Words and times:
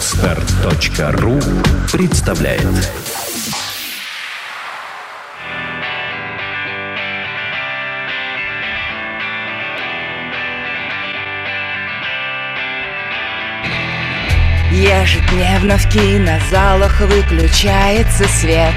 Отстар.ру 0.00 1.38
представляет. 1.92 2.62
Ежедневно 14.72 15.76
в 15.76 15.86
кинозалах 15.90 16.98
выключается 17.00 18.26
свет. 18.26 18.72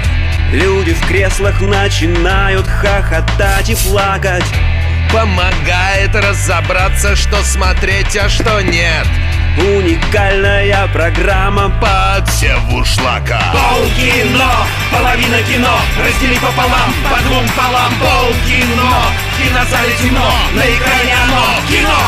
Люди 0.52 0.92
в 0.92 1.06
креслах 1.08 1.58
начинают 1.62 2.66
хохотать 2.66 3.70
и 3.70 3.76
плакать. 3.88 4.44
Помогает 5.10 6.14
разобраться, 6.14 7.16
что 7.16 7.42
смотреть, 7.42 8.14
а 8.14 8.28
что 8.28 8.60
нет 8.60 9.06
Уникальная 9.56 10.88
программа 10.88 11.70
Подсев 11.80 12.58
шлака. 12.84 13.40
Полкино, 13.52 14.50
половина 14.90 15.40
кино 15.42 15.78
Раздели 15.96 16.34
пополам, 16.34 16.92
по 17.08 17.22
двум 17.22 17.46
полам. 17.56 17.92
Полкино, 18.00 18.90
кинозале 19.38 19.94
темно 20.02 20.32
На 20.54 20.60
экране 20.60 21.14
оно, 21.24 21.44
кино! 21.68 21.98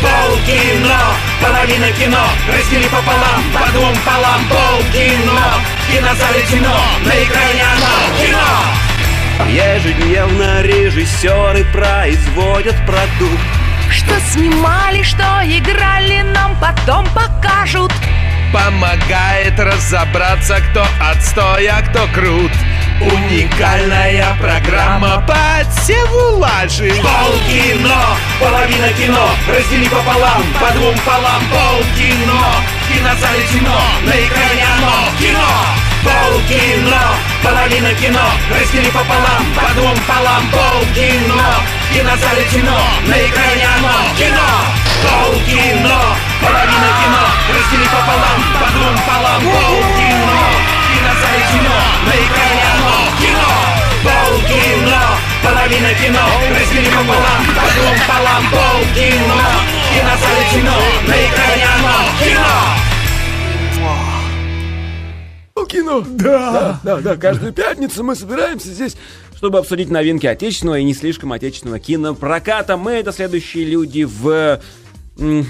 Полкино, 0.00 1.00
половина 1.40 1.90
кино 1.92 2.24
Раздели 2.46 2.84
пополам, 2.84 3.42
по 3.52 3.72
двум 3.72 3.96
полам. 4.04 4.44
Полкино, 4.48 5.54
кинозале 5.90 6.42
темно 6.48 6.80
На 7.04 7.10
экране 7.10 7.64
оно, 7.74 8.24
кино! 8.24 8.82
Ежедневно 9.50 10.62
режиссеры 10.62 11.64
производят 11.72 12.76
продукт 12.86 13.61
Что 13.92 14.18
снимали, 14.20 15.02
что 15.02 15.22
играли, 15.44 16.22
нам 16.22 16.56
потом 16.58 17.06
покажут. 17.14 17.92
Помогает 18.50 19.58
разобраться, 19.58 20.60
кто 20.70 20.84
отстой, 21.10 21.66
а 21.66 21.82
кто 21.82 22.06
крут. 22.14 22.52
Уникальная 23.00 24.34
программа 24.40 25.22
подсеву 25.26 26.38
лажи. 26.38 26.92
Полкино, 27.02 28.16
половина 28.38 28.88
кино 28.92 29.28
Раздели 29.48 29.88
пополам, 29.88 30.42
по 30.60 30.72
двум 30.74 30.94
полам. 31.04 31.42
Полкино, 31.50 32.40
кинозале 32.88 33.44
темно 33.52 33.80
На 34.04 34.10
экране 34.10 34.64
оно, 34.76 35.18
кино. 35.18 35.48
Полкино, 36.02 37.31
половина 37.42 37.92
кино. 37.94 38.26
Раздели 38.50 38.90
пополам, 38.90 39.44
по 39.54 39.74
двум 39.74 39.96
полам. 40.06 40.42
Полкино, 40.50 41.60
в 41.88 41.94
кинозале 41.94 42.44
темно 42.50 42.78
На 43.06 43.14
экране 43.14 43.66
оно, 43.76 43.94
кино. 44.16 44.48
Полкино, 45.02 45.98
половина 46.40 46.90
кино. 46.98 47.24
Раздели 47.52 47.88
пополам, 47.88 48.40
по 48.60 48.68
двум 48.72 48.96
полам. 49.06 49.42
Полкино, 49.42 50.40
в 50.78 50.92
кинозале 50.92 51.42
темно 51.50 51.78
На 52.06 52.14
экране 52.24 52.64
оно, 52.74 52.94
кино. 53.20 53.50
Полкино, 54.06 55.02
половина 55.42 55.94
кино. 55.94 56.24
Раздели 56.54 56.90
пополам, 56.90 57.42
по 57.56 57.66
двум 57.74 57.98
полам. 58.06 58.42
Полкино, 58.50 59.40
в 59.82 59.94
кинозале 59.94 60.44
темно 60.52 60.78
На 61.06 61.14
экране 61.26 61.66
оно, 61.76 62.24
кино 62.24 62.91
Кино. 65.72 66.04
Да. 66.06 66.80
да, 66.84 67.00
да, 67.00 67.16
каждую 67.16 67.54
пятницу 67.54 68.04
мы 68.04 68.14
собираемся 68.14 68.68
здесь, 68.68 68.94
чтобы 69.34 69.58
обсудить 69.58 69.88
новинки 69.88 70.26
отечественного 70.26 70.78
и 70.78 70.84
не 70.84 70.92
слишком 70.92 71.32
отечественного 71.32 71.78
кинопроката. 71.78 72.76
Мы 72.76 72.92
это 72.92 73.10
следующие 73.12 73.64
люди 73.64 74.04
в... 74.04 74.60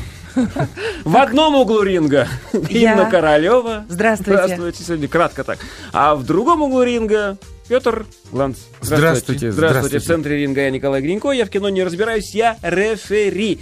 В 1.05 1.17
одном 1.17 1.57
углу 1.57 1.83
ринга. 1.83 2.27
Инна 2.71 3.11
Королева. 3.11 3.85
Здравствуйте. 3.89 4.45
Здравствуйте, 4.45 4.83
сегодня 4.83 5.09
кратко 5.09 5.45
так. 5.45 5.59
А 5.93 6.15
в 6.15 6.25
другом 6.25 6.63
углу 6.63 6.85
ринга 6.85 7.37
Петр 7.69 8.07
Гланц. 8.31 8.59
Здравствуйте, 8.81 9.51
Здравствуйте. 9.51 9.51
В 9.51 9.53
здравствуйте. 9.53 10.01
центре 10.01 10.39
ринга 10.39 10.63
я 10.63 10.71
Николай 10.71 11.03
Гринько. 11.03 11.33
Я 11.33 11.45
в 11.45 11.51
кино 11.51 11.69
не 11.69 11.85
разбираюсь, 11.85 12.35
я 12.35 12.57
рефери. 12.63 13.61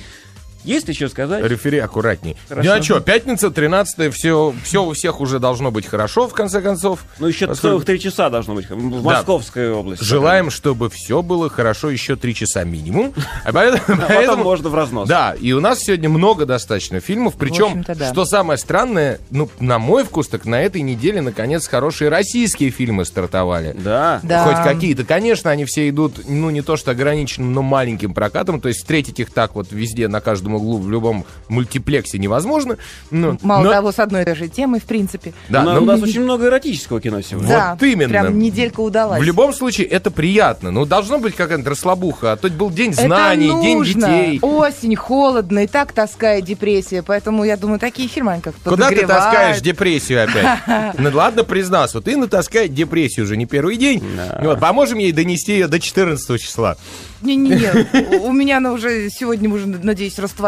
Есть 0.65 0.88
еще 0.88 1.09
сказать? 1.09 1.44
Рефери 1.44 1.78
аккуратней. 1.78 2.37
Хорошо. 2.48 2.69
Ну 2.69 2.75
а 2.76 2.82
что, 2.82 3.00
пятница, 3.00 3.50
13 3.50 4.12
все, 4.15 4.54
все 4.62 4.84
у 4.84 4.93
всех 4.93 5.21
уже 5.21 5.38
должно 5.38 5.71
быть 5.71 5.87
хорошо, 5.87 6.28
в 6.28 6.34
конце 6.34 6.60
концов. 6.60 7.04
Ну, 7.19 7.26
еще 7.26 7.47
Поскольку 7.47 7.76
целых 7.76 7.84
три 7.87 8.00
часа 8.00 8.31
должно 8.31 8.54
быть 8.54 8.69
в 8.69 9.03
Московской 9.03 9.72
области. 9.72 10.04
Желаем, 10.04 10.50
чтобы 10.50 10.91
все 10.91 11.22
было 11.22 11.48
хорошо 11.48 11.91
еще 11.91 12.16
три 12.16 12.34
часа 12.34 12.65
минимум. 12.65 13.15
А 13.43 13.53
поэтому, 13.53 14.03
А 14.03 14.06
потом 14.06 14.41
можно 14.41 14.69
в 14.69 14.75
разнос. 14.75 15.09
Да, 15.09 15.34
и 15.41 15.53
у 15.53 15.60
нас 15.60 15.81
сегодня 15.81 16.09
много 16.09 16.44
достаточно 16.44 17.00
фильмов. 17.00 17.34
Причем, 17.38 17.82
да. 17.87 18.12
что 18.12 18.25
самое 18.25 18.59
странное, 18.59 19.19
ну, 19.31 19.48
на 19.60 19.78
мой 19.78 20.04
вкус, 20.04 20.28
так 20.28 20.44
на 20.44 20.60
этой 20.60 20.82
неделе, 20.82 21.21
наконец, 21.22 21.66
хорошие 21.66 22.10
российские 22.10 22.71
фильмы 22.71 23.04
стартовали. 23.04 23.75
Да. 23.78 24.21
Да. 24.22 24.44
Хоть 24.44 24.62
какие-то. 24.62 25.04
Конечно, 25.04 25.50
они 25.50 25.65
все 25.65 25.88
идут, 25.88 26.28
ну, 26.28 26.50
не 26.50 26.60
то 26.60 26.77
что 26.77 26.91
ограниченным, 26.91 27.54
но 27.54 27.62
маленьким 27.62 28.12
прокатом. 28.12 28.60
То 28.60 28.69
есть 28.69 28.81
встретить 28.81 29.21
их 29.21 29.31
так 29.31 29.54
вот 29.54 29.69
везде, 29.71 30.09
на 30.09 30.21
каждом 30.21 30.49
углу, 30.54 30.78
в 30.78 30.90
любом 30.90 31.24
мультиплексе 31.48 32.18
невозможно. 32.18 32.76
Ну, 33.10 33.38
Мало 33.42 33.64
но- 33.64 33.70
того, 33.72 33.92
с 33.92 33.98
одной 33.98 34.22
и 34.22 34.24
той 34.24 34.34
же 34.36 34.48
темой, 34.48 34.80
в 34.80 34.84
принципе 34.84 35.32
Да, 35.48 35.62
Но 35.62 35.74
но 35.74 35.82
у 35.82 35.84
нас 35.84 36.00
очень 36.02 36.22
много 36.22 36.46
эротического 36.46 37.00
кино 37.00 37.20
сегодня. 37.22 37.48
Да, 37.48 37.76
Вот 37.78 37.82
именно. 37.86 38.08
Прям 38.10 38.38
неделька 38.38 38.80
удалась 38.80 39.20
в 39.20 39.24
любом 39.24 39.52
случае 39.52 39.86
это 39.88 40.10
приятно. 40.10 40.70
Ну, 40.70 40.84
должно 40.86 41.18
быть 41.18 41.34
какая-то 41.34 41.68
расслабуха. 41.70 42.32
А 42.32 42.36
то 42.36 42.48
был 42.48 42.70
день 42.70 42.92
Это 42.92 43.02
знаний, 43.02 43.48
день 43.62 43.76
нужно. 43.78 44.06
детей. 44.08 44.38
Осень, 44.42 44.96
холодно, 44.96 45.60
и 45.60 45.66
так 45.66 45.92
таскает 45.92 46.44
депрессия. 46.44 47.02
Поэтому 47.02 47.44
я 47.44 47.56
думаю, 47.56 47.78
такие 47.78 48.08
фильмы, 48.08 48.40
как 48.42 48.54
Куда 48.64 48.88
ты 48.88 49.06
таскаешь 49.06 49.60
депрессию 49.60 50.24
опять? 50.24 50.94
Ну 50.98 51.10
ладно, 51.12 51.44
признался, 51.44 51.98
вот 51.98 52.04
ты 52.04 52.16
натаскает 52.16 52.74
депрессию 52.74 53.24
уже 53.24 53.36
не 53.36 53.46
первый 53.46 53.76
день. 53.76 54.02
Вот, 54.42 54.60
поможем 54.60 54.98
ей 54.98 55.12
донести 55.12 55.52
ее 55.52 55.66
до 55.68 55.78
14 55.80 56.40
числа. 56.40 56.76
Не-не-не, 57.22 58.18
у- 58.20 58.32
меня 58.32 58.56
она 58.58 58.72
уже 58.72 59.10
сегодня 59.10 59.50
уже, 59.50 59.66
надеюсь, 59.66 60.18
растворится. 60.18 60.39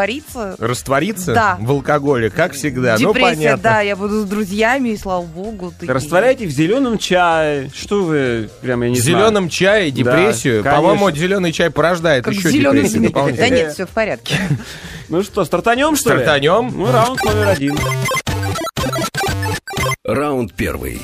Раствориться 0.58 1.34
Да. 1.34 1.56
в 1.60 1.70
алкоголе, 1.70 2.30
как 2.30 2.52
всегда. 2.52 2.96
ну, 2.98 3.08
Депрессия, 3.12 3.34
понятно. 3.36 3.62
да, 3.62 3.80
я 3.80 3.96
буду 3.96 4.22
с 4.22 4.24
друзьями, 4.24 4.90
и 4.90 4.96
слава 4.96 5.22
богу. 5.24 5.72
такие. 5.78 5.92
Растворяйте 5.92 6.46
в 6.46 6.50
зеленом 6.50 6.98
чае. 6.98 7.70
Что 7.74 8.02
вы, 8.02 8.50
прям 8.60 8.82
я 8.82 8.88
не 8.90 8.96
В 8.96 8.98
знаю. 9.02 9.18
зеленом 9.18 9.48
чае 9.48 9.90
депрессию. 9.90 10.62
конечно. 10.62 10.82
По-моему, 10.82 11.10
зеленый 11.10 11.52
чай 11.52 11.70
порождает 11.70 12.24
Как 12.24 12.34
еще 12.34 12.50
зеленый 12.50 12.82
депрессию. 12.88 13.36
Да 13.36 13.48
нет, 13.48 13.72
все 13.74 13.86
в 13.86 13.90
порядке. 13.90 14.36
Ну 15.08 15.22
что, 15.22 15.44
стартанем, 15.44 15.94
что 15.94 16.14
ли? 16.14 16.22
Стартанем. 16.22 16.72
Ну, 16.74 16.90
раунд 16.90 17.22
номер 17.24 17.48
один. 17.48 17.78
Раунд 20.04 20.54
первый. 20.54 21.02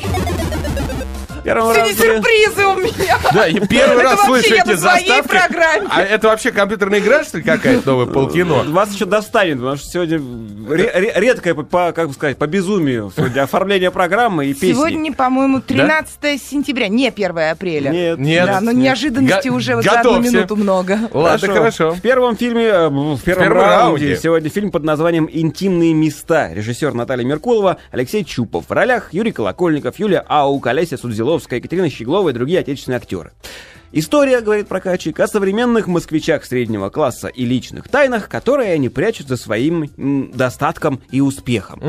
Сегодня 1.54 1.82
раунде... 1.82 1.94
сюрпризы 1.94 2.66
у 2.66 2.74
меня. 2.76 3.18
Да, 3.32 3.46
и 3.48 3.60
первый 3.66 3.94
Это 3.94 4.02
раз 4.02 4.28
вообще 4.28 4.48
слышу 4.48 4.54
эти 4.70 4.76
заставки. 4.76 5.28
программе. 5.28 5.88
А 5.90 6.02
это 6.02 6.28
вообще 6.28 6.52
компьютерная 6.52 7.00
игра, 7.00 7.24
что 7.24 7.38
ли, 7.38 7.44
какая-то 7.44 7.86
новая 7.86 8.06
полкино? 8.06 8.64
Вас 8.64 8.92
еще 8.94 9.04
достанет, 9.04 9.58
потому 9.58 9.76
что 9.76 9.86
сегодня 9.88 10.20
ре- 10.68 10.92
ре- 10.94 11.12
редкое, 11.16 11.54
по, 11.54 11.92
как 11.92 12.08
бы 12.08 12.14
сказать, 12.14 12.36
по 12.36 12.46
безумию 12.46 13.12
сегодня 13.16 13.42
оформление 13.42 13.90
программы 13.90 14.46
и 14.46 14.54
песни. 14.54 14.72
Сегодня, 14.72 15.12
по-моему, 15.12 15.60
13 15.60 16.40
сентября, 16.42 16.88
не 16.88 17.08
1 17.08 17.38
апреля. 17.38 17.90
Нет. 17.90 18.18
Нет. 18.18 18.46
Да, 18.46 18.60
но 18.60 18.72
неожиданности 18.72 19.48
уже 19.48 19.76
вот 19.76 19.84
за 19.84 20.00
одну 20.00 20.20
минуту 20.20 20.56
много. 20.56 20.98
Ладно, 21.12 21.48
хорошо. 21.48 21.92
В 21.92 22.00
первом 22.00 22.36
фильме, 22.36 22.64
э, 22.66 22.88
в 22.88 23.20
первом, 23.22 23.52
раунде, 23.52 24.16
сегодня 24.16 24.50
фильм 24.50 24.70
под 24.70 24.84
названием 24.84 25.28
«Интимные 25.30 25.94
места». 25.94 26.52
Режиссер 26.52 26.94
Наталья 26.94 27.24
Меркулова, 27.24 27.78
Алексей 27.90 28.24
Чупов. 28.24 28.66
В 28.68 28.72
ролях 28.72 29.12
Юрий 29.12 29.32
Колокольников, 29.32 29.98
Юлия 29.98 30.24
Аук, 30.28 30.66
Олеся 30.66 30.96
Судзиловская, 31.38 31.58
Екатерина 31.58 31.88
Щеглова 31.90 32.28
и 32.30 32.32
другие 32.32 32.60
отечественные 32.60 32.96
актеры. 32.96 33.32
История, 33.92 34.40
говорит 34.40 34.68
прокатчик, 34.68 35.18
о 35.20 35.26
современных 35.26 35.86
москвичах 35.86 36.44
среднего 36.44 36.90
класса 36.90 37.28
и 37.28 37.46
личных 37.46 37.88
тайнах, 37.88 38.28
которые 38.28 38.72
они 38.74 38.88
прячут 38.90 39.28
за 39.28 39.36
своим 39.36 39.90
м, 39.96 40.30
достатком 40.32 41.00
и 41.10 41.20
успехом. 41.20 41.82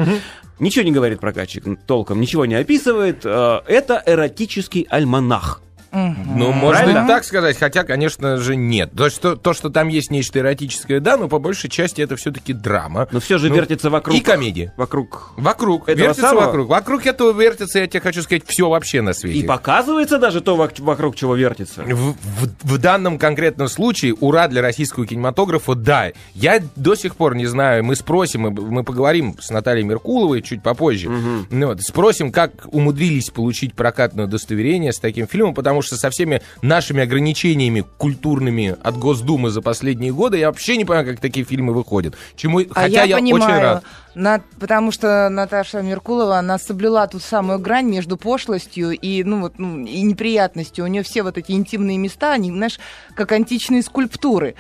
Ничего 0.60 0.86
не 0.86 0.92
говорит 0.92 1.20
прокатчик 1.20 1.64
толком, 1.86 2.22
ничего 2.22 2.46
не 2.46 2.56
описывает. 2.56 3.26
Э, 3.26 3.62
Это 3.68 4.02
эротический 4.06 4.86
альманах. 4.90 5.62
Ну, 5.92 6.52
можно 6.52 6.84
Правильно? 6.84 7.06
и 7.06 7.08
так 7.08 7.24
сказать, 7.24 7.58
хотя, 7.58 7.84
конечно 7.84 8.38
же, 8.38 8.56
нет. 8.56 8.92
То, 8.96 9.10
что, 9.10 9.36
то, 9.36 9.54
что 9.54 9.70
там 9.70 9.88
есть 9.88 10.12
нечто 10.12 10.40
эротическое, 10.40 11.00
да, 11.00 11.18
но 11.18 11.28
по 11.28 11.40
большей 11.40 11.70
части 11.70 12.02
это 12.02 12.16
все-таки 12.16 12.54
драма. 12.54 13.08
Но 13.12 13.20
все 13.20 13.38
же 13.38 13.50
Ну, 13.50 13.56
вертится 13.56 13.90
вокруг... 13.90 14.16
И 14.16 14.22
комедия. 14.22 14.74
Вокруг 14.78 15.32
Вокруг. 15.38 15.90
Этого 15.90 16.08
вертится 16.08 16.30
самого? 16.30 16.46
вокруг. 16.46 16.70
Вокруг 16.70 17.06
этого 17.06 17.32
вертится, 17.40 17.80
я 17.80 17.88
тебе 17.88 18.02
хочу 18.02 18.22
сказать, 18.22 18.44
все 18.46 18.70
вообще 18.70 19.02
на 19.02 19.14
свете. 19.14 19.40
И 19.40 19.44
показывается 19.44 20.20
даже 20.20 20.42
то, 20.42 20.56
вок- 20.56 20.82
вокруг 20.82 21.16
чего 21.16 21.36
вертится. 21.36 21.82
В, 21.84 22.14
в- 22.14 22.16
в 22.64 22.78
данном 22.78 23.18
конкретном 23.18 23.68
случае, 23.68 24.14
ура 24.14 24.48
для 24.48 24.62
российского 24.62 25.06
кинематографа, 25.08 25.76
да. 25.76 26.12
Я 26.36 26.60
до 26.76 26.96
сих 26.96 27.16
пор 27.16 27.36
не 27.36 27.46
знаю, 27.48 27.84
мы 27.84 27.96
спросим, 27.96 28.42
мы, 28.42 28.52
мы 28.52 28.84
поговорим 28.84 29.36
с 29.40 29.50
Натальей 29.50 29.84
Меркуловой 29.86 30.42
чуть 30.42 30.62
попозже. 30.62 31.10
Ну 31.50 31.68
вот, 31.68 31.82
спросим, 31.82 32.32
как 32.32 32.52
умудрились 32.72 33.30
получить 33.30 33.74
прокатное 33.74 34.26
удостоверение 34.26 34.94
с 34.94 35.00
таким 35.00 35.28
фильмом, 35.28 35.54
потому 35.54 35.79
потому 35.80 35.88
что 35.88 35.96
со 35.98 36.10
всеми 36.10 36.42
нашими 36.62 37.02
ограничениями 37.04 37.86
культурными 37.98 38.76
от 38.84 38.98
Госдумы 38.98 39.50
за 39.50 39.62
последние 39.62 40.12
годы 40.12 40.38
я 40.38 40.48
вообще 40.48 40.76
не 40.78 40.86
понимаю, 40.86 41.08
как 41.08 41.20
такие 41.22 41.46
фильмы 41.46 41.74
выходят. 41.74 42.16
Чему, 42.36 42.60
А 42.60 42.66
хотя 42.74 43.04
я, 43.04 43.16
понимаю, 43.18 43.44
очень 43.44 43.62
рад. 43.62 43.84
На- 44.16 44.42
потому 44.60 44.92
что 44.92 45.30
Наташа 45.30 45.82
Меркулова, 45.82 46.38
она 46.40 46.58
соблюла 46.58 47.08
ту 47.08 47.20
самую 47.20 47.60
грань 47.60 47.88
между 47.88 48.18
пошлостью 48.18 48.92
и, 48.92 49.24
ну, 49.24 49.42
вот, 49.42 49.54
ну, 49.58 49.86
и 49.86 50.02
неприятностью. 50.02 50.84
У 50.84 50.88
нее 50.88 51.04
все 51.04 51.24
вот 51.24 51.38
эти 51.38 51.52
интимные 51.52 51.98
места, 51.98 52.34
они, 52.34 52.52
знаешь, 52.52 52.80
как 53.16 53.32
античные 53.32 53.82
скульптуры. 53.82 54.56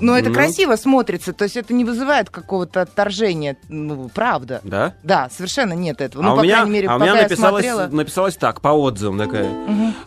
Но 0.00 0.16
это 0.18 0.28
Ну. 0.28 0.34
красиво 0.34 0.76
смотрится, 0.76 1.32
то 1.32 1.44
есть 1.44 1.56
это 1.56 1.72
не 1.74 1.84
вызывает 1.84 2.30
какого-то 2.30 2.82
отторжения, 2.82 3.56
ну, 3.68 4.08
правда. 4.14 4.60
Да? 4.64 4.94
Да, 5.02 5.28
совершенно 5.30 5.72
нет 5.74 6.00
этого. 6.00 6.24
а 6.24 6.26
ну, 6.28 6.34
у 6.34 6.36
по 6.38 6.42
меня, 6.42 6.56
крайней 6.56 6.70
мере, 6.72 6.88
а 6.88 6.96
у 6.96 6.98
меня 6.98 7.14
написалось, 7.14 7.64
смотрела. 7.64 7.88
написалось 7.94 8.36
так, 8.36 8.60
по 8.60 8.68
отзывам 8.68 9.18
такая. 9.18 9.50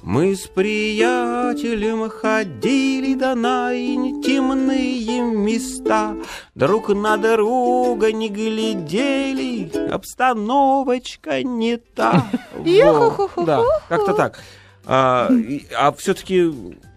Мы 0.01 0.35
с 0.35 0.47
приятелем 0.47 2.09
ходили 2.09 3.13
до 3.15 3.35
на 3.35 3.73
интимные 3.75 5.21
места, 5.21 6.15
Друг 6.55 6.89
на 6.89 7.17
друга 7.17 8.11
не 8.11 8.29
глядели, 8.29 9.71
обстановочка 9.89 11.43
не 11.43 11.77
та. 11.77 12.25
Да, 13.45 13.63
как-то 13.89 14.13
так. 14.13 14.39
А, 14.85 15.29
все-таки 15.97 16.51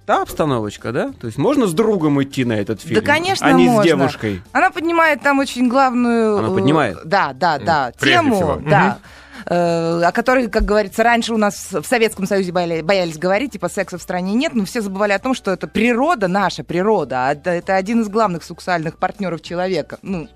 та 0.07 0.23
обстановочка, 0.23 0.93
да? 0.93 1.13
То 1.21 1.27
есть 1.27 1.37
можно 1.37 1.67
с 1.67 1.75
другом 1.75 2.23
идти 2.23 2.45
на 2.45 2.53
этот 2.55 2.81
фильм, 2.81 3.01
Да, 3.01 3.07
конечно, 3.07 3.47
а 3.47 3.53
не 3.53 3.67
можно. 3.67 3.83
с 3.83 3.85
девушкой? 3.87 4.43
Она 4.53 4.71
поднимает 4.71 5.21
там 5.21 5.41
очень 5.41 5.69
главную... 5.69 6.39
Она 6.39 6.49
э, 6.49 6.55
поднимает? 6.55 6.99
Да, 7.05 7.33
да, 7.33 7.59
да. 7.59 7.93
прежде 7.99 8.21
тему, 8.21 8.37
всего. 8.37 8.57
да. 8.65 8.99
э, 9.47 10.03
о 10.03 10.13
которой, 10.13 10.49
как 10.49 10.65
говорится, 10.65 11.03
раньше 11.03 11.35
у 11.35 11.37
нас 11.37 11.69
в 11.73 11.85
Советском 11.85 12.27
Союзе 12.27 12.53
бояли- 12.53 12.83
боялись 12.83 13.19
говорить, 13.19 13.53
типа 13.53 13.69
секса 13.69 13.99
в 13.99 14.03
стране 14.03 14.35
нет, 14.35 14.55
но 14.55 14.65
все 14.65 14.81
забывали 14.81 15.13
о 15.13 15.19
том, 15.19 15.35
что 15.35 15.51
это 15.51 15.67
природа, 15.67 16.29
наша 16.29 16.63
природа, 16.63 17.29
а 17.29 17.35
это 17.35 17.75
один 17.75 18.03
из 18.03 18.09
главных 18.09 18.45
сексуальных 18.45 18.99
партнеров 18.99 19.43
человека. 19.43 19.99
Ну, 20.03 20.29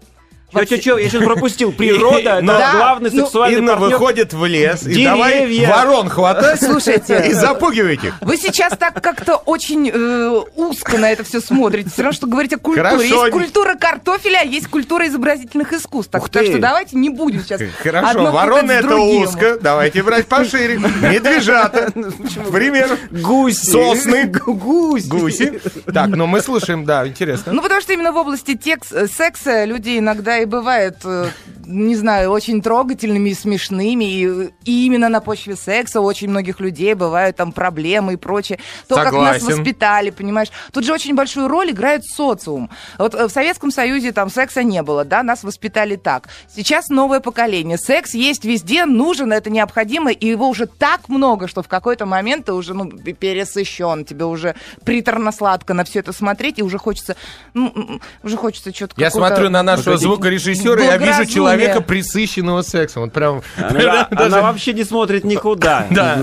во 0.53 0.65
все- 0.65 0.79
Чё, 0.81 0.99
я 0.99 1.09
сейчас 1.09 1.25
пропустил. 1.25 1.73
Природа, 1.73 2.19
это 2.39 2.47
Да, 2.47 2.73
главный 2.73 3.11
ну, 3.13 3.25
сексуальный 3.25 3.59
Инна 3.59 3.77
партнер. 3.77 3.91
выходит 3.99 4.33
в 4.33 4.45
лес 4.47 4.83
и 4.83 4.95
Деревья. 4.95 5.05
давай 5.11 5.67
ворон 5.67 6.09
хватать 6.09 6.63
Слушайте. 6.63 7.27
и 7.29 7.33
запугивать 7.33 8.05
их. 8.05 8.15
Вы 8.21 8.37
сейчас 8.37 8.77
так 8.77 9.01
как-то 9.03 9.37
очень 9.37 9.91
э, 9.93 10.41
узко 10.57 10.99
на 10.99 11.11
это 11.13 11.25
все 11.25 11.41
смотрите. 11.41 11.91
Все 11.91 12.03
равно, 12.03 12.13
что 12.17 12.27
говорить 12.27 12.53
о 12.53 12.59
культуре. 12.59 12.89
Хорошо. 12.89 13.03
Есть 13.05 13.31
культура 13.33 13.75
картофеля, 13.75 14.41
а 14.43 14.45
есть 14.45 14.69
культура 14.69 15.07
изобразительных 15.09 15.73
искусств. 15.73 16.11
Так, 16.13 16.29
так 16.29 16.45
что 16.47 16.59
давайте 16.59 16.97
не 16.97 17.11
будем 17.11 17.43
сейчас 17.43 17.61
Хорошо, 17.83 18.31
вороны 18.31 18.73
это 18.73 18.89
другим. 18.89 19.23
узко, 19.23 19.59
давайте 19.61 20.03
брать 20.03 20.27
пошире. 20.27 20.79
Медвежата, 20.79 21.91
пример. 22.53 22.99
Гуси. 23.11 23.71
Сосны. 23.71 24.25
Гу- 24.27 24.55
Гуси. 24.55 25.07
Гуси. 25.09 25.61
Так, 25.93 26.09
ну 26.09 26.27
мы 26.27 26.41
слушаем, 26.41 26.85
да, 26.85 27.07
интересно. 27.07 27.53
Ну, 27.53 27.63
потому 27.63 27.81
что 27.81 27.93
именно 27.93 28.13
в 28.13 28.17
области 28.17 28.59
э, 28.93 29.07
секса 29.07 29.65
люди 29.65 29.99
иногда 29.99 30.40
и 30.41 30.45
бывают, 30.45 30.97
э, 31.05 31.29
не 31.71 31.97
знаю, 31.97 32.31
очень 32.31 32.61
трогательными 32.61 33.31
и 33.31 33.35
смешными. 33.35 34.05
И, 34.05 34.51
и 34.65 34.87
именно 34.87 35.09
на 35.09 35.21
почве 35.21 35.57
секса 35.57 36.01
у 36.01 36.05
очень 36.05 36.29
многих 36.29 36.61
людей 36.61 36.95
бывают 36.95 37.37
там 37.37 37.53
проблемы 37.53 38.15
и 38.15 38.17
прочее. 38.17 38.59
То, 38.89 38.97
как 38.97 39.13
нас 39.13 39.39
Согласен. 39.39 39.47
воспитали, 39.47 40.11
понимаешь. 40.11 40.49
Тут 40.73 40.85
же 40.85 40.93
очень 40.93 41.15
большую 41.15 41.49
роль 41.49 41.71
играет 41.71 42.05
социум. 42.05 42.71
Вот 42.99 43.15
э, 43.15 43.29
в 43.29 43.31
Советском 43.31 43.71
Союзе 43.71 44.13
там 44.13 44.31
секса 44.31 44.63
не 44.63 44.83
было, 44.83 45.05
да, 45.05 45.23
нас 45.23 45.45
воспитали 45.45 45.97
так. 45.97 46.29
Сейчас 46.55 46.89
новое 46.89 47.21
поколение. 47.21 47.79
Секс 47.79 48.15
есть 48.15 48.45
везде, 48.45 48.85
нужен, 48.85 49.33
это 49.33 49.51
необходимо, 49.51 50.11
и 50.11 50.27
его 50.27 50.49
уже 50.49 50.67
так 50.67 51.09
много, 51.09 51.47
что 51.47 51.63
в 51.63 51.69
какой-то 51.69 52.07
момент 52.07 52.47
ты 52.47 52.53
уже, 52.53 52.75
ну, 52.75 52.91
пересыщен, 52.91 54.05
тебе 54.05 54.25
уже 54.25 54.57
приторно-сладко 54.85 55.75
на 55.75 55.85
все 55.85 56.01
это 56.01 56.13
смотреть, 56.13 56.59
и 56.59 56.63
уже 56.63 56.79
хочется, 56.79 57.17
ну, 57.55 58.01
уже 58.23 58.37
хочется 58.37 58.75
что-то 58.75 58.95
Я 58.97 59.11
смотрю 59.11 59.51
на 59.51 59.63
нашего 59.63 59.97
звукорежиссера, 59.97 60.83
я 60.83 60.97
вижу 60.97 61.25
благоразумие. 61.60 61.60
Человека, 61.61 61.81
присыщенного 61.83 62.63
сексом. 62.63 63.03
Вот 63.05 63.13
прям... 63.13 63.43
Она, 63.57 64.09
даже- 64.11 64.25
она 64.27 64.43
вообще 64.43 64.73
не 64.73 64.85
смотрит 64.85 65.25
никуда. 65.25 65.87
Да, 65.91 66.19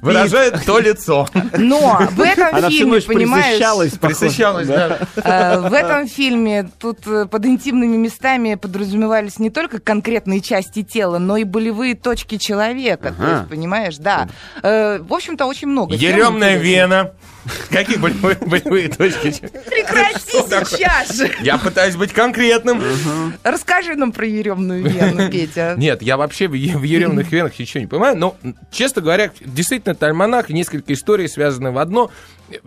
выражает 0.00 0.64
то 0.64 0.78
лицо. 0.78 1.26
Но 1.56 1.98
в 2.10 2.20
этом 2.20 2.54
Она 2.54 2.68
фильме, 2.70 3.00
понимаешь, 3.00 3.46
присыщалась. 3.46 3.92
Присыщалась, 3.92 4.68
да. 4.68 4.98
э, 5.16 5.60
в 5.60 5.72
этом 5.72 6.06
фильме 6.06 6.70
тут 6.78 7.06
э, 7.06 7.26
под 7.26 7.46
интимными 7.46 7.96
местами 7.96 8.54
подразумевались 8.54 9.38
не 9.38 9.50
только 9.50 9.80
конкретные 9.80 10.40
части 10.40 10.82
тела, 10.82 11.18
но 11.18 11.36
и 11.36 11.44
болевые 11.44 11.94
точки 11.94 12.36
человека. 12.38 13.14
То 13.18 13.30
есть, 13.38 13.48
понимаешь, 13.48 13.96
да. 13.96 14.28
Э, 14.62 14.98
В 15.00 15.12
общем-то, 15.12 15.46
очень 15.46 15.68
много. 15.68 15.94
Еремная 15.94 16.56
вена. 16.58 17.12
Какие 17.70 17.96
болевые, 17.96 18.36
болевые 18.36 18.88
точки? 18.88 19.30
Прекрати 19.40 20.18
сейчас 20.20 21.16
же! 21.16 21.30
Я 21.40 21.58
пытаюсь 21.58 21.96
быть 21.96 22.12
конкретным. 22.12 22.82
Расскажи 23.42 23.94
нам 23.94 24.12
про 24.12 24.26
еремную 24.26 24.88
вену, 24.88 25.28
Петя. 25.30 25.74
Нет, 25.76 26.02
я 26.02 26.16
вообще 26.16 26.48
в, 26.48 26.54
еремных 26.54 27.30
венах 27.30 27.58
ничего 27.58 27.80
не 27.80 27.86
понимаю, 27.86 28.16
но, 28.16 28.36
честно 28.70 29.02
говоря, 29.02 29.30
действительно, 29.40 29.92
это 29.92 30.06
альманах, 30.06 30.48
несколько 30.50 30.92
историй 30.92 31.28
связаны 31.28 31.70
в 31.70 31.78
одно. 31.78 32.10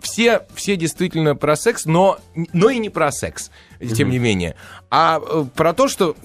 Все, 0.00 0.42
все 0.54 0.76
действительно 0.76 1.34
про 1.34 1.56
секс, 1.56 1.86
но, 1.86 2.18
но 2.52 2.70
и 2.70 2.78
не 2.78 2.88
про 2.88 3.10
секс, 3.10 3.50
тем 3.88 4.10
не 4.10 4.18
менее. 4.18 4.54
А 4.90 5.20
э, 5.26 5.44
про 5.54 5.72
то, 5.72 5.88
что... 5.88 6.16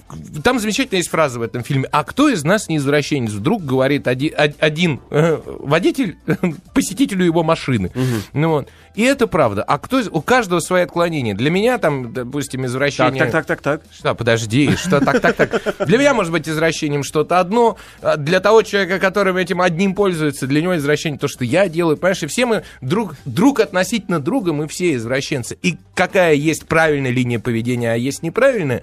Там 0.44 0.58
замечательная 0.58 0.98
есть 0.98 1.10
фраза 1.10 1.38
в 1.38 1.42
этом 1.42 1.62
фильме. 1.64 1.88
А 1.90 2.04
кто 2.04 2.28
из 2.28 2.44
нас 2.44 2.68
не 2.68 2.76
извращенец? 2.76 3.30
Вдруг 3.32 3.64
говорит 3.64 4.06
оди- 4.06 4.34
од- 4.36 4.56
один 4.58 5.00
э, 5.10 5.40
водитель 5.44 6.16
посетителю 6.74 7.24
его 7.24 7.42
машины. 7.42 7.90
Ну 8.32 8.48
вот. 8.50 8.68
И 8.94 9.02
это 9.02 9.26
правда. 9.26 9.62
А 9.62 9.78
кто 9.78 10.00
из... 10.00 10.08
У 10.08 10.20
каждого 10.20 10.60
свои 10.60 10.82
отклонения. 10.82 11.34
Для 11.34 11.50
меня 11.50 11.78
там, 11.78 12.12
допустим, 12.12 12.60
Так, 12.62 12.70
извращение... 12.70 13.24
так, 13.26 13.46
так, 13.46 13.46
так, 13.46 13.60
так. 13.62 13.82
Что, 13.94 14.14
подожди, 14.14 14.76
что 14.76 15.00
так, 15.00 15.20
так, 15.20 15.36
так. 15.36 15.86
Для 15.86 15.98
меня 15.98 16.14
может 16.14 16.32
быть 16.32 16.48
извращением 16.48 17.04
что-то 17.04 17.38
одно, 17.40 17.76
а 18.02 18.16
для 18.16 18.40
того 18.40 18.62
человека, 18.62 18.98
который 18.98 19.40
этим 19.40 19.60
одним 19.60 19.94
пользуется, 19.94 20.46
для 20.46 20.60
него 20.62 20.76
извращение 20.76 21.18
то, 21.18 21.28
что 21.28 21.44
я 21.44 21.68
делаю, 21.68 21.96
понимаешь, 21.96 22.22
и 22.22 22.26
все 22.26 22.44
мы 22.44 22.64
друг, 22.80 23.14
друг 23.24 23.60
относительно 23.60 24.20
друга, 24.20 24.52
мы 24.52 24.66
все 24.68 24.94
извращенцы. 24.94 25.56
И 25.62 25.76
какая 25.94 26.34
есть 26.34 26.66
правильная 26.66 27.10
линия 27.10 27.38
поведения, 27.48 27.92
а 27.92 27.96
есть 27.96 28.22
неправильная, 28.22 28.78
м, 28.78 28.82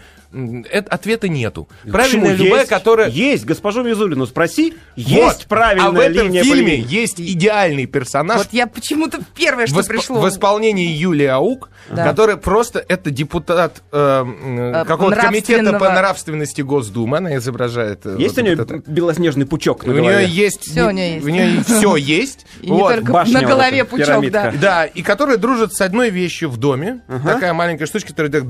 это, 0.70 0.90
ответа 0.92 1.28
нету. 1.30 1.68
Правильная 1.90 2.32
Почему? 2.32 2.44
любая, 2.46 2.62
Есть, 2.62 2.70
которая... 2.70 3.10
Есть, 3.10 3.46
госпожу 3.46 3.84
Мизулину 3.84 4.26
спроси. 4.26 4.74
Вот. 4.96 5.08
Есть 5.08 5.48
правильная 5.48 5.88
а 5.88 5.92
в 5.92 6.00
этом 6.00 6.28
линия 6.28 6.44
фильме 6.44 6.64
поведения. 6.64 6.88
есть 7.02 7.22
идеальный 7.22 7.86
персонаж, 7.86 8.38
Вот 8.40 8.48
я 8.52 8.68
почему-то 8.68 9.20
первое, 9.36 9.68
что 9.68 9.76
в, 9.76 9.80
исп- 9.80 9.88
пришло. 9.88 10.20
в 10.22 10.28
исполнении 10.30 10.88
Юлии 10.88 11.26
Аук, 11.28 11.70
Да. 11.90 12.04
которая 12.04 12.38
просто 12.38 12.84
это 12.88 13.12
депутат 13.12 13.82
э, 13.92 14.26
Э, 14.26 14.86
какого-то 14.86 15.20
комитета 15.22 15.74
по 15.74 15.90
нравственности 15.90 16.62
Госдумы. 16.62 17.18
Она 17.18 17.36
изображает. 17.38 18.01
э, 18.06 18.15
Есть 18.20 18.36
вот 18.36 18.42
у 18.42 18.46
нее 18.46 18.56
депутата. 18.56 18.92
белоснежный 18.92 19.46
пучок 19.46 19.86
на 19.86 19.94
У 19.94 20.00
нее 20.00 20.25
есть. 20.27 20.62
Всё 20.70 20.88
у 20.88 20.92
неё 20.92 21.13
есть. 21.15 21.25
У 21.25 21.30
нее 21.30 21.63
все 21.68 21.96
есть. 21.96 22.46
И 22.62 22.70
не 22.70 22.77
Вот. 22.77 22.96
только 22.96 23.12
башня 23.12 23.42
на 23.42 23.48
голове 23.48 23.84
пучок, 23.86 24.06
пирамидка. 24.08 24.54
да. 24.54 24.54
Да, 24.62 24.86
и 24.86 25.01
которая 25.01 25.38
дружит 25.38 25.74
с 25.74 25.82
одной 25.82 26.10
вещью 26.10 26.50
в 26.50 26.58
доме. 26.58 27.01
Такая 27.24 27.54
маленькая 27.54 27.86
штучка, 27.86 28.10
которая 28.10 28.32
так. 28.32 28.44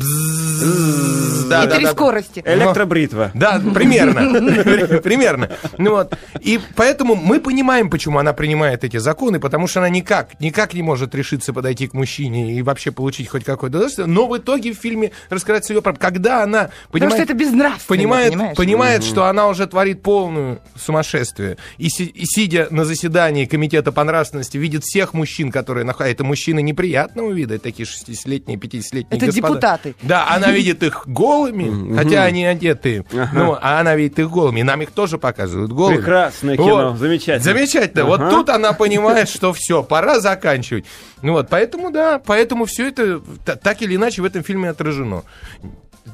Да, 1.49 1.67
Да. 1.83 1.91
скорости. 1.91 2.43
Электробритва. 2.45 3.31
Да, 3.33 3.61
примерно. 3.73 4.99
Примерно. 5.01 5.49
Ну 5.77 5.91
вот. 5.91 6.17
И 6.41 6.59
поэтому 6.75 7.15
мы 7.15 7.39
понимаем, 7.39 7.89
почему 7.89 8.19
она 8.19 8.33
принимает 8.33 8.83
эти 8.83 8.97
законы, 8.97 9.39
потому 9.39 9.67
что 9.67 9.79
она 9.79 9.89
никак, 9.89 10.39
никак 10.39 10.73
не 10.73 10.81
может 10.81 11.13
решиться 11.15 11.53
подойти 11.53 11.87
к 11.87 11.93
мужчине 11.93 12.53
и 12.57 12.61
вообще 12.61 12.91
получить 12.91 13.27
хоть 13.29 13.43
какое-то 13.43 13.77
удовольствие. 13.77 14.07
Но 14.07 14.27
в 14.27 14.37
итоге 14.37 14.73
в 14.73 14.77
фильме 14.77 15.11
раскрывается 15.29 15.73
ее 15.73 15.81
проблема. 15.81 16.01
Когда 16.05 16.43
она 16.43 16.69
Потому 16.91 16.91
понимает, 16.91 17.13
что 17.13 17.23
это 17.23 17.33
безнравственно, 17.33 17.87
понимает, 17.87 18.55
понимает 18.55 19.03
что 19.03 19.25
она 19.25 19.47
уже 19.47 19.67
творит 19.67 20.01
полную 20.01 20.59
сумасшествие. 20.75 21.57
И, 21.77 21.89
си- 21.89 22.05
и 22.05 22.25
сидя 22.25 22.67
на 22.71 22.85
заседании 22.85 23.45
комитета 23.45 23.91
по 23.91 24.03
нравственности, 24.03 24.57
видит 24.57 24.83
всех 24.83 25.13
мужчин, 25.13 25.51
которые 25.51 25.83
находятся. 25.83 26.13
Это 26.13 26.23
мужчины 26.23 26.61
неприятного 26.61 27.31
вида, 27.31 27.59
такие 27.59 27.85
60-летние, 27.85 28.57
50-летние 28.57 29.17
Это 29.17 29.25
господа. 29.27 29.47
депутаты. 29.47 29.95
Да, 30.01 30.27
она 30.29 30.51
видит 30.51 30.83
их 30.83 31.03
голыми, 31.07 31.64
хотя 31.95 32.23
они 32.23 32.45
одетые. 32.45 33.05
Ну, 33.33 33.57
а 33.61 33.79
она 33.79 33.95
видит 33.95 34.19
их 34.19 34.29
голыми. 34.29 34.61
Нам 34.61 34.81
их 34.81 34.91
тоже 34.91 35.17
показывают 35.17 35.71
голыми. 35.71 35.97
Прекрасное 35.97 36.57
кино, 36.57 36.95
замечательно. 36.95 37.43
Замечательно. 37.43 38.05
Вот 38.05 38.19
Ага. 38.21 38.29
тут 38.29 38.49
она 38.49 38.73
понимает, 38.73 39.29
что 39.29 39.53
все, 39.53 39.83
пора 39.83 40.19
заканчивать. 40.19 40.85
Ну 41.21 41.33
вот, 41.33 41.47
поэтому, 41.49 41.91
да, 41.91 42.19
поэтому 42.25 42.65
все 42.65 42.87
это 42.89 43.21
та- 43.45 43.55
так 43.55 43.81
или 43.81 43.95
иначе 43.95 44.21
в 44.21 44.25
этом 44.25 44.43
фильме 44.43 44.69
отражено. 44.69 45.23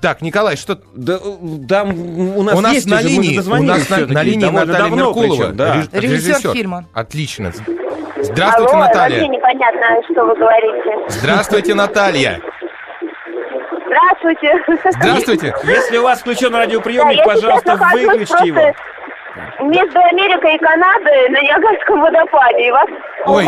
Так, 0.02 0.22
Николай, 0.22 0.56
что 0.56 0.80
Да, 0.96 1.20
там 1.68 1.90
у 2.38 2.44
нас, 2.44 2.56
у 2.56 2.62
нас 2.62 2.74
есть 2.74 2.88
на 2.88 3.00
уже, 3.00 3.08
линии, 3.10 3.38
у 3.38 3.64
нас 3.64 3.90
на, 3.90 3.98
на 4.08 4.24
линии 4.24 4.46
Наталья 4.46 4.80
давно 4.80 4.96
Меркулова, 5.08 5.36
причем, 5.44 5.56
да. 5.58 5.76
реж- 5.76 5.90
Режиссер 5.92 6.54
фильма. 6.54 6.86
Отлично. 6.94 7.52
Здравствуйте, 8.24 8.74
Алло, 8.74 8.86
Наталья. 8.86 9.16
вообще 9.20 9.28
непонятно, 9.36 9.82
что 10.12 10.26
вы 10.26 10.36
говорите. 10.36 11.10
Здравствуйте, 11.20 11.74
Наталья. 11.76 12.40
Здравствуйте. 14.12 14.64
Здравствуйте. 14.92 15.56
Если 15.64 15.98
у 15.98 16.04
вас 16.04 16.20
включен 16.20 16.52
Да, 16.52 16.60
радиоприемник, 16.60 17.18
я 17.18 17.24
пожалуйста, 17.24 17.76
выключите 17.76 18.48
его. 18.48 18.74
Между 19.62 20.00
Америкой 20.00 20.56
и 20.56 20.58
Канадой 20.58 21.30
на 21.30 21.42
Ниагарском 21.42 22.02
водопаде. 22.02 22.68
И 22.68 22.72
вас 22.72 22.88
Ой. 23.26 23.48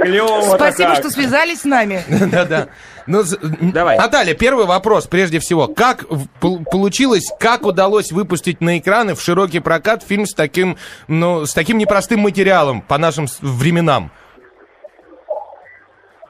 Клево-то 0.00 0.56
Спасибо, 0.56 0.94
что 0.94 1.10
связались 1.10 1.60
с 1.60 1.64
нами. 1.64 2.02
Да-да. 2.08 2.68
Ну, 3.06 3.22
Давай. 3.60 3.98
Наталья, 3.98 4.34
первый 4.34 4.64
вопрос, 4.64 5.06
прежде 5.06 5.38
всего. 5.38 5.68
Как 5.68 6.06
получилось, 6.40 7.26
как 7.38 7.66
удалось 7.66 8.12
выпустить 8.12 8.60
на 8.60 8.78
экраны 8.78 9.14
в 9.14 9.20
широкий 9.20 9.60
прокат 9.60 10.02
фильм 10.02 10.24
с 10.24 10.32
таким, 10.32 10.78
ну, 11.08 11.44
с 11.44 11.52
таким 11.52 11.76
непростым 11.76 12.20
материалом 12.20 12.80
по 12.80 12.96
нашим 12.96 13.26
временам? 13.42 14.10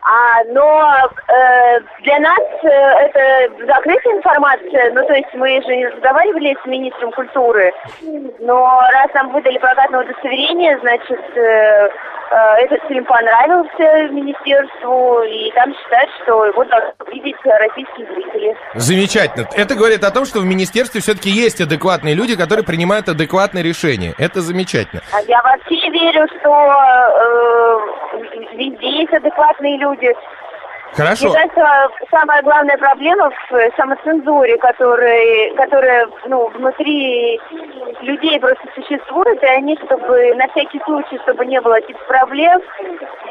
А, 0.02 0.42
но 0.48 1.10
э, 1.28 1.80
для 2.02 2.18
нас 2.20 2.40
э, 2.62 2.68
это 2.68 3.66
закрытая 3.66 4.14
информация, 4.16 4.92
ну 4.94 5.06
то 5.06 5.12
есть 5.12 5.28
мы 5.34 5.60
же 5.62 5.76
не 5.76 5.86
разговаривали 5.86 6.56
с 6.62 6.66
министром 6.66 7.12
культуры, 7.12 7.72
но 8.40 8.80
раз 8.92 9.12
нам 9.12 9.30
выдали 9.32 9.58
прокатное 9.58 10.00
удостоверение, 10.00 10.78
значит 10.80 11.20
э, 11.36 11.90
э, 12.30 12.36
этот 12.62 12.82
фильм 12.88 13.04
понравился 13.04 14.08
министерству, 14.10 15.22
и 15.22 15.50
там 15.52 15.74
считают, 15.74 16.10
что 16.22 16.46
его 16.46 16.64
должны 16.64 16.92
видеть 17.12 17.36
российские 17.44 18.06
зрители. 18.06 18.56
Замечательно. 18.74 19.46
Это 19.54 19.74
говорит 19.74 20.02
о 20.04 20.10
том, 20.10 20.24
что 20.24 20.40
в 20.40 20.46
министерстве 20.46 21.02
все-таки 21.02 21.28
есть 21.28 21.60
адекватные 21.60 22.14
люди, 22.14 22.36
которые 22.36 22.64
принимают 22.64 23.08
адекватные 23.08 23.62
решения. 23.62 24.14
Это 24.18 24.40
замечательно. 24.40 25.02
А 25.12 25.20
я 25.22 25.42
вообще 25.42 25.90
верю, 25.90 26.26
что 26.40 26.50
э, 28.14 28.56
везде 28.56 29.00
есть 29.00 29.12
адекватные 29.12 29.76
люди. 29.78 29.99
Хорошо. 30.94 31.28
Мне 31.30 31.48
кажется, 31.48 31.88
самая 32.10 32.42
главная 32.42 32.76
проблема 32.76 33.30
в 33.30 33.54
э, 33.54 33.70
самоцензуре, 33.76 34.58
которая, 34.58 35.54
которая 35.54 36.08
ну, 36.26 36.48
внутри 36.48 37.40
людей 38.00 38.40
просто 38.40 38.64
существует, 38.74 39.40
и 39.42 39.46
они, 39.46 39.78
чтобы 39.84 40.34
на 40.34 40.48
всякий 40.48 40.80
случай, 40.80 41.18
чтобы 41.22 41.46
не 41.46 41.60
было 41.60 41.74
каких-то 41.74 42.04
проблем, 42.06 42.60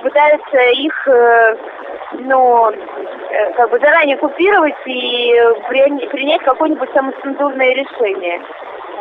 пытаются 0.02 0.58
их, 0.58 1.08
э, 1.08 1.56
ну, 2.14 2.72
э, 2.72 3.54
как 3.58 3.70
бы 3.72 3.80
заранее 3.80 4.16
купировать 4.18 4.76
и 4.86 5.34
при- 5.68 6.08
принять 6.08 6.44
какое-нибудь 6.44 6.90
самоцензурное 6.94 7.74
решение. 7.74 8.42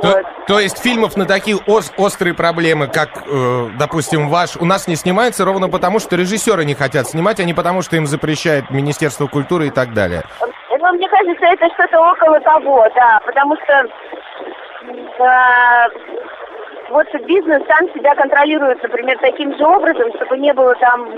То, 0.03 0.23
то 0.47 0.61
есть 0.61 0.79
фильмов 0.79 1.17
на 1.17 1.27
такие 1.27 1.57
ос- 1.67 1.93
острые 1.97 2.35
проблемы, 2.35 2.87
как, 2.87 3.09
э, 3.27 3.69
допустим, 3.79 4.29
ваш, 4.29 4.57
у 4.57 4.65
нас 4.65 4.87
не 4.87 4.97
снимается 4.97 5.45
ровно 5.45 5.69
потому, 5.69 5.99
что 5.99 6.17
режиссеры 6.17 6.65
не 6.65 6.75
хотят 6.75 7.09
снимать, 7.09 7.41
а 7.41 7.45
не 7.45 7.55
потому, 7.55 7.83
что 7.83 7.97
им 7.97 8.07
запрещает 8.07 8.71
Министерство 8.71 9.27
культуры 9.27 9.67
и 9.67 9.71
так 9.71 9.93
далее. 9.95 10.23
Ну, 10.41 10.93
мне 10.95 11.09
кажется, 11.09 11.45
это 11.45 11.67
что-то 11.75 12.01
около 12.01 12.41
того, 12.41 12.87
да, 12.95 13.21
потому 13.27 13.57
что 13.57 13.87
э, 15.19 15.89
вот 16.91 17.07
бизнес 17.27 17.63
сам 17.67 17.89
себя 17.93 18.15
контролирует, 18.15 18.83
например, 18.83 19.19
таким 19.21 19.57
же 19.57 19.65
образом, 19.65 20.11
чтобы 20.15 20.39
не 20.39 20.53
было 20.55 20.75
там 20.77 21.11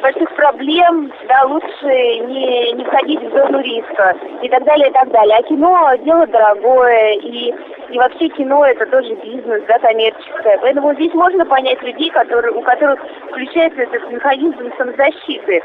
больших 0.00 0.34
проблем, 0.36 1.12
да, 1.28 1.44
лучше 1.44 1.84
не, 1.84 2.72
не 2.72 2.84
входить 2.84 3.20
в 3.20 3.30
зону 3.36 3.60
риска 3.60 4.14
и 4.42 4.48
так 4.48 4.64
далее, 4.64 4.88
и 4.88 4.92
так 4.92 5.10
далее. 5.10 5.36
А 5.38 5.42
кино 5.42 5.90
дело 6.04 6.26
дорогое, 6.28 7.14
и, 7.14 7.52
и 7.90 7.98
вообще 7.98 8.28
кино 8.28 8.64
это 8.66 8.86
тоже 8.86 9.14
бизнес, 9.16 9.62
да, 9.66 9.78
коммерческое. 9.78 10.58
Поэтому 10.60 10.94
здесь 10.94 11.12
можно 11.14 11.44
понять 11.46 11.82
людей, 11.82 12.10
которые, 12.10 12.52
у 12.52 12.62
которых 12.62 13.00
включается 13.28 13.82
этот 13.82 14.10
механизм 14.10 14.70
самозащиты. 14.76 15.62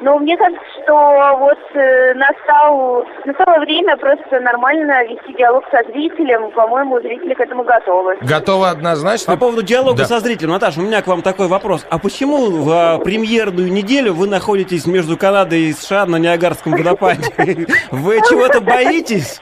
Но 0.00 0.18
мне 0.18 0.36
кажется, 0.36 0.62
что 0.82 1.36
вот 1.38 1.58
э, 1.74 2.14
настал, 2.14 3.04
настало 3.24 3.58
время 3.60 3.96
просто 3.96 4.40
нормально 4.40 5.04
вести 5.04 5.34
диалог 5.36 5.64
со 5.70 5.82
зрителем. 5.90 6.50
По-моему, 6.52 7.00
зрители 7.00 7.34
к 7.34 7.40
этому 7.40 7.64
готовы. 7.64 8.16
Готово 8.22 8.70
однозначно. 8.70 9.32
По 9.34 9.38
поводу 9.38 9.62
диалога 9.62 9.98
Да. 9.98 10.04
со 10.04 10.20
зрителем, 10.20 10.50
Наташа, 10.50 10.80
у 10.80 10.84
меня 10.84 11.02
к 11.02 11.06
вам 11.06 11.22
такой 11.22 11.48
вопрос. 11.48 11.86
А 11.90 11.98
почему 11.98 12.50
в 12.50 12.70
а, 12.70 12.98
премьерную 12.98 13.72
неделю 13.72 14.14
вы 14.14 14.28
находитесь 14.28 14.86
между 14.86 15.16
Канадой 15.16 15.62
и 15.62 15.72
США 15.72 16.06
на 16.06 16.16
Ниагарском 16.16 16.72
водопаде? 16.72 17.24
Вы 17.90 18.20
чего-то 18.28 18.60
боитесь? 18.60 19.40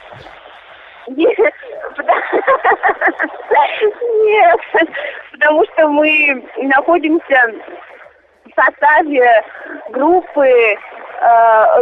Нет, 1.07 1.37
Нет, 4.23 4.59
потому 5.31 5.65
что 5.65 5.87
мы 5.89 6.43
находимся 6.61 7.53
в 8.45 8.51
составе 8.55 9.43
группы 9.89 10.77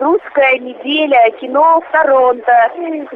«Русская 0.02 0.60
неделя 0.60 1.32
кино 1.40 1.82
в 1.82 1.92
Торонто». 1.92 2.72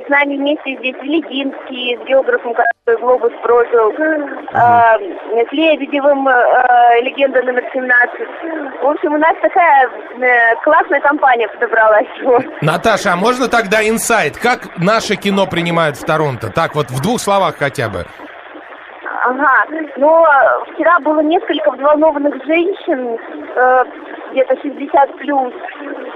С 0.05 0.10
нами 0.10 0.38
вместе 0.38 0.75
здесь 0.77 0.96
Легинский, 1.01 1.98
с 1.98 2.08
географом, 2.08 2.53
который 2.53 3.00
«Глобус» 3.01 3.32
прожил, 3.41 3.91
э, 3.91 5.46
с 5.48 5.51
Лебедевым, 5.51 6.27
э, 6.27 7.01
«Легенда 7.01 7.41
номер 7.44 7.63
17». 7.74 8.82
В 8.82 8.88
общем, 8.88 9.13
у 9.13 9.17
нас 9.17 9.36
такая 9.41 9.89
э, 10.20 10.55
классная 10.63 11.01
компания 11.01 11.48
подобралась. 11.48 12.08
Наташа, 12.62 13.13
а 13.13 13.15
можно 13.15 13.48
тогда 13.48 13.88
инсайт? 13.88 14.38
Как 14.38 14.77
наше 14.77 15.15
кино 15.15 15.48
принимают 15.48 15.98
в 15.98 16.05
Торонто? 16.05 16.50
Так 16.50 16.75
вот, 16.75 16.89
в 16.89 17.01
двух 17.01 17.20
словах 17.20 17.58
хотя 17.58 17.89
бы. 17.89 18.05
Ага, 19.25 19.65
но 19.98 20.24
вчера 20.72 21.00
было 21.00 21.20
несколько 21.22 21.72
взволнованных 21.72 22.36
женщин, 22.46 23.17
э, 23.55 23.84
где-то 24.32 24.55
60 24.62 25.17
плюс. 25.17 25.53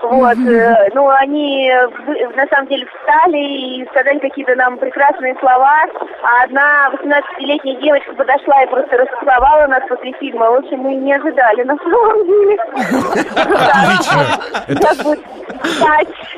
Вот, 0.01 0.37
э, 0.37 0.89
ну 0.93 1.09
они 1.09 1.71
вы- 2.05 2.27
на 2.35 2.45
самом 2.47 2.67
деле 2.67 2.85
встали 2.85 3.37
и 3.37 3.87
сказали 3.91 4.19
какие-то 4.19 4.55
нам 4.55 4.77
прекрасные 4.77 5.35
слова, 5.39 5.83
а 6.23 6.43
одна 6.43 6.89
18-летняя 6.93 7.75
девочка 7.81 8.13
подошла 8.13 8.63
и 8.63 8.67
просто 8.67 8.97
расцеловала 8.97 9.67
нас 9.67 9.83
после 9.87 10.13
фильма. 10.13 10.51
В 10.51 10.55
общем, 10.55 10.79
мы 10.79 10.95
не 10.95 11.13
ожидали 11.13 11.63
на 11.63 11.77
самом 11.77 12.25
деле. 12.25 12.57
Отлично. 13.35 14.81
Как 14.81 15.03
будет 15.03 15.19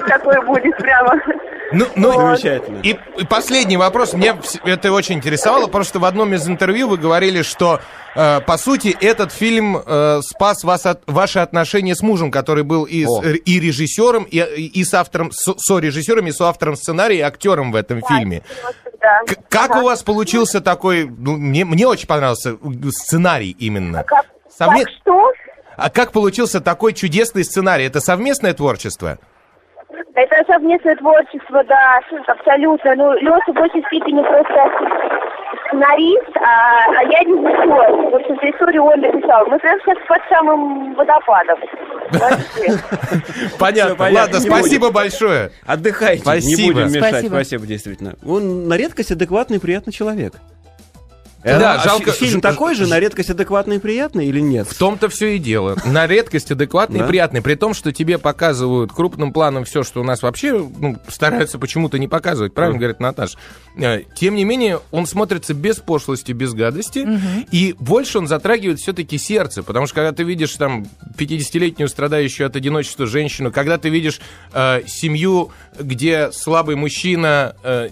такой 0.08 0.46
будет 0.46 0.78
прямо. 0.78 1.20
Ну, 1.74 1.86
ну, 1.96 2.12
Замечательно. 2.14 2.80
И, 2.84 2.98
и 3.18 3.26
последний 3.26 3.78
вопрос. 3.78 4.14
Меня 4.14 4.34
вс- 4.34 4.60
это 4.64 4.92
очень 4.92 5.16
интересовало. 5.16 5.68
Просто 5.68 6.00
в 6.00 6.06
одном 6.06 6.34
из 6.34 6.48
интервью 6.48 6.90
вы 6.90 6.98
говорили, 6.98 7.42
что, 7.44 7.80
э, 8.16 8.42
по 8.42 8.58
сути, 8.58 8.96
этот 9.00 9.32
фильм 9.32 9.78
э, 9.78 10.22
спас 10.24 10.64
вас 10.64 10.86
от, 10.86 11.02
ваши 11.08 11.40
отношения 11.40 11.96
с 11.96 12.02
мужем, 12.02 12.30
который 12.32 12.64
был 12.64 12.84
и, 12.84 13.06
с- 13.06 13.24
и 13.46 13.60
режиссером, 13.60 14.24
и, 14.24 14.38
и 14.40 14.84
с 14.84 14.94
автором, 14.94 15.32
со, 15.32 15.80
режиссером, 15.80 16.28
и 16.28 16.32
соавтором 16.32 16.76
сценария, 16.76 17.18
и 17.20 17.22
актером 17.22 17.72
в 17.72 17.76
этом 17.76 18.02
фильме. 18.08 18.44
Да. 19.02 19.20
К- 19.26 19.38
как 19.50 19.76
у 19.78 19.82
вас 19.84 20.04
получился 20.04 20.62
такой... 20.62 21.06
ну, 21.06 21.38
мне, 21.38 21.64
мне 21.66 21.88
очень 21.88 22.08
понравился 22.08 22.58
сценарий 22.92 23.56
именно. 23.60 24.04
Как, 24.04 24.26
Совме- 24.60 24.84
как 24.84 24.90
что? 25.02 25.32
А 25.78 25.90
как 25.90 26.12
получился 26.12 26.60
такой 26.62 26.94
чудесный 26.94 27.44
сценарий? 27.44 27.86
Это 27.86 28.02
совместное 28.02 28.54
творчество? 28.54 29.18
Это 30.14 30.44
совместное 30.46 30.96
творчество, 30.96 31.64
да, 31.66 32.00
абсолютно. 32.28 32.96
Ну, 32.96 33.14
Леша 33.14 33.40
в 33.48 33.54
большей 33.54 33.84
степени 33.88 34.22
просто 34.22 34.70
сценарист, 35.68 36.38
а, 36.38 36.86
а 36.98 37.04
я 37.04 37.20
режиссер. 37.22 38.12
В 38.12 38.16
общем-то, 38.16 38.50
историю 38.50 38.84
он 38.84 39.00
написал. 39.00 39.46
Мы 39.48 39.60
прямо 39.60 39.80
сейчас 39.80 39.98
под 40.08 40.22
самым 40.30 40.94
водопадом. 40.96 41.60
Вообще. 42.12 42.78
Понятно. 43.60 43.96
понятно, 43.96 44.36
Ладно, 44.36 44.38
не 44.38 44.50
спасибо 44.50 44.92
большое. 44.92 45.52
Отдыхайте, 45.66 46.24
Спасибо. 46.24 46.62
не 46.62 46.72
будем 46.74 46.92
мешать. 46.92 47.10
Спасибо. 47.10 47.34
Спасибо, 47.36 47.66
действительно. 47.68 48.14
Он 48.26 48.68
на 48.68 48.76
редкость 48.76 49.12
адекватный 49.12 49.58
и 49.58 49.60
приятный 49.60 49.94
человек. 49.94 50.34
Да, 51.44 51.74
а 51.82 51.84
жалко- 51.84 52.12
фи- 52.12 52.26
Фильм 52.28 52.42
такой 52.42 52.76
же, 52.76 52.88
на 52.88 53.00
редкость 53.00 53.30
адекватный 53.30 53.78
и 53.78 53.80
приятный 53.80 54.28
или 54.28 54.40
нет? 54.40 54.68
В 54.68 54.78
том-то 54.78 55.10
все 55.10 55.36
и 55.36 55.40
дело. 55.40 55.76
На 55.86 56.06
редкость 56.08 56.52
адекватный 56.52 56.98
и 56.98 57.02
Да. 57.02 57.08
приятный. 57.08 57.42
При 57.42 57.56
том, 57.56 57.74
что 57.74 57.92
тебе 57.92 58.18
показывают 58.18 58.92
крупным 58.94 59.34
планом 59.34 59.64
все, 59.66 59.84
что 59.84 60.02
у 60.02 60.04
нас 60.04 60.22
вообще 60.22 60.54
ну, 60.54 60.98
стараются 61.08 61.58
почему-то 61.60 61.98
не 62.00 62.08
показывать. 62.08 62.54
Правильно 62.54 62.78
говорит 62.80 63.00
Наташа. 63.00 63.38
Э, 63.78 64.02
Тем 64.16 64.36
не 64.36 64.44
менее, 64.46 64.80
он 64.92 65.06
смотрится 65.08 65.54
без 65.54 65.78
пошлости, 65.78 66.32
без 66.32 66.54
гадости. 66.54 67.08
И 67.52 67.76
больше 67.80 68.20
он 68.20 68.28
затрагивает 68.28 68.80
все-таки 68.80 69.18
сердце. 69.18 69.64
Потому 69.64 69.86
что 69.88 69.96
когда 69.96 70.12
ты 70.12 70.24
видишь 70.24 70.54
там 70.56 70.86
50-летнюю 71.18 71.88
страдающую 71.88 72.48
от 72.48 72.56
одиночества 72.56 73.06
женщину, 73.08 73.52
когда 73.52 73.78
ты 73.78 73.90
видишь 73.90 74.20
э, 74.54 74.82
семью, 74.88 75.52
где 75.80 76.32
слабый 76.32 76.76
мужчина... 76.76 77.56
э, 77.64 77.90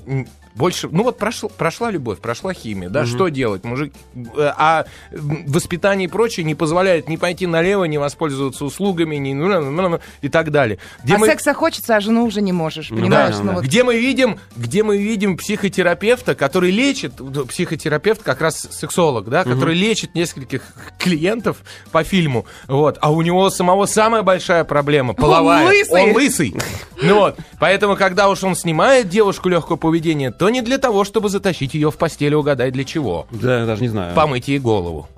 больше, 0.60 0.90
ну 0.92 1.04
вот 1.04 1.18
прошла, 1.18 1.48
прошла 1.48 1.90
любовь, 1.90 2.20
прошла 2.20 2.54
химия, 2.54 2.90
да, 2.90 3.06
что 3.06 3.30
делать, 3.30 3.64
мужик, 3.64 3.94
э, 4.14 4.52
а 4.58 4.86
воспитание 5.12 6.10
и 6.10 6.12
прочее 6.12 6.44
не 6.44 6.54
позволяет 6.54 7.08
ни 7.08 7.16
пойти 7.16 7.48
налево, 7.48 7.86
ни 7.86 7.96
воспользоваться 7.96 8.66
услугами, 8.66 9.16
ни 9.16 9.34
ну, 9.34 9.48
ну, 9.48 9.72
ну, 9.72 9.90
ну, 9.90 10.00
и 10.22 10.28
так 10.28 10.52
далее. 10.52 10.78
Где 11.02 11.16
А 11.16 11.18
мы, 11.18 11.28
секса 11.28 11.54
хочется, 11.54 11.96
а 11.96 12.02
жену 12.02 12.26
уже 12.26 12.42
не 12.42 12.52
можешь, 12.52 12.90
понимаешь? 12.90 13.38
да, 13.38 13.42
Ну 13.42 13.48
да. 13.48 13.54
вот 13.54 13.64
где 13.64 13.86
мы 13.86 13.98
видим, 13.98 14.38
где 14.58 14.84
мы 14.84 14.98
видим 14.98 15.38
психотерапевта, 15.38 16.36
который 16.36 16.72
лечит, 16.72 17.14
ну, 17.20 17.46
психотерапевт 17.46 18.22
как 18.22 18.42
раз 18.42 18.68
сексолог, 18.70 19.30
да, 19.30 19.46
который 19.46 19.76
лечит 19.76 20.14
нескольких 20.14 20.64
клиентов 20.98 21.64
по 21.94 22.04
фильму, 22.04 22.46
вот, 22.68 22.98
а 23.00 23.14
у 23.14 23.22
него 23.22 23.50
самого 23.50 23.86
самая 23.86 24.24
большая 24.24 24.66
проблема 24.66 25.14
половая, 25.14 25.68
лысый. 25.68 26.04
он 26.04 26.12
лысый, 26.12 26.56
ну 27.02 27.16
вот, 27.16 27.38
поэтому 27.60 27.96
когда 27.96 28.28
уж 28.28 28.44
он 28.44 28.56
снимает 28.56 29.08
девушку 29.08 29.48
легкого 29.48 29.78
поведения, 29.78 30.32
то 30.32 30.49
но 30.50 30.54
не 30.56 30.62
для 30.62 30.80
того, 30.80 31.04
чтобы 31.04 31.30
затащить 31.30 31.76
ее 31.76 31.92
в 31.92 31.98
постель 31.98 32.32
и 32.34 32.36
угадай 32.36 32.72
для 32.72 32.84
чего. 32.84 33.28
Да, 33.32 33.68
даже 33.68 33.84
не 33.84 33.88
знаю. 33.88 34.16
Помыть 34.16 34.48
ей 34.48 34.58
голову. 34.60 35.08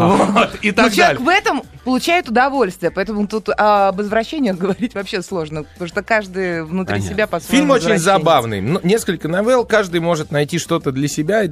Вот, 0.00 0.50
и 0.62 0.68
Ну, 0.70 0.74
так 0.74 0.92
человек 0.94 0.96
далее. 0.96 1.18
в 1.24 1.28
этом 1.28 1.62
получает 1.84 2.28
удовольствие, 2.28 2.90
поэтому 2.90 3.26
тут 3.26 3.48
об 3.50 4.00
извращениях 4.00 4.56
говорить 4.56 4.94
вообще 4.94 5.20
сложно, 5.22 5.64
потому 5.64 5.88
что 5.88 6.02
каждый 6.02 6.64
внутри 6.64 6.94
Понятно. 6.96 7.14
себя 7.14 7.26
по-своему 7.26 7.56
Фильм 7.58 7.70
очень 7.70 7.98
забавный. 7.98 8.60
Ну, 8.62 8.80
Несколько 8.82 9.28
новелл, 9.28 9.64
каждый 9.66 10.00
может 10.00 10.30
найти 10.30 10.58
что-то 10.58 10.92
для 10.92 11.08
себя. 11.08 11.44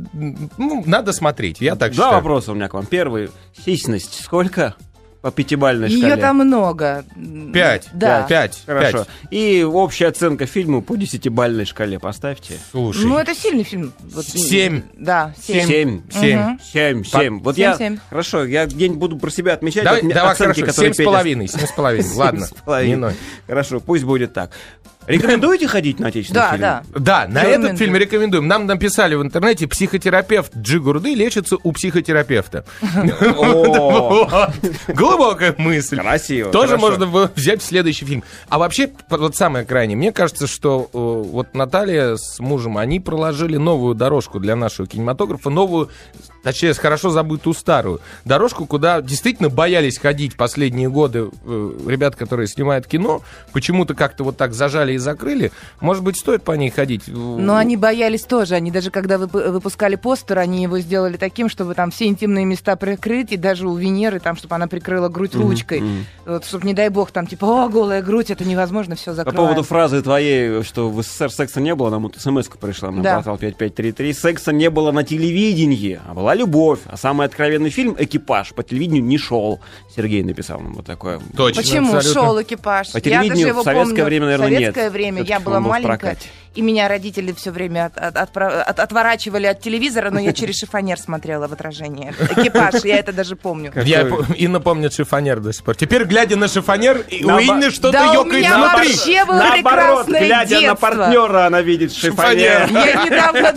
Ну, 0.56 0.82
надо 0.86 1.12
смотреть, 1.12 1.60
я 1.60 1.76
так 1.76 1.92
Два 1.92 2.04
считаю. 2.06 2.14
вопроса 2.22 2.52
у 2.52 2.54
меня 2.54 2.68
к 2.68 2.74
вам. 2.74 2.86
Первый. 2.86 3.30
Сисьность 3.64 4.24
сколько? 4.24 4.74
По 5.20 5.32
пятибалльной 5.32 5.88
Ее 5.90 6.06
шкале. 6.06 6.22
там 6.22 6.36
много. 6.36 7.04
Пять. 7.52 7.88
Да. 7.92 8.22
Пять. 8.28 8.62
Хорошо. 8.64 8.98
Пять. 8.98 9.08
И 9.32 9.64
общая 9.64 10.06
оценка 10.06 10.46
фильму 10.46 10.80
по 10.80 10.96
десятибалльной 10.96 11.64
шкале 11.64 11.98
поставьте. 11.98 12.54
Слушай. 12.70 13.04
Ну, 13.04 13.18
это 13.18 13.34
сильный 13.34 13.64
фильм. 13.64 13.92
Вот, 13.98 14.24
Семь. 14.24 14.82
Да, 14.94 15.34
семь. 15.42 15.66
Семь. 15.66 16.00
Семь. 16.10 16.38
Мгм. 16.38 16.60
Семь, 16.72 17.04
семь. 17.04 17.40
Вот 17.40 17.56
Семь, 17.56 17.62
я... 17.64 17.76
семь. 17.76 17.98
Хорошо, 18.10 18.44
я 18.44 18.66
где-нибудь 18.66 18.98
буду 18.98 19.18
про 19.18 19.30
себя 19.30 19.54
отмечать 19.54 19.82
Давай, 19.82 20.02
давай 20.02 20.32
оценки, 20.32 20.60
хорошо, 20.60 20.66
которые 20.66 20.94
семь 20.94 21.02
с 21.04 21.06
половиной, 21.06 21.48
семь 21.48 21.66
с 21.66 21.72
половиной, 21.72 22.14
ладно, 22.14 22.46
Семь 22.46 22.56
с 22.56 22.60
половиной. 22.62 23.14
Хорошо, 23.48 23.80
пусть 23.80 24.04
будет 24.04 24.32
так. 24.34 24.52
Рекомендуете 25.08 25.66
ходить 25.66 25.98
на 25.98 26.08
отечественный 26.08 26.40
Да, 26.40 26.50
фильм? 26.50 26.60
да. 26.60 26.82
Да, 26.94 27.26
на 27.28 27.40
Рекомендую. 27.40 27.66
этот 27.66 27.78
фильм 27.78 27.96
рекомендуем. 27.96 28.46
Нам 28.46 28.66
написали 28.66 29.14
в 29.14 29.22
интернете, 29.22 29.66
психотерапевт 29.66 30.54
Джи 30.56 30.78
Гурды 30.80 31.14
лечится 31.14 31.56
у 31.62 31.72
психотерапевта. 31.72 32.64
О, 33.36 34.24
Вот. 34.28 34.50
Глубокая 34.88 35.54
мысль. 35.58 35.98
Красиво, 35.98 36.50
Тоже 36.50 36.76
хорошо. 36.76 36.86
можно 37.06 37.30
взять 37.34 37.62
в 37.62 37.64
следующий 37.64 38.04
фильм. 38.04 38.22
А 38.48 38.58
вообще, 38.58 38.90
вот 39.10 39.34
самое 39.36 39.64
крайнее, 39.64 39.96
мне 39.96 40.12
кажется, 40.12 40.46
что 40.46 40.88
э, 40.92 40.98
вот 40.98 41.54
Наталья 41.54 42.16
с 42.16 42.38
мужем, 42.38 42.76
они 42.78 43.00
проложили 43.00 43.56
новую 43.56 43.94
дорожку 43.94 44.38
для 44.40 44.56
нашего 44.56 44.86
кинематографа, 44.86 45.50
новую, 45.50 45.88
точнее, 46.42 46.74
хорошо 46.74 47.10
забытую 47.10 47.54
старую 47.54 48.00
дорожку, 48.24 48.66
куда 48.66 49.00
действительно 49.00 49.48
боялись 49.48 49.98
ходить 49.98 50.36
последние 50.36 50.88
годы 50.90 51.30
э, 51.44 51.72
ребят, 51.86 52.14
которые 52.16 52.46
снимают 52.46 52.86
кино, 52.86 53.22
почему-то 53.52 53.94
как-то 53.94 54.24
вот 54.24 54.36
так 54.36 54.52
зажали 54.52 54.96
и 54.98 55.00
закрыли. 55.00 55.50
Может 55.80 56.02
быть, 56.04 56.16
стоит 56.18 56.42
по 56.42 56.52
ней 56.52 56.70
ходить? 56.70 57.04
Но 57.08 57.56
они 57.56 57.76
боялись 57.76 58.22
тоже. 58.22 58.54
Они 58.54 58.70
даже 58.70 58.90
когда 58.90 59.16
вып- 59.16 59.50
выпускали 59.50 59.96
постер, 59.96 60.38
они 60.38 60.62
его 60.62 60.78
сделали 60.80 61.16
таким, 61.16 61.48
чтобы 61.48 61.74
там 61.74 61.90
все 61.90 62.06
интимные 62.06 62.44
места 62.44 62.76
прикрыть, 62.76 63.32
и 63.32 63.36
даже 63.36 63.66
у 63.68 63.74
Венеры, 63.76 64.20
там, 64.20 64.36
чтобы 64.36 64.54
она 64.54 64.66
прикрыла 64.66 65.08
грудь 65.08 65.34
ручкой. 65.34 65.82
Вот, 66.26 66.44
чтобы, 66.44 66.66
не 66.66 66.74
дай 66.74 66.88
бог, 66.90 67.10
там, 67.10 67.26
типа, 67.26 67.46
о, 67.46 67.68
голая 67.68 68.02
грудь, 68.02 68.30
это 68.30 68.44
невозможно, 68.44 68.94
все 68.94 69.06
По 69.12 69.14
закрываем. 69.14 69.48
поводу 69.48 69.66
фразы 69.66 70.02
твоей, 70.02 70.62
что 70.62 70.90
в 70.90 71.02
СССР 71.02 71.30
секса 71.30 71.60
не 71.60 71.74
было, 71.74 71.90
нам 71.90 72.02
вот 72.02 72.16
смс 72.18 72.48
пришла 72.60 72.90
на 72.90 73.02
Да. 73.02 73.14
портал 73.16 73.38
5533. 73.38 74.12
Секса 74.12 74.52
не 74.52 74.68
было 74.70 74.92
на 74.92 75.04
телевидении, 75.04 76.00
а 76.06 76.14
была 76.14 76.34
любовь. 76.34 76.80
А 76.86 76.96
самый 76.96 77.26
откровенный 77.26 77.70
фильм 77.70 77.94
«Экипаж» 77.98 78.52
по 78.54 78.62
телевидению 78.62 79.04
не 79.04 79.18
шел. 79.18 79.60
Сергей 79.94 80.22
написал 80.22 80.60
нам 80.60 80.74
вот 80.74 80.86
такое. 80.86 81.20
Точно, 81.36 81.62
Почему 81.62 81.94
абсолютно. 81.94 82.22
шел 82.22 82.42
экипаж? 82.42 82.90
По 82.92 82.96
я 82.96 83.00
телевидению 83.00 83.36
даже 83.36 83.48
его 83.48 83.60
в 83.60 83.64
советское 83.64 83.88
помню. 83.90 84.04
время, 84.04 84.24
наверное, 84.26 84.48
советское 84.48 84.84
нет. 84.84 84.87
Время 84.90 85.18
Всё-таки 85.24 85.32
я 85.32 85.40
была 85.40 85.60
маленькая, 85.60 86.16
и 86.54 86.62
меня 86.62 86.88
родители 86.88 87.32
все 87.32 87.50
время 87.50 87.86
от- 87.86 87.98
от- 87.98 88.16
отпра- 88.16 88.60
от- 88.62 88.80
отворачивали 88.80 89.46
от 89.46 89.60
телевизора, 89.60 90.10
но 90.10 90.18
я 90.20 90.32
через 90.32 90.56
шифонер 90.56 90.98
смотрела 90.98 91.46
в 91.48 91.52
отражение. 91.52 92.14
Экипаж, 92.36 92.84
я 92.84 92.98
это 92.98 93.12
даже 93.12 93.36
помню. 93.36 93.72
Я 93.76 94.08
и 94.36 94.48
напомню 94.48 94.90
шифонер 94.90 95.40
до 95.40 95.52
сих 95.52 95.64
пор. 95.64 95.76
Теперь, 95.76 96.04
глядя 96.04 96.36
на 96.36 96.48
шифонер, 96.48 97.04
у 97.10 97.28
Инны 97.38 97.70
что-то 97.70 97.92
Да 97.92 98.10
у 98.10 98.14
ёкает 98.14 98.34
меня 98.44 98.58
внутри. 98.58 98.88
вообще 98.92 99.24
было 99.24 99.44
прекрасное 99.52 100.20
глядя 100.26 100.60
на 100.60 100.74
партнера, 100.74 101.46
она 101.46 101.60
видит 101.62 101.92
шифонер. 101.94 102.68
Я 102.70 103.04
недавно... 103.04 103.48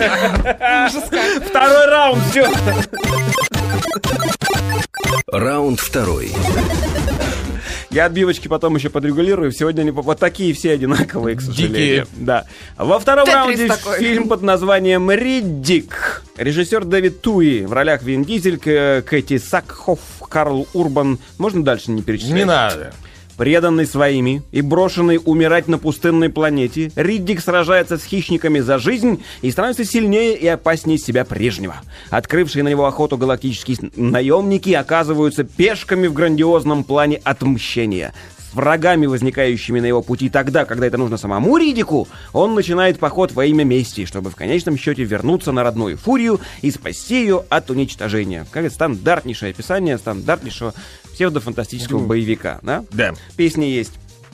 Второй 1.48 1.86
раунд, 1.88 2.24
все. 2.32 2.48
Раунд 5.28 5.80
второй. 5.80 6.32
Я 7.92 8.06
отбивочки 8.06 8.48
потом 8.48 8.76
еще 8.76 8.90
подрегулирую. 8.90 9.52
Сегодня 9.52 9.82
они 9.82 9.92
вот 9.92 10.18
такие 10.18 10.54
все 10.54 10.72
одинаковые, 10.72 11.36
к 11.36 11.42
сожалению. 11.42 12.06
Дикие. 12.06 12.26
Да. 12.26 12.46
Во 12.78 13.00
втором 13.00 13.26
Тетрис 13.26 13.60
раунде 13.60 13.68
такой. 13.68 14.00
фильм 14.00 14.30
под 14.30 14.42
названием 14.42 15.12
«Риддик». 15.12 16.24
Режиссер 16.38 16.86
Дэвид 16.86 17.22
Туи. 17.22 17.66
В 17.66 17.74
ролях 17.74 18.02
Вин 18.04 18.24
Дизель, 18.24 18.58
Кэти 18.58 19.38
Сакхоф, 19.38 20.00
Карл 20.30 20.68
Урбан. 20.74 21.20
Можно 21.38 21.64
дальше 21.64 21.92
не 21.92 22.02
перечислять? 22.02 22.34
Не 22.34 22.46
надо. 22.46 22.94
Преданный 23.42 23.88
своими 23.88 24.44
и 24.52 24.62
брошенный 24.62 25.20
умирать 25.26 25.68
на 25.68 25.80
пустынной 25.80 26.30
планете, 26.30 26.92
Риддик 26.96 27.42
сражается 27.42 27.98
с 27.98 28.04
хищниками 28.04 28.60
за 28.60 28.78
жизнь 28.78 29.24
и 29.42 29.50
становится 29.50 29.84
сильнее 29.84 30.38
и 30.38 30.46
опаснее 30.46 31.00
себя 31.00 31.26
прежнего. 31.26 31.78
Открывшие 32.12 32.62
на 32.62 32.68
него 32.68 32.86
охоту 32.86 33.18
галактические 33.18 33.90
наемники 33.96 34.70
оказываются 34.74 35.44
пешками 35.44 36.06
в 36.06 36.14
грандиозном 36.14 36.84
плане 36.84 37.20
отмщения. 37.24 38.14
С 38.38 38.54
врагами, 38.54 39.08
возникающими 39.08 39.80
на 39.80 39.86
его 39.86 40.04
пути 40.04 40.30
тогда, 40.30 40.66
когда 40.66 40.86
это 40.86 40.98
нужно 40.98 41.18
самому 41.18 41.58
Ридику, 41.58 42.08
он 42.34 42.54
начинает 42.54 43.00
поход 43.00 43.32
во 43.32 43.46
имя 43.46 43.64
мести, 43.64 44.06
чтобы 44.06 44.30
в 44.30 44.36
конечном 44.36 44.78
счете 44.78 45.04
вернуться 45.04 45.52
на 45.52 45.64
родную 45.64 45.98
Фурию 45.98 46.42
и 46.62 46.70
спасти 46.70 47.22
ее 47.22 47.46
от 47.50 47.72
уничтожения. 47.72 48.46
Как 48.52 48.66
это 48.66 48.76
стандартнейшее 48.76 49.52
описание 49.52 49.98
стандартнейшего 49.98 50.76
псевдофантастического 51.14 52.00
боевика, 52.06 52.60
да? 52.62 52.84
Да. 52.92 53.14
Песня 53.38 53.68
есть. 53.68 53.94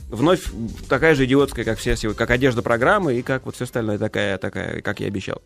Вновь 0.09 0.43
такая 0.87 1.15
же 1.15 1.25
идиотская, 1.25 1.65
как 1.65 1.77
все, 1.79 1.95
сего- 1.97 2.13
как 2.13 2.31
одежда 2.31 2.61
программы 2.61 3.15
и 3.15 3.21
как 3.21 3.45
вот 3.45 3.55
все 3.55 3.65
остальное 3.65 3.97
такая, 3.97 4.37
такая, 4.37 4.81
как 4.81 5.01
я 5.01 5.07
обещал. 5.07 5.41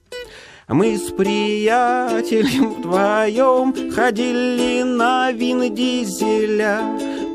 Мы 0.67 0.98
с 0.98 1.12
приятелем 1.12 2.76
вдвоем 2.76 3.91
ходили 3.91 4.84
на 4.84 5.32
Вин 5.32 5.74
Дизеля. 5.74 6.82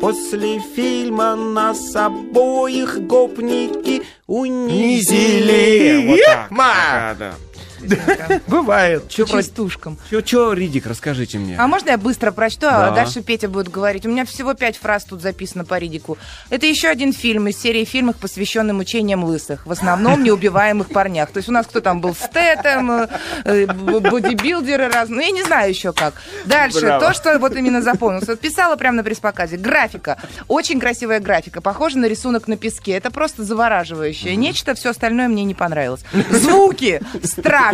После 0.00 0.60
фильма 0.60 1.34
нас 1.34 1.96
обоих 1.96 3.00
гопники 3.06 4.02
унизили. 4.26 6.06
Вот 6.06 6.20
так. 6.24 6.50
Ма! 6.50 7.16
Да. 7.18 7.34
Бывает. 8.46 9.08
Частушкам. 9.08 9.98
чё- 10.10 10.20
чё, 10.20 10.52
Ридик, 10.52 10.86
расскажите 10.86 11.38
мне. 11.38 11.56
А 11.58 11.66
можно 11.66 11.90
я 11.90 11.98
быстро 11.98 12.30
прочту, 12.32 12.66
а 12.68 12.90
дальше 12.94 13.22
Петя 13.22 13.48
будет 13.48 13.68
говорить? 13.68 14.06
У 14.06 14.08
меня 14.08 14.24
всего 14.24 14.54
пять 14.54 14.76
фраз 14.76 15.04
тут 15.04 15.22
записано 15.22 15.64
по 15.64 15.78
Ридику. 15.78 16.18
Это 16.50 16.66
еще 16.66 16.88
один 16.88 17.12
фильм 17.12 17.48
из 17.48 17.58
серии 17.60 17.84
фильмов, 17.84 18.16
посвященным 18.16 18.78
учениям 18.78 19.24
лысых. 19.24 19.66
В 19.66 19.72
основном 19.72 20.22
неубиваемых 20.22 20.88
парнях. 20.88 21.30
То 21.30 21.38
есть 21.38 21.48
у 21.48 21.52
нас 21.52 21.66
кто 21.66 21.80
там 21.80 22.00
был? 22.00 22.14
Стэтем, 22.14 22.90
э, 22.90 23.08
э, 23.44 23.66
бодибилдеры 23.66 24.88
разные. 24.88 25.16
Ну, 25.16 25.22
я 25.22 25.30
не 25.30 25.42
знаю 25.44 25.70
еще 25.70 25.92
как. 25.92 26.14
Дальше. 26.44 26.80
То, 27.00 27.12
что 27.14 27.38
вот 27.38 27.54
именно 27.56 27.82
запомнилось. 27.82 28.28
Вот 28.28 28.40
писала 28.40 28.76
прямо 28.76 28.98
на 28.98 29.04
пресс-показе. 29.04 29.56
Графика. 29.56 30.18
Очень 30.48 30.78
красивая 30.80 31.20
графика. 31.20 31.60
Похожа 31.60 31.98
на 31.98 32.06
рисунок 32.06 32.48
на 32.48 32.56
песке. 32.56 32.92
Это 32.92 33.10
просто 33.10 33.44
завораживающее. 33.44 34.36
Нечто, 34.36 34.74
все 34.74 34.90
остальное 34.90 35.28
мне 35.28 35.44
не 35.44 35.54
понравилось. 35.54 36.02
Звуки. 36.30 37.00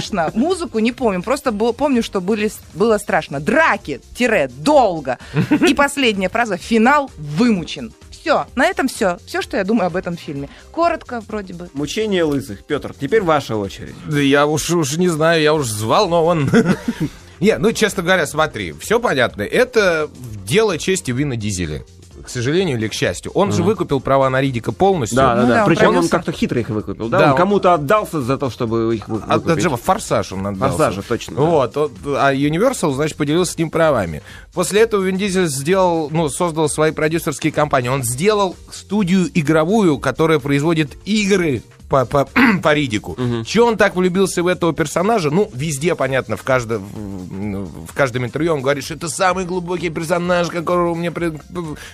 Страшно. 0.01 0.31
Музыку 0.35 0.79
не 0.79 0.93
помню. 0.93 1.23
Просто 1.23 1.53
бо- 1.53 1.73
помню, 1.73 2.03
что 2.03 2.21
были, 2.21 2.51
было 2.75 2.99
страшно. 2.99 3.41
Драки. 3.41 4.01
Тире. 4.17 4.49
Долго. 4.57 5.19
И 5.67 5.75
последняя 5.75 6.29
фраза. 6.29 6.57
Финал 6.57 7.11
вымучен. 7.17 7.93
Все. 8.11 8.47
На 8.55 8.67
этом 8.67 8.89
все. 8.89 9.19
Все, 9.27 9.43
что 9.43 9.57
я 9.57 9.65
думаю 9.65 9.89
об 9.89 9.97
этом 9.97 10.17
фильме. 10.17 10.49
Коротко, 10.71 11.21
вроде 11.27 11.55
бы. 11.55 11.69
Мучение 11.75 12.23
лысых. 12.25 12.65
Петр, 12.65 12.95
теперь 12.99 13.23
ваша 13.23 13.57
очередь. 13.57 13.95
Да 14.07 14.21
я 14.21 14.47
уж, 14.47 14.71
уж 14.71 14.97
не 14.97 15.09
знаю, 15.09 15.43
я 15.43 15.55
уж 15.55 15.67
взволнован. 15.67 16.51
Не, 17.41 17.59
ну, 17.59 17.73
честно 17.73 18.05
говоря, 18.05 18.25
смотри, 18.27 18.73
все 18.73 19.01
понятно. 19.01 19.43
Это 19.43 20.09
дело 20.47 20.79
чести 20.79 21.11
Вина 21.11 21.35
Дизеля. 21.35 21.83
К 22.25 22.29
сожалению 22.29 22.79
или 22.79 22.89
к 22.89 22.93
счастью. 22.93 23.33
Он 23.33 23.53
же 23.53 23.63
выкупил 23.63 24.01
права 24.01 24.29
на 24.31 24.41
Ридика 24.41 24.73
полностью. 24.73 25.17
Да, 25.17 25.35
да, 25.35 25.43
Ну 25.43 25.49
да. 25.49 25.55
да, 25.55 25.61
он 25.63 25.69
Причем 25.69 25.97
он 25.97 26.09
как-то 26.09 26.33
хитро 26.33 26.61
их 26.61 26.69
выкупил, 26.69 27.09
да? 27.09 27.19
Да, 27.19 27.25
он 27.27 27.31
он- 27.33 27.37
кому-то 27.37 27.75
отдался 27.75 28.21
за 28.23 28.39
то, 28.39 28.51
чтобы 28.51 28.95
их 28.97 29.05
А, 29.09 29.39
выкупить. 29.39 29.63
Джема, 29.65 29.77
форсаж 29.77 30.33
он 30.33 30.47
отдался. 30.47 30.77
Форсажа, 30.77 31.03
точно, 31.03 31.37
да. 31.37 31.43
Вот. 31.43 31.77
вот, 31.77 31.93
А 32.17 32.33
Universal, 32.33 32.93
значит, 32.95 33.17
поделился 33.17 33.53
с 33.53 33.59
ним 33.59 33.71
правами. 33.71 34.23
После 34.55 34.83
этого 34.83 35.03
Вин 35.03 35.17
Дизель 35.17 35.47
сделал, 35.49 36.09
ну, 36.11 36.29
создал 36.29 36.69
свои 36.69 36.93
продюсерские 36.93 37.53
компании. 37.53 37.89
Он 37.89 38.03
сделал 38.03 38.57
студию 38.71 39.29
игровую, 39.35 39.99
которая 39.99 40.39
производит 40.39 40.97
игры 41.05 41.63
по, 41.93 42.07
по, 42.07 42.29
по 42.63 42.73
Ридику. 42.75 43.17
Чего 43.45 43.67
он 43.67 43.77
так 43.77 43.95
влюбился 43.97 44.43
в 44.43 44.47
этого 44.47 44.73
персонажа? 44.73 45.31
Ну, 45.31 45.51
везде, 45.55 45.95
понятно, 45.95 46.37
в 46.39 46.43
каждом, 46.43 46.83
в, 46.83 47.87
в 47.89 47.93
каждом 47.93 48.25
интервью 48.25 48.55
он 48.55 48.63
говорит, 48.63 48.85
что 48.85 48.95
это 48.95 49.09
самый 49.09 49.45
глубокий 49.45 49.91
персонаж, 49.91 50.49
которого 50.49 50.95
мне 50.95 51.11
при- 51.11 51.33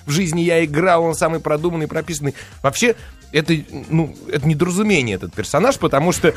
в 0.07 0.11
жизни 0.11 0.43
я 0.43 0.65
играл, 0.65 1.03
он 1.05 1.15
самый 1.15 1.41
продуманный, 1.41 1.89
прописанный. 1.89 2.35
Вообще, 2.63 2.95
это, 3.33 3.55
ну, 3.91 4.15
это 4.33 4.47
недоразумение, 4.49 5.17
этот 5.17 5.35
персонаж, 5.35 5.79
потому 5.79 6.13
что 6.13 6.33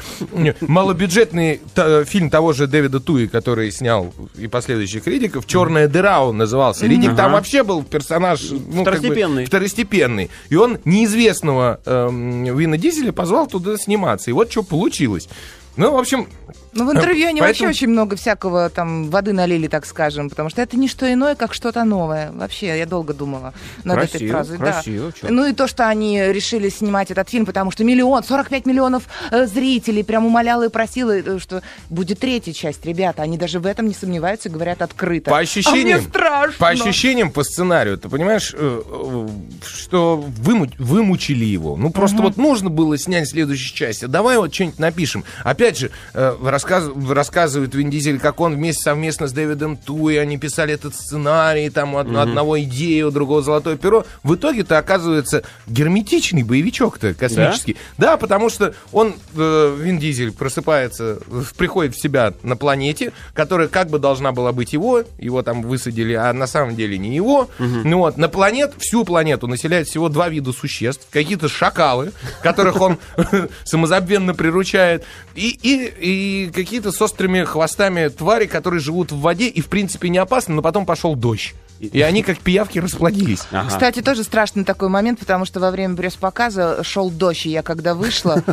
малобюджетный 0.67 1.61
та- 1.73 2.03
фильм 2.03 2.29
того 2.29 2.53
же 2.53 2.67
Дэвида 2.67 2.99
Туи, 2.99 3.27
который 3.27 3.71
снял 3.71 4.13
и 4.37 4.47
последующих 4.47 5.07
Ридиков, 5.07 5.45
«Черная 5.45 5.87
дыра» 5.87 6.21
он 6.25 6.37
назывался. 6.37 6.85
Ридик 6.87 7.15
там 7.15 7.31
вообще 7.33 7.63
был 7.63 7.83
персонаж... 7.83 8.41
ну, 8.49 8.57
как 8.59 8.71
бы 8.73 8.81
Второстепенный. 9.01 9.45
второстепенный. 9.45 10.29
И 10.49 10.55
он 10.55 10.79
неизвестного 10.85 11.79
эм, 11.85 12.57
Вина 12.57 12.77
Дизеля 12.77 13.11
позвал 13.11 13.47
туда 13.51 13.77
сниматься. 13.77 14.31
И 14.31 14.33
вот 14.33 14.51
что 14.51 14.63
получилось. 14.63 15.27
Ну, 15.77 15.93
в 15.93 15.97
общем, 15.97 16.27
Ну, 16.73 16.85
в 16.87 16.91
интервью 16.93 17.27
они 17.27 17.39
вообще 17.41 17.53
Поэтому- 17.65 17.69
очень 17.69 17.87
много 17.89 18.15
всякого 18.15 18.69
там 18.69 19.09
воды 19.09 19.33
налили, 19.33 19.67
так 19.67 19.85
скажем, 19.85 20.29
потому 20.29 20.49
что 20.49 20.61
это 20.61 20.77
не 20.77 20.87
что 20.87 21.11
иное, 21.11 21.35
как 21.35 21.53
что-то 21.53 21.83
новое. 21.85 22.31
Вообще, 22.33 22.77
я 22.77 22.85
долго 22.85 23.13
думала 23.13 23.53
над 23.83 23.97
этой 23.99 24.09
Красиво, 24.19 24.31
фразой. 24.31 24.57
да. 24.57 24.63
красиво, 24.65 25.11
чё. 25.13 25.27
Ну 25.29 25.45
и 25.45 25.53
то, 25.53 25.67
что 25.67 25.87
они 25.87 26.21
решили 26.21 26.69
снимать 26.69 27.11
этот 27.11 27.29
фильм, 27.29 27.45
потому 27.45 27.71
что 27.71 27.83
миллион, 27.83 28.23
45 28.23 28.65
миллионов 28.65 29.03
э, 29.31 29.47
зрителей 29.47 30.03
прям 30.03 30.25
умоляла 30.25 30.63
и 30.65 30.69
просила, 30.69 31.11
э, 31.17 31.39
что 31.39 31.61
будет 31.89 32.19
третья 32.19 32.53
часть, 32.53 32.85
ребята. 32.85 33.21
Они 33.23 33.37
даже 33.37 33.59
в 33.59 33.65
этом 33.65 33.87
не 33.87 33.93
сомневаются, 33.93 34.49
говорят 34.49 34.81
открыто. 34.81 35.29
По 35.31 35.37
А 35.37 35.41
ощущениям, 35.41 35.99
мне 35.99 36.07
страшно. 36.09 36.55
по 36.57 36.69
ощущениям 36.69 37.31
по 37.31 37.43
сценарию, 37.43 37.97
ты 37.97 38.07
понимаешь, 38.09 38.53
э, 38.57 38.81
э, 38.85 39.27
что 39.65 40.23
выму- 40.41 40.71
вымучили 40.79 41.45
его. 41.45 41.75
Ну, 41.77 41.91
просто 41.91 42.21
вот 42.21 42.37
нужно 42.37 42.69
было 42.69 42.97
снять 42.97 43.29
следующую 43.29 43.75
часть. 43.75 44.03
А 44.03 44.07
давай 44.07 44.37
вот 44.37 44.53
что-нибудь 44.53 44.79
напишем. 44.79 45.23
Опять 45.43 45.60
же, 45.77 45.91
э, 46.13 46.35
рассказ- 46.43 46.89
рассказывает 47.09 47.73
Вин 47.75 47.89
Дизель, 47.89 48.19
как 48.19 48.39
он 48.39 48.55
вместе 48.55 48.83
совместно 48.83 49.27
с 49.27 49.31
Дэвидом 49.33 49.77
Туи, 49.77 50.15
они 50.15 50.37
писали 50.37 50.73
этот 50.73 50.95
сценарий, 50.95 51.69
там 51.69 51.93
у 51.93 51.97
од- 51.97 52.07
одного 52.15 52.59
идея, 52.61 53.05
у 53.07 53.11
другого 53.11 53.41
золотое 53.41 53.77
перо. 53.77 54.05
В 54.23 54.35
итоге-то 54.35 54.77
оказывается 54.77 55.43
герметичный 55.67 56.43
боевичок-то 56.43 57.13
космический. 57.13 57.77
Да, 57.97 58.17
потому 58.17 58.49
что 58.49 58.73
он, 58.91 59.15
э, 59.35 59.77
Вин 59.79 59.99
Дизель, 59.99 60.31
просыпается, 60.31 61.19
э, 61.27 61.43
приходит 61.57 61.95
в 61.95 62.01
себя 62.01 62.33
на 62.43 62.55
планете, 62.55 63.11
которая 63.33 63.67
как 63.67 63.89
бы 63.89 63.99
должна 63.99 64.31
была 64.31 64.51
быть 64.51 64.73
его, 64.73 65.03
его 65.17 65.41
там 65.43 65.61
высадили, 65.61 66.13
а 66.13 66.31
на 66.33 66.47
самом 66.47 66.75
деле 66.75 66.97
не 66.97 67.15
его. 67.15 67.49
Ну 67.59 67.99
вот, 67.99 68.17
на 68.17 68.29
планет, 68.29 68.73
всю 68.77 69.03
планету 69.05 69.47
населяет 69.47 69.87
всего 69.87 70.09
два 70.09 70.29
вида 70.29 70.51
существ. 70.51 71.07
Какие-то 71.11 71.47
шакалы, 71.49 72.11
которых 72.43 72.79
он 72.81 72.97
самозабвенно 73.63 74.33
приручает, 74.33 75.03
и, 75.35 75.50
и, 75.51 76.45
и 76.45 76.51
какие-то 76.51 76.91
с 76.91 77.01
острыми 77.01 77.43
хвостами 77.43 78.07
твари, 78.09 78.45
которые 78.45 78.79
живут 78.79 79.11
в 79.11 79.19
воде 79.19 79.47
и, 79.47 79.61
в 79.61 79.67
принципе, 79.67 80.09
не 80.09 80.17
опасны, 80.17 80.55
но 80.55 80.61
потом 80.61 80.85
пошел 80.85 81.15
дождь. 81.15 81.53
И 81.79 82.01
они, 82.01 82.21
как 82.21 82.37
пиявки, 82.37 82.77
расплодились. 82.77 83.41
Ага. 83.51 83.69
Кстати, 83.69 84.01
тоже 84.01 84.23
страшный 84.23 84.63
такой 84.63 84.89
момент, 84.89 85.19
потому 85.19 85.45
что 85.45 85.59
во 85.59 85.71
время 85.71 85.95
пресс-показа 85.95 86.83
шел 86.83 87.09
дождь, 87.09 87.47
и 87.47 87.49
я 87.49 87.63
когда 87.63 87.95
вышла, 87.95 88.43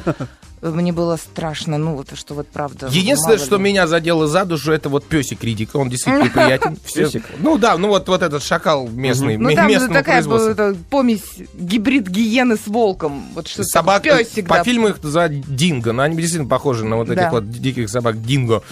мне 0.62 0.92
было 0.92 1.16
страшно, 1.16 1.78
ну 1.78 1.94
вот 1.94 2.08
что 2.14 2.34
вот 2.34 2.48
правда. 2.48 2.88
Единственное, 2.90 3.36
мало 3.36 3.46
что 3.46 3.56
ли. 3.56 3.62
меня 3.62 3.86
задело 3.86 4.26
за 4.26 4.44
душу, 4.44 4.72
это 4.72 4.88
вот 4.88 5.04
песик 5.04 5.42
Ридика. 5.44 5.76
Он 5.76 5.88
действительно 5.88 6.30
приятен. 6.32 6.76
Песик? 6.94 7.24
Ну 7.38 7.58
да, 7.58 7.76
ну 7.78 7.88
вот, 7.88 8.08
вот 8.08 8.22
этот 8.22 8.42
шакал 8.42 8.88
местный, 8.88 9.36
Ну 9.36 9.54
там 9.54 9.92
такая 9.92 10.22
была, 10.24 10.74
помесь 10.90 11.22
гибрид 11.54 12.08
гиены 12.08 12.56
с 12.56 12.66
волком. 12.66 13.24
Вот 13.34 13.48
что 13.48 13.64
Собак, 13.64 14.02
песик, 14.02 14.48
по 14.48 14.62
фильму 14.64 14.88
их 14.88 15.02
называют 15.02 15.40
динго, 15.54 15.92
но 15.92 16.02
они 16.02 16.16
действительно 16.16 16.48
похожи 16.48 16.84
на 16.84 16.96
вот 16.96 17.10
этих 17.10 17.30
вот 17.30 17.50
диких 17.50 17.88
собак 17.88 18.22
динго. 18.22 18.62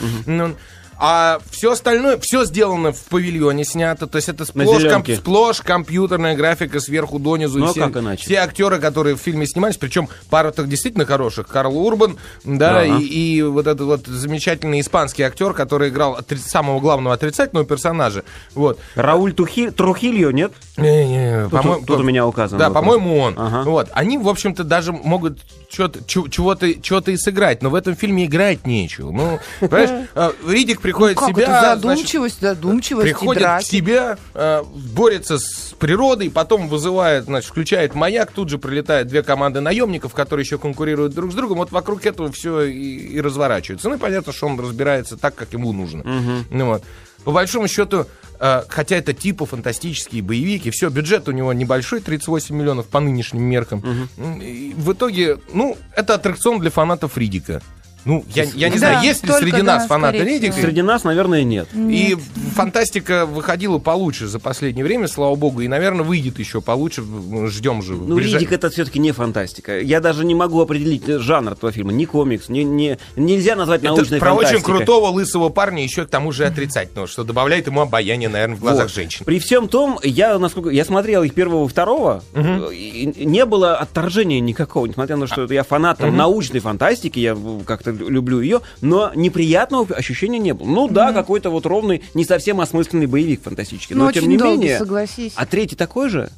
А 0.99 1.41
все 1.51 1.73
остальное, 1.73 2.17
все 2.19 2.45
сделано 2.45 2.93
в 2.93 3.01
павильоне 3.05 3.65
снято, 3.65 4.07
то 4.07 4.17
есть 4.17 4.29
это 4.29 4.45
сплошь, 4.47 4.67
ком- 4.67 4.81
зелёнке. 4.81 5.17
сплошь 5.17 5.61
компьютерная 5.61 6.35
графика 6.37 6.81
сверху 6.81 7.19
донизу. 7.19 7.59
Ну, 7.59 7.67
а 7.67 7.73
все, 7.73 7.81
как 7.87 7.97
иначе? 7.99 8.23
все 8.25 8.37
актеры, 8.37 8.79
которые 8.79 9.15
в 9.17 9.21
фильме 9.21 9.47
снимались, 9.47 9.77
причем 9.77 10.09
пара 10.31 10.53
так 10.53 10.69
действительно 10.69 11.05
хороших, 11.05 11.49
Карл 11.49 11.77
Урбан, 11.77 12.17
да, 12.45 12.81
Ага. 12.81 12.99
и, 12.99 13.05
и 13.05 13.43
вот 13.43 13.67
этот 13.67 13.87
вот 13.87 14.07
замечательный 14.07 14.81
испанский 14.81 15.23
актер, 15.23 15.53
который 15.53 15.91
играл 15.91 16.17
отри- 16.19 16.39
самого 16.39 16.81
главного 16.81 17.15
отрицательного 17.15 17.67
персонажа, 17.67 18.25
вот. 18.55 18.79
Рауль 18.95 19.33
Тухи- 19.33 19.71
Трухильо, 19.71 20.31
нет? 20.31 20.53
Не-не, 20.79 21.43
Тут, 21.45 21.51
по-моему, 21.51 21.85
тут 21.87 22.01
у 22.01 22.03
меня 22.05 22.27
указано. 22.27 22.59
Да, 22.59 22.71
по-моему, 22.71 23.19
он. 23.19 23.35
Ага. 23.37 23.63
Вот. 23.69 23.89
Они, 23.93 24.17
в 24.19 24.29
общем-то, 24.29 24.65
даже 24.65 24.93
могут 24.93 25.41
чего-то 25.69 27.11
и 27.11 27.17
сыграть, 27.17 27.63
но 27.63 27.71
в 27.71 27.75
этом 27.75 27.97
фильме 27.97 28.27
играть 28.27 28.67
нечего. 28.67 29.11
Ну, 29.11 29.39
понимаешь, 29.61 30.09
э, 30.15 30.33
Ридик 30.49 30.81
приходит 30.87 31.17
Ну, 31.17 31.23
в 31.23 31.27
как 31.27 31.37
себя, 31.37 31.43
это 31.43 31.61
значит, 31.61 31.83
задумчивость, 31.83 32.41
задумчивость 32.41 33.07
и 33.09 33.11
приходит 33.11 33.43
драки. 33.43 33.65
к 33.65 33.69
себе, 33.69 34.17
э, 34.35 34.63
борется 34.95 35.39
с 35.39 35.75
природой, 35.79 36.31
потом 36.31 36.69
вызывает, 36.69 37.25
значит, 37.25 37.51
включает 37.51 37.95
маяк, 37.95 38.31
тут 38.31 38.49
же 38.49 38.59
прилетают 38.59 39.09
две 39.09 39.23
команды 39.23 39.61
наемников, 39.61 40.15
которые 40.15 40.45
еще 40.45 40.59
конкурируют 40.59 41.15
друг 41.15 41.33
с 41.33 41.35
другом. 41.35 41.59
Вот 41.59 41.73
вокруг 41.73 42.07
этого 42.07 42.31
все 42.33 42.63
и, 42.63 42.73
и 43.17 43.21
разворачивается. 43.21 43.89
Ну 43.89 43.97
и 43.97 43.99
понятно, 43.99 44.33
что 44.33 44.47
он 44.47 44.59
разбирается 44.61 45.17
так, 45.17 45.35
как 45.35 45.53
ему 45.53 45.73
нужно. 45.73 46.03
Ну 46.51 46.67
вот. 46.67 46.83
По 47.25 47.33
большому 47.33 47.67
счету, 47.67 48.07
э, 48.39 48.63
хотя 48.69 48.95
это 48.97 49.13
типа 49.13 49.47
фантастические 49.47 50.23
боевики, 50.23 50.71
все, 50.71 50.89
бюджет 50.91 51.29
у 51.29 51.33
него 51.33 51.53
небольшой, 51.53 52.01
38 52.01 52.55
миллионов 52.55 52.87
по 52.87 53.01
нынешним 53.01 53.43
меркам. 53.43 54.09
И 54.41 54.73
в 54.77 54.93
итоге, 54.93 55.39
ну, 55.53 55.77
это 55.97 56.15
аттракцион 56.15 56.61
для 56.61 56.71
фанатов 56.71 57.19
Ридика. 57.19 57.61
Ну, 58.07 58.25
я, 58.35 58.45
я 58.55 58.69
не 58.69 58.75
Да, 58.79 58.79
знаю, 58.79 59.05
есть 59.05 59.25
ли 59.25 59.33
среди 59.33 59.59
да, 59.59 59.63
нас 59.79 59.87
фанаты 59.87 60.19
Ридика. 60.19 60.55
Среди 60.55 60.81
нас, 60.81 61.03
наверное, 61.05 61.43
нет. 61.43 61.69
И 61.75 62.17
фантастика 62.55 63.27
выходила 63.27 63.79
получше 63.79 64.27
за 64.29 64.39
последнее 64.39 64.85
время, 64.85 65.09
слава 65.09 65.35
богу, 65.35 65.61
и, 65.61 65.69
наверное, 65.69 66.05
выйдет 66.05 66.39
еще 66.39 66.61
получше. 66.61 67.03
Ждем 67.49 67.83
же. 67.83 67.95
Ну, 67.95 68.17
ближай- 68.19 68.35
Ридик 68.39 68.53
это 68.53 68.71
все-таки 68.71 68.99
не 68.99 69.13
фантастика. 69.13 69.81
Я 69.81 70.01
даже 70.01 70.25
не 70.25 70.35
могу 70.35 70.61
определить 70.61 71.05
жанр 71.07 71.53
этого 71.53 71.73
фильма. 71.73 71.93
Ни 71.93 72.05
комикс, 72.05 72.49
ни, 72.49 72.61
ни- 72.61 72.97
нельзя 73.17 73.57
назвать 73.57 73.81
Это 73.83 73.95
научной 73.95 74.19
про 74.21 74.33
очень 74.35 74.47
фантастикой. 74.49 74.77
крутого 74.77 75.09
лысого 75.09 75.49
парня, 75.49 75.83
еще 75.83 76.07
к 76.07 76.09
тому 76.09 76.33
же 76.33 76.47
отрицательного, 76.47 77.07
что 77.09 77.25
добавляет 77.25 77.67
ему 77.67 77.81
обаяние, 77.81 78.29
наверное, 78.29 78.57
в 78.57 78.61
глазах 78.61 78.85
Вот. 78.85 78.95
женщин. 78.95 79.25
При 79.25 79.39
всем 79.41 79.69
том, 79.69 79.99
я, 80.03 80.39
насколько 80.39 80.71
я 80.71 80.85
смотрел 80.85 81.23
их 81.25 81.35
первого 81.35 81.67
и 81.67 81.69
второго, 81.69 82.23
э, 82.35 82.73
и 82.73 83.25
не 83.27 83.45
было 83.45 83.77
отторжения 83.77 84.41
никакого, 84.41 84.87
несмотря 84.87 85.17
на 85.17 85.27
то, 85.27 85.33
что 85.33 85.53
я 85.53 85.65
фанат 85.65 85.99
там, 85.99 86.17
научной 86.17 86.61
фантастики, 86.61 87.19
я 87.19 87.37
как-то 87.67 87.96
люблю 87.97 88.41
ее, 88.41 88.61
но 88.81 89.13
неприятного 89.15 89.95
ощущения 89.95 90.39
не 90.39 90.55
было. 90.55 90.67
Ну 90.67 90.89
да, 90.89 91.13
какой-то 91.13 91.51
вот 91.51 91.67
ровный, 91.67 92.03
не 92.15 92.25
совсем 92.25 92.61
осмысленный 92.61 93.07
боевик 93.07 93.43
фантастический, 93.43 93.95
Ну, 93.97 94.05
но 94.07 94.13
тем 94.13 94.23
очень 94.25 94.31
не 94.33 94.39
долго, 94.39 94.61
менее. 94.61 94.79
согласись. 94.79 95.33
А 95.37 95.47
третий 95.47 95.77
такой 95.77 96.09
же? 96.09 96.31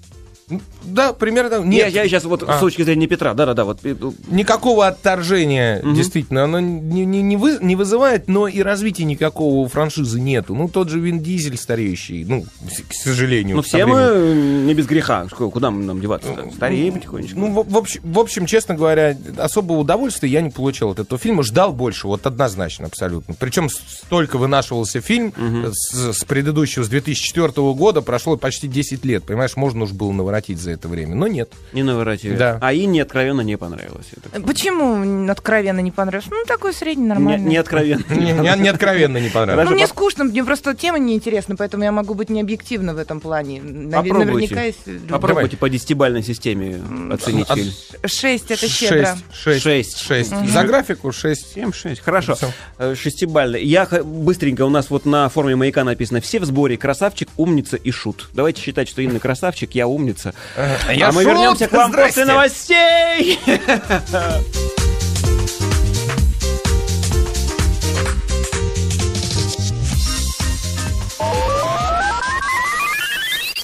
Да, 0.84 1.12
примерно. 1.12 1.56
Я, 1.56 1.62
Нет, 1.64 1.92
я 1.92 2.04
сейчас 2.08 2.24
вот 2.24 2.42
А. 2.46 2.56
с 2.56 2.60
точки 2.60 2.82
зрения 2.82 3.06
Петра, 3.06 3.34
да-да-да, 3.34 3.64
вот 3.64 3.80
э, 3.84 3.94
никакого 4.28 4.86
отторжения, 4.86 5.82
действительно, 5.82 6.44
оно 6.44 6.60
не, 6.60 7.04
не- 7.04 7.22
не 7.22 7.36
вы- 7.36 7.58
не 7.60 7.76
вызывает, 7.76 8.28
но 8.28 8.48
и 8.48 8.60
развития 8.62 9.04
никакого 9.04 9.54
у 9.56 9.68
франшизы 9.68 10.18
нету. 10.20 10.54
Ну, 10.54 10.68
тот 10.68 10.88
же 10.88 11.00
Вин 11.00 11.20
Дизель 11.20 11.56
стареющий, 11.58 12.24
ну, 12.24 12.44
к 12.88 12.94
сожалению. 12.94 13.56
Ну, 13.56 13.62
все 13.62 13.84
мы 13.86 14.34
не 14.66 14.74
без 14.74 14.86
греха. 14.86 15.26
Куда 15.28 15.70
нам 15.70 16.00
деваться? 16.00 16.28
Стареем 16.54 16.94
потихонечку. 16.94 17.38
Ну, 17.38 17.62
в, 17.62 17.70
в 17.70 17.76
общем, 17.76 18.00
в 18.04 18.18
общем, 18.18 18.46
честно 18.46 18.74
говоря, 18.74 19.16
особого 19.36 19.78
удовольствия 19.80 20.28
я 20.30 20.40
не 20.40 20.50
получил 20.50 20.90
от 20.90 20.98
этого 20.98 21.18
фильма. 21.18 21.42
Ждал 21.42 21.72
больше, 21.72 22.06
вот 22.06 22.26
однозначно, 22.26 22.86
абсолютно. 22.86 23.34
Причем 23.38 23.68
столько 23.68 24.38
вынашивался 24.38 25.00
фильм 25.00 25.32
с, 25.72 26.12
с 26.12 26.24
предыдущего, 26.24 26.84
с 26.84 26.88
2004 26.88 27.48
года, 27.74 28.00
прошло 28.00 28.36
почти 28.36 28.68
10 28.68 29.04
лет. 29.04 29.24
Понимаешь, 29.24 29.56
можно 29.56 29.84
уж 29.84 29.92
было 29.92 30.12
наворотить 30.12 30.37
за 30.46 30.70
это 30.72 30.88
время. 30.88 31.14
Но 31.14 31.26
нет. 31.26 31.52
Не 31.72 31.82
наворотили. 31.82 32.36
Да. 32.36 32.58
А 32.60 32.74
Инне 32.74 33.02
откровенно 33.02 33.40
не 33.42 33.56
понравилось. 33.56 34.06
это. 34.16 34.40
Почему 34.42 35.30
откровенно 35.30 35.80
не 35.80 35.90
понравилось? 35.90 36.30
Ну, 36.30 36.44
такой 36.46 36.72
средний, 36.72 37.06
нормальный. 37.06 37.48
не 37.48 37.56
откровенно. 37.56 38.04
Не, 38.10 38.32
не- 38.32 38.62
не 38.62 38.68
откровенно 38.68 39.18
не 39.18 39.28
понравилось. 39.28 39.68
Ну, 39.68 39.74
мне 39.74 39.86
скучно, 39.86 40.24
мне 40.24 40.44
просто 40.44 40.74
тема 40.74 40.98
неинтересна, 40.98 41.56
поэтому 41.56 41.84
я 41.84 41.92
могу 41.92 42.14
быть 42.14 42.30
не 42.30 42.40
объективна 42.40 42.94
в 42.94 42.98
этом 42.98 43.20
плане. 43.20 43.60
Наверняка 43.62 44.62
есть... 44.62 44.78
Попробуйте 45.08 45.56
по 45.56 45.68
десятибальной 45.68 46.22
системе 46.22 46.80
оценить 47.12 47.48
От- 47.48 47.58
фильм. 47.58 47.72
Шесть, 48.06 48.50
это 48.50 48.68
щедро. 48.68 49.16
Шесть. 49.32 49.62
Шесть. 49.62 49.98
Шесть. 49.98 50.32
За 50.48 50.64
графику 50.64 51.12
шесть. 51.12 51.56
7-6. 51.56 52.00
Хорошо. 52.02 52.34
Всё. 52.34 52.50
Э, 52.78 52.94
Шестибальный. 52.94 53.64
Я 53.64 53.86
быстренько, 53.86 54.64
у 54.64 54.70
нас 54.70 54.90
вот 54.90 55.04
на 55.06 55.28
форме 55.28 55.56
маяка 55.56 55.84
написано 55.84 56.20
«Все 56.20 56.40
в 56.40 56.44
сборе. 56.44 56.76
Красавчик, 56.76 57.28
умница 57.36 57.76
и 57.76 57.90
шут». 57.90 58.28
Давайте 58.32 58.60
считать, 58.62 58.88
что 58.88 59.02
Инна 59.02 59.18
красавчик, 59.20 59.74
я 59.74 59.86
умница. 59.86 60.27
А 60.56 60.92
я 60.92 61.08
а 61.08 61.12
мы 61.12 61.22
шут. 61.22 61.32
вернемся 61.32 61.66
к 61.68 61.72
вам 61.72 61.90
Здрасте. 61.92 62.20
после 62.20 62.24
новостей. 62.32 63.38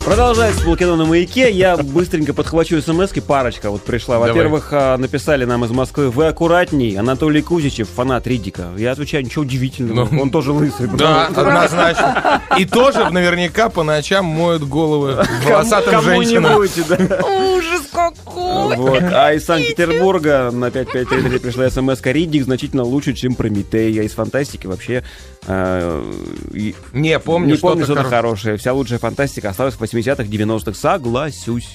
Продолжается 0.04 0.62
полкино 0.62 0.96
на 0.96 1.06
маяке. 1.06 1.50
Я 1.50 1.78
быстренько 1.78 2.34
подхвачу 2.34 2.80
смс 2.82 3.10
Парочка 3.26 3.70
вот 3.70 3.82
пришла. 3.82 4.18
Во-первых, 4.18 4.68
а, 4.70 4.98
написали 4.98 5.46
нам 5.46 5.64
из 5.64 5.70
Москвы. 5.70 6.10
Вы 6.10 6.26
аккуратней. 6.26 6.98
Анатолий 6.98 7.40
Кузичев, 7.40 7.88
фанат 7.88 8.26
Ридика. 8.26 8.68
Я 8.76 8.92
отвечаю, 8.92 9.24
ничего 9.24 9.42
удивительного. 9.42 10.06
Ну, 10.10 10.22
Он 10.22 10.30
тоже 10.30 10.52
лысый. 10.52 10.88
Да, 10.88 11.28
однозначно. 11.28 12.42
И 12.58 12.66
тоже 12.66 13.08
наверняка 13.10 13.70
по 13.70 13.82
ночам 13.82 14.26
моют 14.26 14.68
головы 14.68 15.24
волосатым 15.46 16.02
женщинам. 16.02 16.44
Кому-нибудь, 16.44 16.86
да. 16.86 17.20
Ужас 17.24 17.82
какой! 17.90 18.76
Вот. 18.76 19.02
А 19.02 19.32
из 19.32 19.44
Санкт-Петербурга 19.46 20.50
на 20.52 20.70
5533 20.70 21.38
пришла 21.38 21.70
смс 21.70 22.02
Риддик 22.02 22.44
значительно 22.44 22.82
лучше, 22.82 23.14
чем 23.14 23.34
Прометей. 23.34 23.98
А 24.00 24.02
из 24.02 24.12
фантастики 24.12 24.66
вообще 24.66 25.02
Не, 25.46 27.18
помню, 27.18 27.52
не 27.54 27.58
помню 27.58 27.84
что-то 27.84 27.84
что-то 27.84 28.00
хоро- 28.08 28.10
хорошее. 28.10 28.56
Вся 28.56 28.72
лучшая 28.72 28.98
фантастика 28.98 29.50
осталась 29.50 29.74
в 29.74 29.82
80-х, 29.82 30.22
90-х. 30.24 30.74
Согласюсь. 30.74 31.68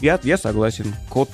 Я, 0.00 0.20
я 0.22 0.38
согласен. 0.38 0.94
Кот. 1.08 1.28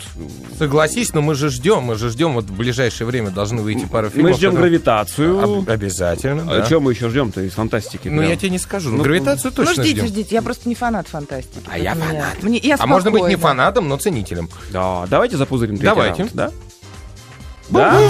Согласись, 0.59 1.12
но 1.12 1.20
мы 1.20 1.35
же 1.35 1.50
ждем, 1.50 1.83
мы 1.83 1.96
же 1.96 2.09
ждем, 2.09 2.33
вот 2.33 2.46
в 2.46 2.57
ближайшее 2.57 3.07
время 3.07 3.29
должны 3.31 3.61
выйти 3.61 3.85
пара 3.85 4.09
фильмов. 4.09 4.31
Мы 4.31 4.37
ждем 4.38 4.53
которые- 4.53 4.70
гравитацию. 4.70 5.59
Об- 5.59 5.68
обязательно, 5.68 6.44
А 6.50 6.59
да. 6.61 6.64
что 6.64 6.81
мы 6.81 6.92
еще 6.92 7.11
ждем-то 7.11 7.42
из 7.42 7.53
фантастики? 7.53 8.09
Ну, 8.09 8.18
прям? 8.20 8.31
я 8.31 8.37
тебе 8.37 8.48
не 8.48 8.59
скажу. 8.59 8.90
Ну, 8.90 8.96
Ну, 8.98 9.03
гравитацию 9.03 9.53
Ну, 9.55 9.64
точно 9.64 9.83
ждите, 9.83 9.98
ждем. 10.00 10.07
ждите, 10.09 10.35
я 10.37 10.40
просто 10.40 10.66
не 10.70 10.74
фанат 10.74 11.09
фантастики. 11.09 11.61
А 11.70 11.77
я 11.79 11.90
поэтому 11.94 12.20
фанат. 12.22 12.42
Мне, 12.42 12.59
я 12.59 12.77
А 12.79 12.87
можно 12.87 13.11
быть 13.11 13.24
не 13.24 13.37
фанатом, 13.37 13.87
но 13.87 13.98
ценителем. 13.98 14.48
Да, 14.72 15.07
давайте 15.11 15.37
запузырим 15.37 15.77
третий 15.77 15.85
Давайте. 15.94 16.22
раунд, 16.22 16.35
да? 16.35 16.50
Да? 17.68 18.00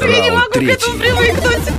Я 0.00 0.20
не 0.20 0.30
могу 0.30 0.46
к 0.50 0.56
этому 0.56 0.66
третий. 0.66 0.98
привыкнуть. 0.98 1.72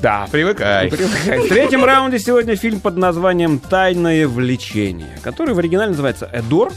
Да. 0.00 0.26
Привыкай. 0.32 0.88
Привыкай. 0.90 1.38
В 1.40 1.48
третьем 1.48 1.84
раунде 1.84 2.18
сегодня 2.18 2.56
фильм 2.56 2.80
под 2.80 2.96
названием 2.96 3.58
«Тайное 3.58 4.26
влечение», 4.26 5.18
который 5.22 5.54
в 5.54 5.58
оригинале 5.58 5.90
называется 5.90 6.28
«Эдор». 6.32 6.72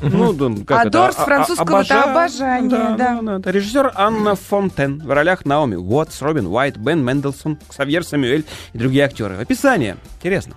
Ну, 0.00 0.32
да, 0.32 0.50
как 0.66 0.86
Адор 0.86 1.10
это? 1.10 1.20
с 1.20 1.24
французского 1.24 1.82
это 1.82 2.02
обожание, 2.04 2.96
да. 2.96 3.38
Это 3.38 3.50
режиссер 3.50 3.92
Анна 3.94 4.34
Фонтен 4.34 5.02
в 5.04 5.10
ролях 5.10 5.46
Наоми 5.46 5.76
Уотс, 5.76 6.20
Робин 6.20 6.46
Уайт, 6.46 6.76
Бен 6.76 7.02
Мендельсон, 7.04 7.58
Ксавьер 7.68 8.04
Самюэль 8.04 8.44
и 8.72 8.78
другие 8.78 9.04
актеры. 9.04 9.36
Описание. 9.36 9.96
Интересно. 10.16 10.56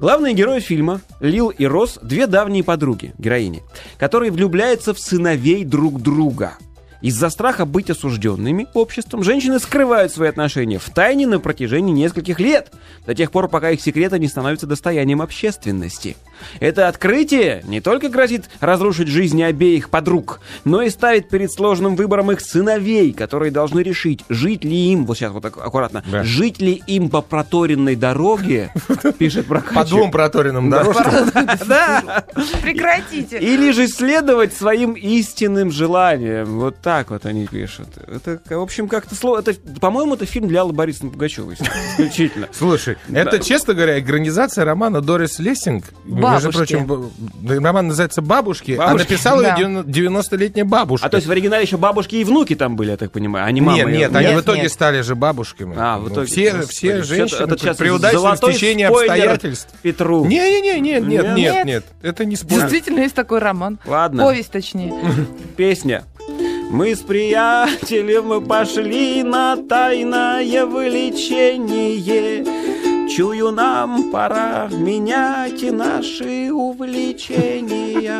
Главные 0.00 0.34
герои 0.34 0.60
фильма, 0.60 1.00
Лил 1.20 1.50
и 1.50 1.64
Рос, 1.66 1.98
две 2.02 2.26
давние 2.26 2.64
подруги, 2.64 3.14
героини, 3.18 3.62
которые 3.98 4.32
влюбляются 4.32 4.92
в 4.92 4.98
сыновей 4.98 5.64
друг 5.64 6.02
друга. 6.02 6.54
Из-за 7.00 7.28
страха 7.30 7.64
быть 7.66 7.90
осужденными 7.90 8.66
обществом, 8.74 9.22
женщины 9.22 9.58
скрывают 9.58 10.12
свои 10.12 10.28
отношения 10.28 10.78
в 10.78 10.88
тайне 10.90 11.26
на 11.26 11.38
протяжении 11.38 11.92
нескольких 11.92 12.40
лет, 12.40 12.70
до 13.06 13.14
тех 13.14 13.30
пор, 13.30 13.48
пока 13.48 13.70
их 13.70 13.80
секреты 13.80 14.18
не 14.18 14.28
становятся 14.28 14.66
достоянием 14.66 15.20
общественности. 15.20 16.16
Это 16.60 16.88
открытие 16.88 17.62
не 17.66 17.80
только 17.80 18.08
грозит 18.08 18.48
разрушить 18.60 19.08
жизни 19.08 19.42
обеих 19.42 19.90
подруг, 19.90 20.40
но 20.64 20.82
и 20.82 20.90
ставит 20.90 21.28
перед 21.28 21.52
сложным 21.52 21.94
выбором 21.96 22.32
их 22.32 22.40
сыновей, 22.40 23.12
которые 23.12 23.50
должны 23.50 23.80
решить, 23.80 24.24
жить 24.28 24.64
ли 24.64 24.92
им, 24.92 25.04
вот 25.06 25.16
сейчас 25.18 25.32
вот 25.32 25.42
так 25.42 25.56
аккуратно, 25.58 26.02
Да. 26.10 26.24
жить 26.24 26.60
ли 26.60 26.82
им 26.86 27.08
по 27.10 27.20
проторенной 27.20 27.96
дороге, 27.96 28.72
пишет 29.18 29.46
Прокачев. 29.46 29.74
По 29.74 29.84
двум 29.84 30.10
проторенным 30.10 30.70
дорожкам. 30.70 31.30
Да. 31.66 32.24
Прекратите. 32.62 33.38
Или 33.38 33.70
же 33.70 33.88
следовать 33.88 34.54
своим 34.54 34.92
истинным 34.92 35.70
желаниям. 35.70 36.58
Вот 36.58 36.80
так 36.98 37.10
вот 37.10 37.26
они 37.26 37.46
пишут. 37.46 37.88
Это, 38.06 38.40
в 38.48 38.60
общем, 38.60 38.88
как-то 38.88 39.14
слово. 39.14 39.40
Это, 39.40 39.54
по-моему, 39.80 40.14
это 40.14 40.26
фильм 40.26 40.48
для 40.48 40.60
Аллы 40.60 40.72
Борисовны 40.72 41.10
Пугачевой. 41.10 41.54
Исключительно. 41.92 42.48
Слушай, 42.52 42.96
это, 43.12 43.38
честно 43.40 43.74
говоря, 43.74 43.98
экранизация 44.00 44.64
романа 44.64 45.00
Дорис 45.00 45.38
Лессинг. 45.38 45.84
Между 46.04 46.52
прочим, 46.52 46.86
б- 46.86 47.58
роман 47.60 47.88
называется 47.88 48.22
«Бабушки», 48.22 48.76
а 48.80 48.94
написала 48.94 49.40
ее 49.56 49.82
90-летняя 49.82 50.64
бабушка. 50.64 51.06
А 51.06 51.10
то 51.10 51.16
есть 51.16 51.26
в 51.26 51.30
оригинале 51.30 51.64
еще 51.64 51.76
бабушки 51.76 52.16
и 52.16 52.24
внуки 52.24 52.54
там 52.54 52.76
были, 52.76 52.90
я 52.90 52.96
так 52.96 53.10
понимаю, 53.12 53.46
а 53.46 53.50
не 53.50 53.60
мама. 53.60 53.78
Нет, 53.78 53.88
нет, 53.88 54.16
они 54.16 54.34
в 54.36 54.40
итоге 54.40 54.68
стали 54.68 55.00
же 55.00 55.14
бабушками. 55.14 55.74
А, 55.76 55.98
в 55.98 56.08
Ну, 56.08 56.08
итоге. 56.24 56.26
Все, 56.68 57.02
женщины 57.02 57.74
при 57.74 57.90
удачном 57.90 58.36
стечении 58.36 58.86
спойлер 58.86 59.10
обстоятельств. 59.12 59.74
Петру. 59.82 60.24
Не-не-не, 60.24 60.80
нет, 60.80 61.06
нет, 61.06 61.24
Нет? 61.24 61.36
нет, 61.36 61.64
нет, 61.66 61.84
это 62.02 62.24
не 62.24 62.36
спор. 62.36 62.60
Действительно 62.60 63.00
есть 63.00 63.14
такой 63.14 63.40
роман. 63.40 63.78
Ладно. 63.84 64.24
Повесть, 64.24 64.50
точнее. 64.50 64.92
Песня. 65.56 66.04
Мы 66.74 66.96
с 66.96 67.02
приятелем 67.02 68.26
мы 68.26 68.40
пошли 68.40 69.22
на 69.22 69.56
тайное 69.56 70.66
влечение. 70.66 72.44
Чую, 73.08 73.52
нам 73.52 74.10
пора 74.10 74.68
менять 74.72 75.62
и 75.62 75.70
наши 75.70 76.50
увлечения. 76.52 78.10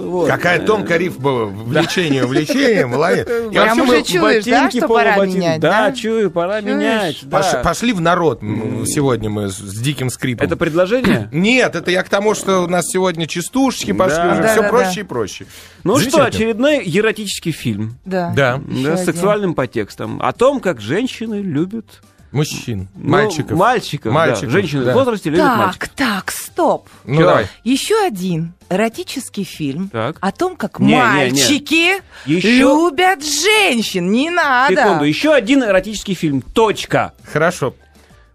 Вот. 0.00 0.28
Какая 0.28 0.64
тонкая 0.64 0.98
рифма 0.98 1.44
влечение, 1.44 2.26
влечение, 2.26 2.86
молодец. 2.86 3.26
Прям 3.26 3.80
уже 3.80 4.02
чуешь, 4.02 4.44
да, 4.44 4.70
что 4.70 4.88
пора 4.88 5.16
менять, 5.24 5.60
Да, 5.60 5.92
чую, 5.92 6.30
пора 6.30 6.60
менять. 6.60 7.24
пошли 7.62 7.92
в 7.92 8.00
народ 8.00 8.40
сегодня 8.86 9.30
мы 9.30 9.48
с- 9.48 9.58
диким 9.60 10.10
скрипом. 10.10 10.46
Это 10.46 10.56
предложение? 10.56 11.28
Нет, 11.32 11.74
это 11.76 11.90
я 11.90 12.02
к 12.02 12.08
тому, 12.08 12.34
что 12.34 12.60
у 12.64 12.66
нас 12.68 12.86
сегодня 12.88 13.26
частушечки 13.26 13.92
пошли, 13.92 14.30
уже 14.30 14.48
все 14.48 14.62
проще 14.68 15.00
и 15.00 15.04
проще. 15.04 15.46
Ну 15.84 15.98
что, 15.98 16.24
очередной 16.24 16.82
эротический 16.84 17.52
фильм. 17.52 17.98
Да. 18.04 18.32
Да. 18.34 18.60
С 18.96 19.04
сексуальным 19.04 19.54
подтекстом. 19.54 20.20
О 20.22 20.32
том, 20.32 20.60
как 20.60 20.80
женщины 20.80 21.36
любят... 21.36 21.86
Мужчин, 22.32 22.88
ну, 22.94 23.10
мальчиков. 23.10 23.58
Мальчиков, 23.58 24.12
Мальчиков, 24.12 24.44
да. 24.46 24.50
Женщины 24.50 24.84
да. 24.84 24.92
в 24.92 24.94
возрасте 24.94 25.30
любят 25.30 25.44
Так, 25.44 25.58
мальчиков. 25.58 25.88
так, 25.96 26.30
стоп. 26.30 26.88
Ну 27.04 27.16
Чё? 27.18 27.26
давай. 27.26 27.46
Еще 27.64 27.96
один 28.06 28.52
эротический 28.68 29.42
фильм 29.44 29.88
Так. 29.88 30.16
о 30.20 30.30
том, 30.30 30.54
как 30.56 30.78
Не, 30.78 30.86
не, 30.86 30.92
не. 30.92 30.96
мальчики 31.02 32.02
Еще- 32.26 32.48
любят 32.58 33.24
женщин. 33.24 34.12
Не 34.12 34.30
надо. 34.30 34.74
Секунду, 34.76 35.04
еще 35.04 35.32
один 35.34 35.64
эротический 35.64 36.14
фильм. 36.14 36.40
Точка. 36.42 37.14
Хорошо. 37.32 37.74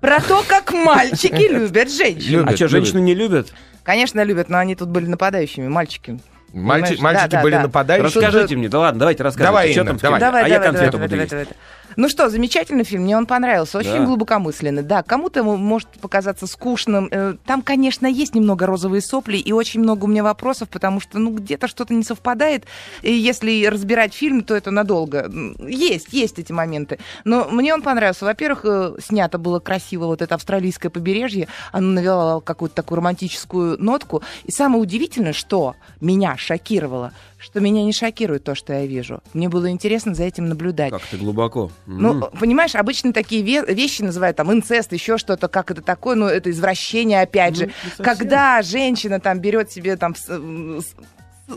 Про 0.02 0.20
то, 0.20 0.44
как 0.46 0.74
мальчики 0.74 1.48
любят 1.50 1.90
женщин. 1.90 2.32
Любят, 2.32 2.48
а 2.54 2.56
что, 2.56 2.66
любят. 2.66 2.72
женщины 2.72 3.00
не 3.00 3.16
любят? 3.16 3.54
Конечно, 3.84 4.22
любят, 4.24 4.50
но 4.50 4.58
они 4.58 4.76
тут 4.76 4.90
были 4.90 5.06
нападающими, 5.06 5.68
мальчики. 5.70 6.20
Мальчи- 6.54 7.00
мальчики 7.02 7.28
Да, 7.30 7.38
да, 7.38 7.42
были 7.44 7.54
да. 7.56 7.62
нападающими. 7.64 8.06
Расскажите 8.24 8.56
мне, 8.56 8.70
да 8.70 8.80
ладно, 8.80 9.00
давайте 9.00 9.24
рассказывайте. 9.24 9.50
Давай, 9.52 9.72
что 9.72 9.82
Инна, 9.82 9.90
там 9.92 9.98
в 9.98 10.02
давай. 10.02 10.20
Давай, 10.20 10.44
а 10.44 10.48
я 10.48 10.54
давай, 10.56 10.68
конфету 10.70 10.92
давай, 10.94 11.08
буду 11.08 11.16
давай, 11.18 11.28
давай, 11.28 11.46
давай. 11.46 11.58
Ну 11.96 12.10
что, 12.10 12.30
замечательный 12.30 12.84
фильм, 12.84 13.04
мне 13.04 13.16
он 13.18 13.26
понравился, 13.26 13.78
очень 13.78 13.92
Да. 14.00 14.06
глубокомысленный. 14.06 14.84
Да, 14.84 15.04
кому-то 15.04 15.40
ему 15.40 15.56
может 15.56 15.88
показаться 16.02 16.48
скучным. 16.48 17.08
Э, 17.12 17.36
Там, 17.46 17.62
конечно, 17.62 18.08
есть 18.08 18.36
немного 18.36 18.66
розовые 18.66 19.02
сопли 19.02 19.38
и 19.38 19.52
очень 19.52 19.80
много 19.82 20.06
у 20.06 20.08
меня 20.08 20.24
вопросов, 20.24 20.70
потому 20.70 21.00
что, 21.00 21.20
ну, 21.20 21.32
где-то 21.32 21.68
что-то 21.68 21.94
не 21.94 22.04
совпадает. 22.04 22.66
И 23.02 23.14
если 23.14 23.66
разбирать 23.66 24.14
фильм, 24.14 24.44
то 24.44 24.56
это 24.56 24.72
надолго. 24.72 25.32
Есть, 25.60 26.12
есть 26.14 26.40
эти 26.40 26.52
моменты. 26.52 27.00
Но 27.24 27.48
мне 27.50 27.74
он 27.74 27.82
понравился. 27.82 28.26
Во-первых, 28.26 28.62
э, 28.66 28.96
снято 29.02 29.38
было 29.38 29.60
красиво 29.60 30.06
вот 30.08 30.22
это 30.22 30.36
австралийское 30.36 30.90
побережье. 30.90 31.48
Оно 31.72 31.92
навело 31.94 32.42
какую-то 32.42 32.76
такую 32.76 32.98
романтическую 32.98 33.82
нотку. 33.82 34.22
И 34.44 34.52
самое 34.52 34.82
удивительное, 34.82 35.34
что 35.34 35.76
меня 36.02 36.36
шокировало, 36.38 37.12
что 37.38 37.60
меня 37.60 37.84
не 37.84 37.91
шокирует 37.93 38.43
то, 38.43 38.56
что 38.56 38.74
я 38.74 38.86
вижу. 38.86 39.21
Мне 39.34 39.50
было 39.50 39.69
интересно 39.69 40.15
за 40.15 40.24
этим 40.24 40.48
наблюдать. 40.50 40.91
Как 40.91 41.02
ты 41.04 41.17
глубоко. 41.17 41.69
Ну, 41.86 42.13
М. 42.24 42.30
понимаешь, 42.39 42.76
обычно 42.76 43.13
такие 43.13 43.43
ве- 43.43 43.71
вещи 43.74 44.02
называют 44.02 44.38
там 44.38 44.52
инцест, 44.52 44.93
еще 44.93 45.17
что-то, 45.17 45.48
как 45.48 45.69
это 45.71 45.82
такое, 45.82 46.15
ну, 46.15 46.26
это 46.28 46.50
извращение, 46.50 47.21
опять 47.21 47.56
же. 47.58 47.71
Когда 47.98 48.62
женщина 48.62 49.19
там 49.19 49.39
берет 49.39 49.71
себе 49.71 49.95
там 49.98 50.15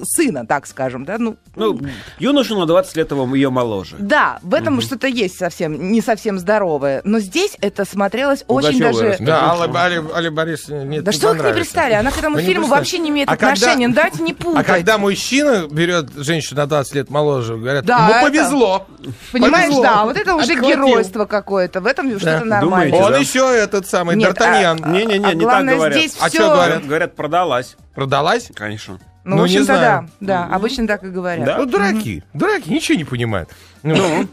сына, 0.03 0.47
так 0.47 0.67
скажем, 0.67 1.05
да, 1.05 1.17
ну, 1.19 1.37
Ну, 1.57 1.79
юношу 2.19 2.59
на 2.59 2.67
20 2.67 2.97
лет 2.97 3.11
его 3.11 3.35
ее 3.35 3.51
моложе. 3.51 3.97
да, 3.99 4.39
в 4.43 4.55
этом 4.55 4.81
что-то 4.81 5.07
есть 5.07 5.37
совсем, 5.39 5.91
не 5.91 6.01
совсем 6.01 6.39
здоровое. 6.39 7.01
Но 7.05 7.19
здесь 7.21 7.57
это 7.61 7.85
смотрелось 7.85 8.45
очень 8.49 8.79
Пугачёва 8.79 9.03
даже... 9.11 9.25
Да, 9.25 9.51
Алла, 9.51 9.65
Алле, 9.65 10.05
Алле 10.15 10.31
Борис, 10.31 10.69
нет, 10.69 11.05
Да 11.05 11.11
не 11.13 11.17
что 11.17 11.29
вы 11.33 11.37
к 11.39 11.45
ней 11.45 11.53
пристали? 11.55 11.95
Она 11.95 12.11
к 12.11 12.19
этому 12.19 12.37
Вы 12.37 12.43
не 12.43 12.49
фильму 12.49 12.67
вообще 12.67 12.99
не 12.99 13.09
имеет 13.11 13.29
А 13.29 13.37
когда- 13.37 13.53
отношения. 13.53 13.89
Ну, 13.89 13.95
Давайте 13.95 14.23
не 14.23 14.33
А 14.39 14.43
путать. 14.43 14.67
когда 14.67 14.99
мужчина 14.99 15.67
берет 15.71 16.11
женщину 16.17 16.61
на 16.61 16.67
20 16.67 16.95
лет 16.95 17.11
моложе, 17.11 17.57
говорят, 17.57 17.85
Да, 17.85 17.99
ему 17.99 18.11
это- 18.11 18.27
повезло. 18.27 18.87
Понимаешь, 19.33 19.67
повезло. 19.67 19.83
да, 19.83 20.05
вот 20.05 20.17
это 20.17 20.35
уже 20.35 20.53
Отхватил. 20.53 20.69
геройство 20.69 21.25
какое-то. 21.25 21.81
В 21.81 21.87
этом 21.87 22.11
что-то 22.19 22.45
нормально. 22.45 22.61
Думаете, 22.61 22.97
Он 22.97 23.13
да? 23.13 23.19
еще 23.19 23.55
этот 23.57 23.87
самый 23.87 24.17
Нет, 24.17 24.37
Д'Артаньян. 24.37 24.81
а- 24.83 24.89
Не-не-не, 24.91 25.25
а 25.25 25.35
не 25.35 25.41
так 25.41 25.51
главное, 25.51 25.75
говорят. 25.77 25.99
здесь 25.99 26.17
А 26.21 26.31
чё 26.31 26.51
Говорят, 26.51 26.85
говорят, 26.87 27.17
продалась. 27.17 27.77
Продалась? 27.95 28.51
Конечно. 28.55 28.99
Ну, 29.29 29.37
Ну, 29.37 29.43
в 29.43 29.45
общем-то, 29.45 29.75
да. 29.75 30.07
Да, 30.21 30.45
обычно 30.47 30.87
так 30.87 31.05
и 31.05 31.09
говорят. 31.09 31.45
Да? 31.45 31.59
Ну, 31.59 31.67
дураки. 31.67 32.23
Дураки, 32.33 32.71
ничего 32.71 32.97
не 32.97 33.05
понимают. 33.05 33.51
Ну, 33.83 34.27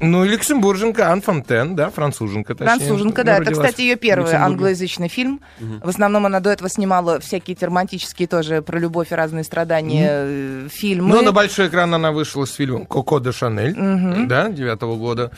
ну, 0.00 0.24
и 0.24 0.28
люксембурженка 0.32 1.10
Ан 1.10 1.22
Фонтен, 1.22 1.74
да, 1.74 1.88
француженка. 1.90 2.54
точнее. 2.54 2.76
Француженка, 2.76 3.22
Ну, 3.22 3.26
да. 3.26 3.38
Это, 3.38 3.52
кстати, 3.52 3.80
ее 3.80 3.96
первый 3.96 4.34
англоязычный 4.34 5.08
фильм. 5.08 5.40
В 5.58 5.88
основном 5.88 6.26
она 6.26 6.40
до 6.40 6.50
этого 6.50 6.68
снимала 6.68 7.18
всякие 7.18 7.56
романтические 7.60 8.28
тоже 8.28 8.60
про 8.62 8.78
любовь 8.78 9.10
и 9.10 9.14
разные 9.14 9.44
страдания 9.44 10.08
э, 10.10 10.68
фильмы. 10.70 11.14
Но 11.16 11.22
на 11.22 11.32
большой 11.32 11.68
экран 11.68 11.94
она 11.94 12.12
вышла 12.12 12.44
с 12.44 12.52
фильмом 12.52 12.84
«Коко 12.86 13.18
де 13.20 13.32
Шанель», 13.32 13.74
да, 14.26 14.50
девятого 14.50 14.96
года. 14.96 15.30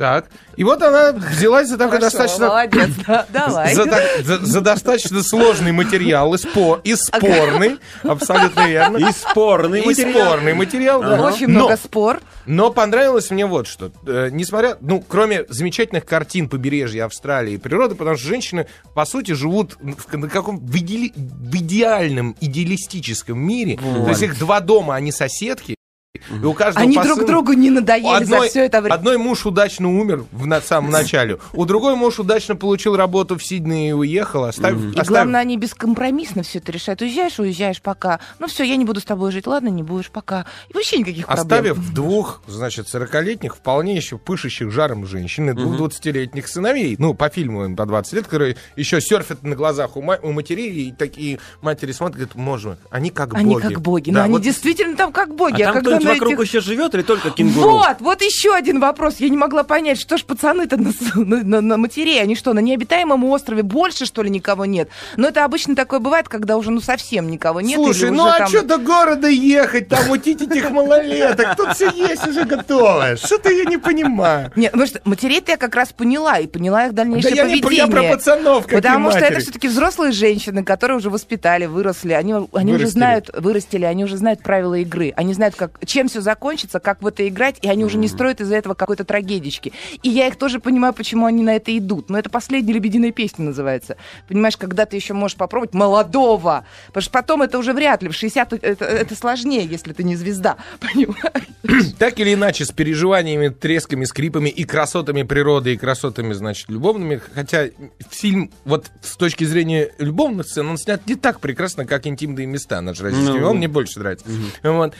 Так. 0.00 0.30
И 0.56 0.64
вот 0.64 0.80
она 0.82 1.12
взялась 1.12 1.68
за 1.68 1.76
такой 1.76 1.98
Хорошо, 1.98 2.16
достаточно... 2.16 2.46
молодец, 2.48 2.88
да, 3.06 3.26
давай. 3.32 3.74
За, 3.74 3.84
за- 4.24 4.38
за 4.46 4.60
достаточно 4.62 5.22
сложный 5.22 5.72
материал, 5.72 6.32
и, 6.32 6.38
спор, 6.38 6.80
и 6.84 6.94
спорный, 6.94 7.76
абсолютно 8.02 8.66
верно. 8.66 8.96
И 8.96 9.12
спорный 9.12 9.82
И 9.82 9.86
материал. 9.86 10.24
спорный 10.28 10.54
материал, 10.54 11.02
да. 11.02 11.20
Очень 11.20 11.48
Но- 11.48 11.58
много 11.60 11.76
спор. 11.76 12.20
Но 12.46 12.70
понравилось 12.72 13.30
мне 13.30 13.44
вот 13.44 13.66
что. 13.66 13.92
Э, 14.06 14.30
несмотря, 14.32 14.78
ну, 14.80 15.04
кроме 15.06 15.44
замечательных 15.50 16.06
картин 16.06 16.48
побережья 16.48 17.04
Австралии 17.04 17.52
и 17.52 17.58
природы, 17.58 17.94
потому 17.94 18.16
что 18.16 18.26
женщины, 18.26 18.66
по 18.94 19.04
сути, 19.04 19.32
живут 19.32 19.76
в, 19.82 20.16
на 20.16 20.30
каком 20.30 20.58
в, 20.60 20.74
идеали- 20.76 21.12
в 21.14 21.54
идеальном, 21.56 22.34
идеалистическом 22.40 23.38
мире. 23.38 23.76
То 23.76 24.08
есть 24.08 24.22
их 24.22 24.38
два 24.38 24.60
дома, 24.60 24.94
они 24.94 25.12
соседки. 25.12 25.76
И 26.14 26.44
у 26.44 26.54
каждого 26.54 26.82
Они 26.84 26.96
по 26.96 27.04
друг 27.04 27.24
другу 27.24 27.52
не 27.52 27.70
надоели 27.70 28.22
Одной, 28.24 28.40
за 28.40 28.48
все 28.48 28.64
это 28.66 28.80
время. 28.80 28.94
одной 28.94 29.16
муж 29.16 29.46
удачно 29.46 29.88
умер 29.96 30.24
в 30.32 30.44
на 30.44 30.60
самом 30.60 30.90
начале, 30.90 31.38
у 31.52 31.64
другой 31.66 31.94
муж 31.94 32.18
удачно 32.18 32.56
получил 32.56 32.96
работу 32.96 33.38
в 33.38 33.44
Сиднее 33.44 33.90
и 33.90 33.92
уехал, 33.92 34.42
оставив... 34.42 34.78
И 34.86 34.88
оставив- 34.98 35.06
главное, 35.06 35.40
они 35.40 35.56
бескомпромиссно 35.56 36.42
все 36.42 36.58
это 36.58 36.72
решают. 36.72 37.00
Уезжаешь, 37.00 37.38
уезжаешь 37.38 37.80
пока. 37.80 38.18
Ну 38.40 38.48
все, 38.48 38.64
я 38.64 38.74
не 38.74 38.84
буду 38.84 38.98
с 38.98 39.04
тобой 39.04 39.30
жить. 39.30 39.46
Ладно, 39.46 39.68
не 39.68 39.84
будешь 39.84 40.10
пока. 40.10 40.46
И 40.68 40.74
вообще 40.74 40.98
никаких 40.98 41.26
проблем. 41.28 41.44
Оставив 41.46 41.94
двух, 41.94 42.42
значит, 42.48 42.92
40-летних, 42.92 43.54
вполне 43.54 43.94
еще 43.94 44.18
пышущих 44.18 44.72
жаром 44.72 45.06
женщин 45.06 45.48
и 45.50 45.52
двух 45.52 45.76
20-летних 45.92 46.48
сыновей, 46.48 46.96
ну, 46.98 47.14
по 47.14 47.28
фильму 47.28 47.64
им 47.66 47.76
по 47.76 47.86
20 47.86 48.12
лет, 48.14 48.24
которые 48.24 48.56
еще 48.74 49.00
серфят 49.00 49.44
на 49.44 49.54
глазах 49.54 49.96
у, 49.96 50.02
ма- 50.02 50.18
у 50.24 50.32
матерей, 50.32 50.88
и 50.88 50.92
такие 50.92 51.38
матери 51.62 51.92
смотрят, 51.92 52.16
говорят, 52.16 52.34
можно, 52.34 52.78
они 52.90 53.10
как 53.10 53.32
Они 53.34 53.54
боги. 53.54 53.62
как 53.62 53.80
боги. 53.80 54.10
Да, 54.10 54.18
но 54.18 54.24
они 54.24 54.32
вот 54.34 54.42
действительно 54.42 54.96
там 54.96 55.12
как 55.12 55.28
А 55.28 55.32
боги. 55.32 55.62
там 55.62 55.74
когда 55.74 55.99
кто-нибудь 56.00 56.04
на 56.20 56.24
вокруг 56.26 56.40
этих- 56.44 56.48
еще 56.54 56.60
живет 56.60 56.94
или 56.94 57.02
только 57.02 57.30
кенгуру? 57.30 57.70
Вот, 57.70 57.96
вот 58.00 58.22
еще 58.22 58.54
один 58.54 58.80
вопрос. 58.80 59.16
Я 59.18 59.28
не 59.28 59.36
могла 59.36 59.62
понять, 59.62 60.00
что 60.00 60.16
ж 60.16 60.24
пацаны-то 60.24 60.76
на, 60.76 60.90
на, 61.14 61.42
на- 61.44 61.60
на 61.60 61.76
матерей, 61.76 62.20
они 62.22 62.34
что, 62.36 62.52
на 62.52 62.60
необитаемом 62.60 63.24
острове 63.24 63.62
больше, 63.62 64.06
что 64.06 64.22
ли, 64.22 64.30
никого 64.30 64.64
нет? 64.64 64.88
Но 65.16 65.28
это 65.28 65.44
обычно 65.44 65.76
такое 65.76 66.00
бывает, 66.00 66.28
когда 66.28 66.56
уже, 66.56 66.70
ну, 66.70 66.80
совсем 66.80 67.30
никого 67.30 67.60
нет. 67.60 67.76
Слушай, 67.76 68.10
ну 68.10 68.26
а 68.26 68.38
там- 68.38 68.48
что 68.48 68.62
до 68.62 68.78
города 68.78 69.28
ехать, 69.28 69.88
там 69.88 70.10
утить 70.10 70.42
этих 70.42 70.70
малолеток? 70.70 71.56
Тут 71.56 71.74
все 71.74 71.90
есть 71.94 72.26
уже 72.26 72.44
готовое. 72.44 73.16
Что-то 73.16 73.50
я 73.50 73.64
не 73.64 73.76
понимаю. 73.76 74.52
Нет, 74.56 74.72
потому 74.72 74.88
что 74.88 75.00
матерей-то 75.04 75.52
я 75.52 75.56
как 75.56 75.74
раз 75.74 75.92
поняла, 75.92 76.38
и 76.38 76.46
поняла 76.46 76.86
их 76.86 76.94
дальнейшее 76.94 77.34
Да 77.34 77.42
я 77.42 77.48
не 77.54 77.60
про- 77.60 77.70
я 77.72 77.86
поведение. 77.86 78.10
про 78.10 78.16
пацанов, 78.16 78.64
какие 78.64 78.76
Потому 78.78 79.10
что 79.10 79.20
это 79.20 79.40
все-таки 79.40 79.68
взрослые 79.68 80.12
женщины, 80.12 80.64
которые 80.64 80.96
уже 80.98 81.10
воспитали, 81.10 81.66
выросли, 81.66 82.12
они, 82.12 82.34
они 82.52 82.72
уже 82.74 82.86
знают, 82.86 83.30
вырастили, 83.36 83.84
они 83.84 84.04
уже 84.04 84.16
знают 84.16 84.42
правила 84.42 84.74
игры, 84.74 85.12
они 85.16 85.34
знают, 85.34 85.54
как, 85.56 85.72
чем 85.90 86.08
все 86.08 86.20
закончится, 86.20 86.78
как 86.78 87.02
в 87.02 87.06
это 87.06 87.26
играть, 87.28 87.56
и 87.62 87.68
они 87.68 87.84
уже 87.84 87.98
не 87.98 88.08
строят 88.08 88.40
из-за 88.40 88.54
этого 88.54 88.74
какой-то 88.74 89.04
трагедички. 89.04 89.72
И 90.02 90.08
я 90.08 90.28
их 90.28 90.36
тоже 90.36 90.60
понимаю, 90.60 90.94
почему 90.94 91.26
они 91.26 91.42
на 91.42 91.56
это 91.56 91.76
идут. 91.76 92.08
Но 92.08 92.18
это 92.18 92.30
последняя 92.30 92.72
лебединая 92.72 93.10
песня 93.10 93.44
называется. 93.44 93.96
Понимаешь, 94.28 94.56
когда 94.56 94.86
ты 94.86 94.96
еще 94.96 95.14
можешь 95.14 95.36
попробовать 95.36 95.74
молодого, 95.74 96.64
потому 96.86 97.02
что 97.02 97.10
потом 97.10 97.42
это 97.42 97.58
уже 97.58 97.72
вряд 97.72 98.02
ли, 98.02 98.08
в 98.08 98.14
60 98.14 98.52
это, 98.52 98.84
это 98.84 99.14
сложнее, 99.16 99.66
если 99.66 99.92
ты 99.92 100.04
не 100.04 100.14
звезда, 100.14 100.56
понимаешь? 100.80 101.48
Так 101.98 102.18
или 102.18 102.34
иначе, 102.34 102.64
с 102.64 102.72
переживаниями, 102.72 103.48
тресками, 103.48 104.04
скрипами 104.04 104.48
и 104.48 104.64
красотами 104.64 105.22
природы, 105.22 105.74
и 105.74 105.76
красотами, 105.76 106.32
значит, 106.32 106.68
любовными. 106.68 107.20
Хотя 107.34 107.66
фильм, 108.10 108.50
вот 108.64 108.86
с 109.02 109.16
точки 109.16 109.44
зрения 109.44 109.90
любовных 109.98 110.46
сцен, 110.46 110.68
он 110.68 110.78
снят 110.78 111.06
не 111.06 111.16
так 111.16 111.40
прекрасно, 111.40 111.84
как 111.84 112.06
«Интимные 112.06 112.46
места» 112.46 112.80
наш 112.80 113.00
российский. 113.00 113.38
Ну. 113.38 113.50
Он 113.50 113.56
мне 113.56 113.68
больше 113.68 113.98
нравится. 113.98 114.24
Вот. 114.62 114.94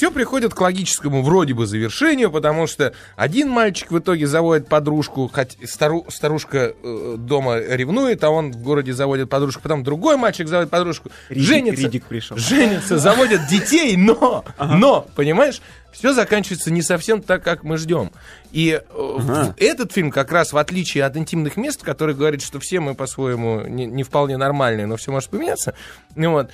Все 0.00 0.10
приходит 0.10 0.54
к 0.54 0.60
логическому 0.62 1.20
вроде 1.22 1.52
бы 1.52 1.66
завершению, 1.66 2.30
потому 2.30 2.66
что 2.66 2.94
один 3.16 3.50
мальчик 3.50 3.90
в 3.90 3.98
итоге 3.98 4.26
заводит 4.26 4.66
подружку, 4.66 5.30
хоть 5.30 5.58
стару- 5.64 6.06
старушка 6.10 6.72
э, 6.82 7.16
дома 7.18 7.58
ревнует, 7.58 8.24
а 8.24 8.30
он 8.30 8.50
в 8.50 8.62
городе 8.62 8.94
заводит 8.94 9.28
подружку, 9.28 9.60
потом 9.60 9.84
другой 9.84 10.16
мальчик 10.16 10.48
заводит 10.48 10.70
подружку, 10.70 11.10
Ридик- 11.28 11.42
женится, 11.42 11.82
Ридик 11.82 12.06
пришел. 12.06 12.38
женятся, 12.38 12.96
заводят 12.98 13.46
детей, 13.48 13.94
но, 13.98 14.42
но, 14.58 15.06
понимаешь, 15.16 15.60
все 15.92 16.14
заканчивается 16.14 16.70
не 16.70 16.80
совсем 16.80 17.20
так, 17.20 17.44
как 17.44 17.62
мы 17.62 17.76
ждем. 17.76 18.10
И 18.52 18.80
э, 18.82 19.52
этот 19.58 19.92
фильм 19.92 20.10
как 20.10 20.32
раз, 20.32 20.54
в 20.54 20.56
отличие 20.56 21.04
от 21.04 21.14
интимных 21.18 21.58
мест, 21.58 21.82
который 21.82 22.14
говорит, 22.14 22.40
что 22.40 22.58
все 22.58 22.80
мы 22.80 22.94
по-своему 22.94 23.66
не, 23.66 23.84
не 23.84 24.02
вполне 24.02 24.38
нормальные, 24.38 24.86
но 24.86 24.96
все 24.96 25.12
может 25.12 25.28
поменяться, 25.28 25.74
ну 26.14 26.30
вот, 26.32 26.50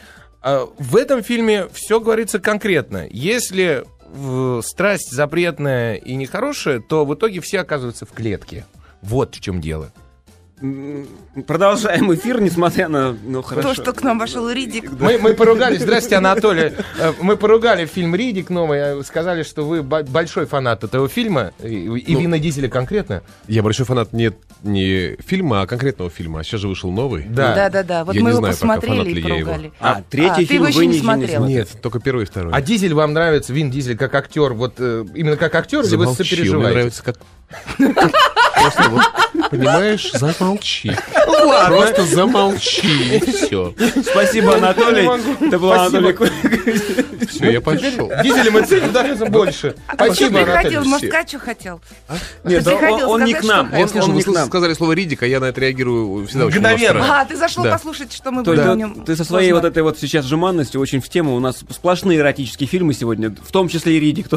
в 0.78 0.96
этом 0.96 1.22
фильме 1.22 1.66
все 1.72 1.98
говорится 1.98 2.38
конкретно. 2.38 3.06
Если 3.10 3.84
в- 4.08 4.62
страсть 4.62 5.10
запретная 5.10 5.96
и 5.96 6.14
нехорошая, 6.14 6.78
то 6.80 7.04
в 7.04 7.12
итоге 7.14 7.40
все 7.40 7.60
оказываются 7.60 8.06
в 8.06 8.12
клетке. 8.12 8.64
Вот 9.02 9.34
в 9.34 9.40
чем 9.40 9.60
дело. 9.60 9.92
Продолжаем 11.46 12.14
эфир, 12.14 12.40
несмотря 12.40 12.88
на... 12.88 13.12
Ну, 13.12 13.42
хорошо. 13.42 13.68
То, 13.68 13.74
что 13.82 13.92
к 13.92 14.02
нам 14.02 14.18
вошел 14.18 14.48
Ридик. 14.50 14.90
Мы, 14.98 15.18
мы 15.18 15.34
поругались, 15.34 15.82
здрасте, 15.82 16.16
Анатолий. 16.16 16.72
Э, 16.98 17.12
Мы 17.20 17.36
поругали 17.36 17.84
фильм 17.84 18.14
«Ридик» 18.16 18.48
новый, 18.48 18.78
э, 18.78 19.02
сказали, 19.04 19.42
что 19.42 19.64
вы 19.66 19.82
бо- 19.82 20.02
большой 20.02 20.46
фанат 20.46 20.82
этого 20.82 21.08
фильма, 21.08 21.52
и, 21.62 21.68
и 21.98 22.14
Ну, 22.14 22.20
Вина 22.20 22.38
Дизеля 22.38 22.68
конкретно. 22.70 23.22
Я 23.48 23.62
большой 23.62 23.84
фанат 23.84 24.14
не, 24.14 24.32
не 24.62 25.16
фильма, 25.16 25.60
а 25.60 25.66
конкретного 25.66 26.10
фильма. 26.10 26.40
А 26.40 26.44
сейчас 26.44 26.62
же 26.62 26.68
вышел 26.68 26.90
новый. 26.90 27.24
Да. 27.28 27.54
Да-да-да, 27.54 28.04
вот 28.06 28.14
Я 28.14 28.22
мы 28.22 28.30
не 28.30 28.36
его 28.36 28.46
знаю 28.46 28.54
пока, 28.54 28.66
фанат 28.66 28.80
посмотрели 28.80 29.10
и 29.10 29.14
ли 29.14 29.20
я 29.22 29.36
его. 29.36 29.50
поругали. 29.50 29.72
А, 29.78 30.02
третий 30.08 30.30
А, 30.30 30.34
ты 30.36 30.44
фильм 30.46 30.62
его 30.62 30.68
еще 30.68 30.78
вы 30.78 30.86
не 30.86 30.92
не 30.94 30.98
смотрел? 31.00 31.44
Нет, 31.46 31.68
только 31.82 32.00
первый 32.00 32.22
и 32.22 32.26
второй. 32.26 32.52
А 32.54 32.62
Дизель 32.62 32.94
вам 32.94 33.12
нравится, 33.12 33.52
Вин 33.52 33.70
Дизель, 33.70 33.98
как 33.98 34.14
актер, 34.14 34.54
вот 34.54 34.76
э, 34.78 35.04
именно 35.14 35.36
как 35.36 35.54
актер, 35.54 35.80
или 35.80 35.96
вы 35.96 36.06
Замолчи, 36.06 36.22
мне 36.22 36.28
сопереживаете? 36.30 36.72
нравится 36.74 37.02
как... 37.04 37.16
Понимаешь, 39.50 40.10
замолчи. 40.12 40.92
Просто 41.66 42.04
замолчи, 42.06 43.16
и 43.16 43.30
все. 43.30 43.74
Спасибо, 44.10 44.56
Анатолий. 44.56 45.08
Это 45.46 45.58
был 45.58 45.72
Спасибо. 45.72 45.98
Анатолий. 46.08 47.26
Все, 47.28 47.50
я 47.52 47.60
пошел. 47.60 48.10
Дизеля 48.22 48.50
мы 48.50 48.62
ценим 48.62 48.94
раза 48.94 49.26
больше. 49.26 49.74
А 49.86 49.96
ты 49.96 50.04
что 50.06 50.14
Спасибо, 50.14 50.42
приходил? 50.44 50.80
Анатолий. 50.80 50.88
Может, 50.88 51.10
Катю 51.10 51.38
хотел? 51.38 51.80
Нет, 52.44 52.66
он- 52.66 52.78
приходил 52.78 53.10
он 53.10 53.24
не 53.24 53.32
сказать, 53.34 53.44
к 53.44 53.48
нам. 53.48 53.66
что- 53.68 53.98
Он 53.98 54.04
он 54.04 54.10
вы 54.12 54.16
не 54.16 54.22
к 54.22 54.26
нам. 54.28 54.46
сказали 54.48 54.74
слово 54.74 54.92
Ридик, 54.92 55.22
а 55.22 55.26
я 55.26 55.40
на 55.40 55.46
это 55.46 55.60
реагирую 55.60 56.26
всегда 56.26 56.46
очень 56.46 56.58
Мгновенно. 56.58 57.00
остро. 57.00 57.14
А, 57.14 57.24
ты 57.24 57.36
зашел 57.36 57.64
Да. 57.64 57.72
послушать, 57.72 58.12
что 58.12 58.30
мы 58.32 58.42
будем 58.42 58.70
о 58.70 58.74
нем 58.74 59.04
ты 59.04 59.16
со 59.16 59.24
своей 59.24 59.52
вот 59.52 59.64
этой 59.64 59.82
вот 59.82 59.98
сейчас 59.98 60.24
жеманностью 60.24 60.80
очень 60.80 61.00
в 61.00 61.08
тему. 61.08 61.34
У 61.36 61.40
нас 61.40 61.58
сплошные 61.70 62.18
эротические 62.18 62.68
фильмы 62.68 62.94
сегодня, 62.94 63.30
в 63.30 63.52
том 63.52 63.68
числе 63.68 63.96
и 63.96 64.00
Ридик. 64.00 64.26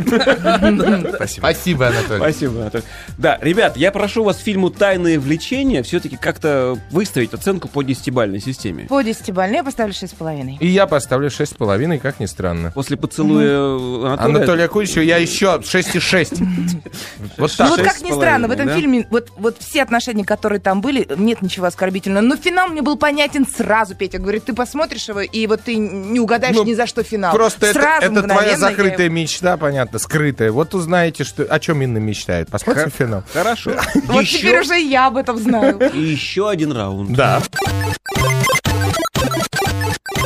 Спасибо. 0.00 1.40
Спасибо, 1.40 1.86
Анатолий. 1.88 2.18
Спасибо, 2.20 2.60
Анатолий. 2.62 2.84
Да, 3.18 3.38
ребят, 3.40 3.76
я 3.76 3.90
прошу 3.92 4.24
вас 4.24 4.29
фильму 4.38 4.70
«Тайные 4.70 5.18
влечения» 5.18 5.82
все-таки 5.82 6.16
как-то 6.16 6.78
выставить 6.90 7.34
оценку 7.34 7.68
по 7.68 7.82
десятибальной 7.82 8.40
системе. 8.40 8.86
По 8.88 9.02
десятибалльной 9.02 9.56
я 9.58 9.64
поставлю 9.64 9.94
шесть 9.94 10.12
с 10.12 10.16
половиной. 10.16 10.56
И 10.60 10.66
я 10.66 10.86
поставлю 10.86 11.30
шесть 11.30 11.52
с 11.52 11.54
половиной, 11.54 11.98
как 11.98 12.20
ни 12.20 12.26
странно. 12.26 12.70
После 12.72 12.96
поцелуя 12.96 13.76
Анатолия... 14.12 14.36
Анатолия 14.36 14.68
Куличева 14.68 15.02
я 15.02 15.16
еще 15.16 15.60
6,6. 15.62 16.38
Вот 17.36 17.50
Ну 17.50 17.56
так. 17.56 17.68
вот 17.70 17.78
шесть 17.80 17.90
как 17.90 18.02
ни 18.02 18.12
странно, 18.12 18.48
в 18.48 18.50
этом 18.50 18.70
фильме 18.70 19.06
вот, 19.10 19.28
вот 19.36 19.56
все 19.58 19.82
отношения, 19.82 20.24
которые 20.24 20.60
там 20.60 20.80
были, 20.80 21.06
нет 21.16 21.42
ничего 21.42 21.66
оскорбительного. 21.66 22.22
Но 22.22 22.36
финал 22.36 22.68
мне 22.68 22.82
был 22.82 22.96
понятен 22.96 23.46
сразу, 23.46 23.94
Петя. 23.94 24.18
Говорит, 24.18 24.44
ты 24.44 24.52
посмотришь 24.52 25.08
его, 25.08 25.20
и 25.20 25.46
вот 25.46 25.62
ты 25.62 25.76
не 25.76 26.20
угадаешь 26.20 26.56
Ну, 26.56 26.64
ни 26.64 26.74
за 26.74 26.86
что 26.86 27.02
финал. 27.02 27.34
Просто 27.34 27.66
это, 27.66 27.80
сразу, 27.80 28.12
это 28.12 28.22
твоя 28.22 28.50
я 28.50 28.56
закрытая 28.58 29.08
мечта, 29.08 29.56
понятно, 29.56 29.98
скрытая. 29.98 30.52
Вот 30.52 30.74
узнаете, 30.74 31.24
что, 31.24 31.44
о 31.44 31.58
чем 31.60 31.82
Инна 31.82 31.98
мечтает. 31.98 32.48
Посмотрим 32.48 32.90
финал. 32.90 33.24
Хорошо. 33.32 33.72
Вот 34.20 34.28
теперь 34.28 34.50
Еще, 34.56 34.60
уже 34.60 34.80
я 34.80 35.06
об 35.06 35.16
этом 35.16 35.38
знаю. 35.38 35.78
и 35.94 35.98
еще 36.00 36.48
один 36.50 36.72
раунд. 36.72 37.12
Да. 37.12 37.42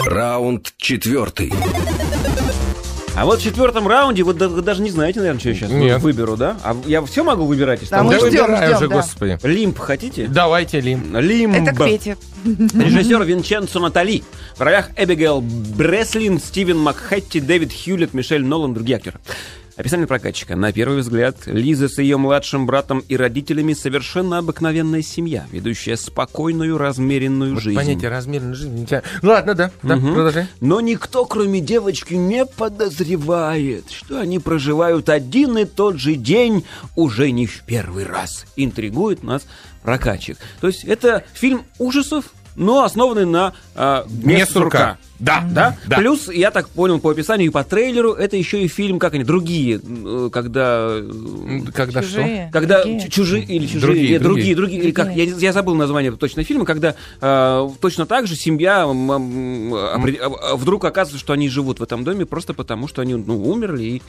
Раунд 0.07 0.73
четвертый. 0.77 1.53
А 3.17 3.25
вот 3.27 3.39
в 3.39 3.45
четвертом 3.45 3.87
раунде 3.87 4.25
вы 4.25 4.35
даже 4.35 4.83
не 4.83 4.91
знаете, 4.91 5.21
наверное, 5.21 5.39
что 5.39 5.49
я 5.51 5.55
сейчас 5.55 5.71
Нет. 5.71 6.03
выберу, 6.03 6.37
да? 6.37 6.57
А 6.65 6.77
я 6.85 7.01
все 7.05 7.23
могу 7.23 7.45
выбирать? 7.47 7.81
из 7.85 7.89
Да, 7.89 7.99
того, 7.99 8.11
мы 8.11 8.19
Да 8.19 8.27
ждем, 8.27 8.57
ждем, 8.57 8.77
уже, 8.77 8.89
да. 8.89 8.97
господи. 8.97 9.39
Лимб 9.45 9.79
хотите? 9.79 10.27
Давайте, 10.27 10.81
Лин. 10.81 11.17
Лимб. 11.17 11.55
Это 11.55 11.73
к 11.73 11.85
Пете. 11.85 12.17
Режиссер 12.45 13.23
Винченцо 13.23 13.79
Натали. 13.79 14.25
В 14.57 14.61
ролях 14.61 14.91
Эбигейл 14.97 15.41
Бреслин, 15.41 16.41
Стивен 16.41 16.79
Макхетти, 16.79 17.39
Дэвид 17.39 17.73
Хьюлетт, 17.73 18.15
Мишель 18.15 18.45
Нолан 18.45 18.73
и 18.73 18.75
другие 18.75 18.97
актеры. 18.97 19.21
Описание 19.77 20.07
прокатчика. 20.07 20.55
На 20.55 20.73
первый 20.73 21.01
взгляд, 21.01 21.37
Лиза 21.47 21.89
с 21.89 21.99
ее 21.99 22.17
младшим 22.17 22.65
братом 22.65 23.01
и 23.01 23.17
родителями 23.17 23.73
совершенно 23.73 24.39
обыкновенная 24.39 25.03
семья, 25.03 25.47
ведущая 25.51 25.97
спокойную, 25.97 26.79
размеренную 26.79 27.59
жизнь. 27.59 27.77
Понятие 27.77 28.09
размерной 28.09 28.55
жизни. 28.55 28.87
Ну 29.23 29.31
ладно, 29.31 29.55
да. 29.55 29.73
Да, 29.83 29.97
продолжай. 29.97 30.47
Но 30.61 30.81
никто, 30.81 31.25
кроме 31.25 31.61
девочки, 31.61 32.15
не 32.15 32.47
подозревает, 32.47 33.91
что 33.91 34.21
они 34.21 34.39
проживают 34.39 35.09
один 35.09 35.59
и 35.59 35.65
тот 35.65 35.99
же 35.99 36.15
день 36.15 36.65
уже 36.95 37.33
не 37.33 37.47
в 37.47 37.63
первый 37.63 38.05
раз. 38.05 38.47
Интригует 38.55 39.25
нас 39.25 39.43
прокатчик. 39.83 40.39
То 40.61 40.69
есть 40.69 40.85
это 40.85 41.25
фильм 41.35 41.65
ужасов, 41.81 42.27
но 42.57 42.85
основанный 42.85 43.27
на 43.27 43.53
э, 43.75 44.05
Не 44.23 44.35
«Место 44.35 44.55
сурка». 44.55 44.79
сурка». 44.79 44.99
Да, 45.21 45.45
Да? 45.49 45.77
да. 45.87 45.97
Плюс, 45.99 46.29
я 46.29 46.51
так 46.51 46.69
понял 46.69 46.99
по 46.99 47.09
описанию 47.11 47.49
и 47.49 47.53
по 47.53 47.63
трейлеру, 47.65 48.13
это 48.13 48.37
еще 48.37 48.63
и 48.63 48.69
фильм, 48.69 48.99
как 48.99 49.15
они, 49.15 49.23
другие, 49.25 49.81
э, 49.83 50.29
когда... 50.33 50.89
э, 50.91 51.61
Когда 51.73 52.03
что? 52.03 52.11
Чужие. 52.19 52.51
Когда 52.53 52.83
другие. 52.83 53.01
чу- 53.01 53.11
чужие 53.11 53.45
или 53.45 53.65
чужие, 53.67 53.81
Другие, 53.81 54.09
нет, 54.11 54.23
другие, 54.23 54.57
другие. 54.57 54.57
другие, 54.57 54.83
или 54.83 54.91
как, 54.91 55.15
я, 55.15 55.25
я 55.25 55.53
забыл 55.53 55.77
название 55.77 56.11
точно 56.13 56.43
фильма, 56.45 56.65
когда 56.65 56.95
э, 57.21 57.69
точно 57.81 58.07
так 58.07 58.27
же 58.27 58.35
семья 58.37 58.83
м, 58.83 59.11
м, 59.11 59.75
опре- 59.75 60.19
а- 60.21 60.53
а 60.53 60.57
вдруг 60.57 60.85
оказывается, 60.85 61.21
что 61.25 61.33
они 61.33 61.49
живут 61.49 61.79
в 61.79 61.83
этом 61.83 62.03
доме 62.05 62.27
просто 62.27 62.53
потому, 62.53 62.89
что 62.89 63.01
они 63.01 63.15
ну, 63.15 63.41
умерли 63.49 63.85
и 63.85 64.03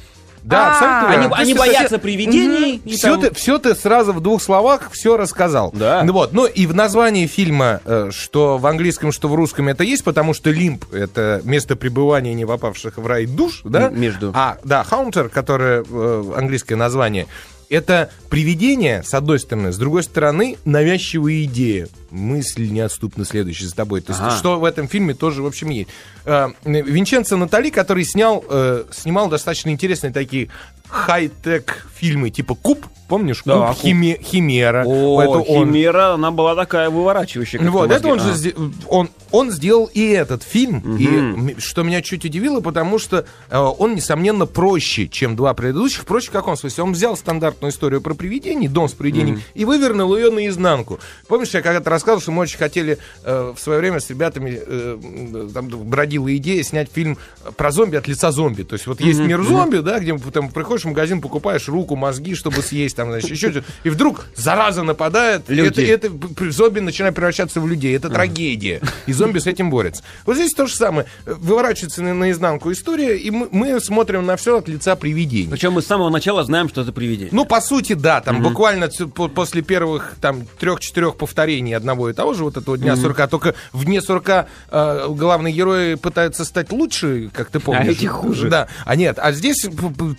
Да, 0.46 0.68
А, 0.68 0.72
абсолютно 0.74 1.08
Они, 1.10 1.22
верно. 1.22 1.36
они 1.38 1.54
боятся 1.56 1.98
привидений. 1.98 2.80
и 2.86 2.96
Все 2.96 3.12
там- 3.14 3.22
ты, 3.22 3.34
все 3.34 3.58
ты 3.58 3.74
сразу 3.74 4.14
в 4.14 4.22
двух 4.22 4.42
словах 4.44 4.92
все 4.92 5.18
рассказал. 5.18 5.72
Да. 5.74 6.04
Ну 6.04 6.14
Вот. 6.14 6.34
Ну 6.34 6.46
и 6.46 6.68
в 6.68 6.76
названии 6.76 7.26
фильма, 7.26 7.82
э, 7.84 8.10
что 8.12 8.60
в 8.60 8.66
английском, 8.68 9.12
что 9.12 9.28
в 9.28 9.34
русском 9.34 9.68
это 9.70 9.84
есть, 9.84 10.04
потому 10.04 10.36
что 10.36 10.52
лимб 10.52 10.86
это 10.94 11.42
место 11.44 11.76
пребывания 11.76 12.34
не 12.36 12.46
попавших 12.46 12.98
в 12.98 13.08
рай 13.08 13.26
душ, 13.26 13.62
да? 13.64 13.90
Между. 13.90 14.32
А, 14.36 14.58
да, 14.64 14.84
хаунтер, 14.84 15.30
которое 15.30 15.84
э, 15.90 16.24
английское 16.38 16.76
название, 16.76 17.26
это 17.70 18.12
привидение, 18.30 19.04
с 19.04 19.14
одной 19.14 19.40
стороны, 19.40 19.72
с 19.72 19.78
другой 19.78 20.04
стороны, 20.04 20.58
навязчивая 20.66 21.44
идея. 21.44 21.88
Мысль 22.12 22.70
неотступно 22.70 23.26
следующая 23.26 23.68
за 23.68 23.76
тобой. 23.76 24.02
То 24.02 24.12
есть, 24.14 24.22
Ага. 24.22 24.36
что 24.38 24.60
в 24.60 24.64
этом 24.66 24.88
фильме 24.88 25.14
тоже, 25.14 25.42
в 25.42 25.46
общем, 25.46 25.70
есть. 25.70 25.90
Э, 26.26 26.50
Винченцо 26.64 27.36
Натали, 27.38 27.70
который 27.70 28.06
снял, 28.06 28.44
э, 28.50 28.86
снимал 28.92 29.28
достаточно 29.30 29.70
интересные 29.70 30.14
такие 30.14 30.50
хай-тек 30.88 31.88
фильмы, 31.96 32.30
типа 32.30 32.56
Куб, 32.56 32.86
помнишь? 33.08 33.42
Да, 33.46 33.68
Куб, 33.70 33.78
«Куб». 33.78 33.86
Химе- 33.86 34.22
Химера. 34.24 34.84
О, 34.86 35.22
Это 35.22 35.32
он. 35.40 35.68
Химера, 35.68 36.14
она 36.14 36.32
была 36.32 36.56
такая 36.56 36.90
выворачивающая. 36.90 37.60
Вот, 37.70 37.92
это 37.92 38.08
он 38.08 38.20
же 38.20 38.54
он, 38.88 39.10
он 39.32 39.52
сделал 39.52 39.90
и 39.94 40.08
этот 40.10 40.44
фильм, 40.44 40.98
и 40.98 41.08
м- 41.08 41.60
что 41.60 41.84
меня 41.84 42.02
чуть 42.02 42.26
удивило, 42.26 42.62
потому 42.62 43.00
что 43.00 43.26
э, 43.50 43.58
он, 43.58 43.96
несомненно, 43.96 44.46
проще, 44.46 45.08
чем 45.08 45.36
два 45.36 45.54
предыдущих. 45.54 46.06
Проще 46.06 46.30
в 46.30 46.32
каком 46.32 46.56
смысле? 46.58 46.84
Он 46.84 46.94
взял 46.94 47.16
стандартную 47.18 47.72
историю 47.72 48.02
про 48.02 48.14
привидений, 48.14 48.68
дом 48.68 48.88
с 48.90 48.94
привидением, 48.94 49.42
и 49.54 49.66
вывернул 49.66 50.16
ее 50.16 50.32
наизнанку. 50.32 51.00
Помнишь, 51.28 51.50
я 51.54 51.62
когда-то 51.62 51.90
рассказывал, 51.90 52.22
что 52.22 52.32
мы 52.32 52.44
очень 52.44 52.58
хотели 52.58 52.98
э, 53.24 53.54
в 53.56 53.60
свое 53.60 53.80
время 53.80 54.00
с 54.00 54.10
ребятами, 54.10 54.60
э, 54.66 55.50
там 55.54 55.68
бродила 55.70 56.36
идея 56.38 56.64
снять 56.64 56.90
фильм 56.92 57.18
про 57.58 57.72
зомби 57.72 57.96
от 57.98 58.08
лица 58.08 58.32
зомби. 58.32 58.64
То 58.64 58.74
есть 58.74 58.88
вот 58.88 59.02
есть 59.02 59.20
мир 59.20 59.42
зомби, 59.44 59.78
да, 59.78 60.00
где 60.00 60.18
там 60.18 60.50
приходишь 60.50 60.84
в 60.86 60.88
магазин, 60.90 61.22
покупаешь 61.22 61.68
руку, 61.68 61.96
мозги, 61.96 62.36
чтобы 62.36 62.62
съесть, 62.62 62.95
там, 62.96 63.10
значит, 63.12 63.30
еще 63.32 63.64
и 63.84 63.90
вдруг 63.90 64.26
зараза 64.36 64.84
нападает, 64.84 65.44
Люди. 65.50 65.82
это, 65.82 66.08
это 66.08 66.10
п- 66.12 66.28
п- 66.34 66.52
зомби 66.52 66.80
начинают 66.80 67.16
превращаться 67.16 67.60
в 67.62 67.68
людей. 67.68 67.96
Это 67.96 68.10
трагедия. 68.10 68.82
И 69.06 69.14
зомби 69.14 69.40
с 69.40 69.48
этим 69.48 69.70
борются. 69.70 70.04
Вот 70.26 70.36
здесь 70.36 70.54
то 70.54 70.66
же 70.68 70.76
самое. 70.76 71.08
Выворачивается 71.26 72.02
на- 72.04 72.14
наизнанку 72.14 72.72
история, 72.72 73.18
и 73.18 73.30
мы, 73.32 73.48
мы 73.52 73.80
смотрим 73.80 74.26
на 74.26 74.36
все 74.38 74.58
от 74.58 74.68
лица 74.68 74.96
привидений. 74.96 75.52
Причем 75.52 75.74
мы 75.74 75.82
с 75.82 75.86
самого 75.88 76.10
начала 76.10 76.44
знаем, 76.44 76.70
что 76.70 76.82
это 76.82 76.92
привидение. 76.92 77.30
Ну, 77.32 77.46
по 77.46 77.62
сути, 77.62 77.94
да, 77.94 78.22
там 78.22 78.42
буквально 78.42 78.88
ц- 78.90 79.06
по- 79.08 79.28
после 79.28 79.62
первых 79.62 80.16
там 80.22 80.46
трех-четырех 80.60 81.16
повторений 81.18 81.76
одного 81.76 82.10
и 82.10 82.14
того 82.14 82.34
же, 82.34 82.44
вот 82.44 82.58
этого 82.58 82.78
дня 82.78 82.96
сурка, 82.96 83.28
только 83.28 83.56
в 83.74 83.86
дне 83.86 84.02
сурка 84.02 84.48
э, 84.72 85.08
главные 85.10 85.54
герои 85.54 85.96
пытаются 85.96 86.46
стать 86.46 86.72
лучше, 86.72 87.30
как 87.34 87.50
ты 87.50 87.60
помнишь. 87.60 87.88
А 87.88 87.92
эти 87.92 88.06
хуже. 88.06 88.50
Да, 88.50 88.68
а 88.86 88.96
нет, 88.96 89.18
а 89.20 89.32
здесь 89.32 89.66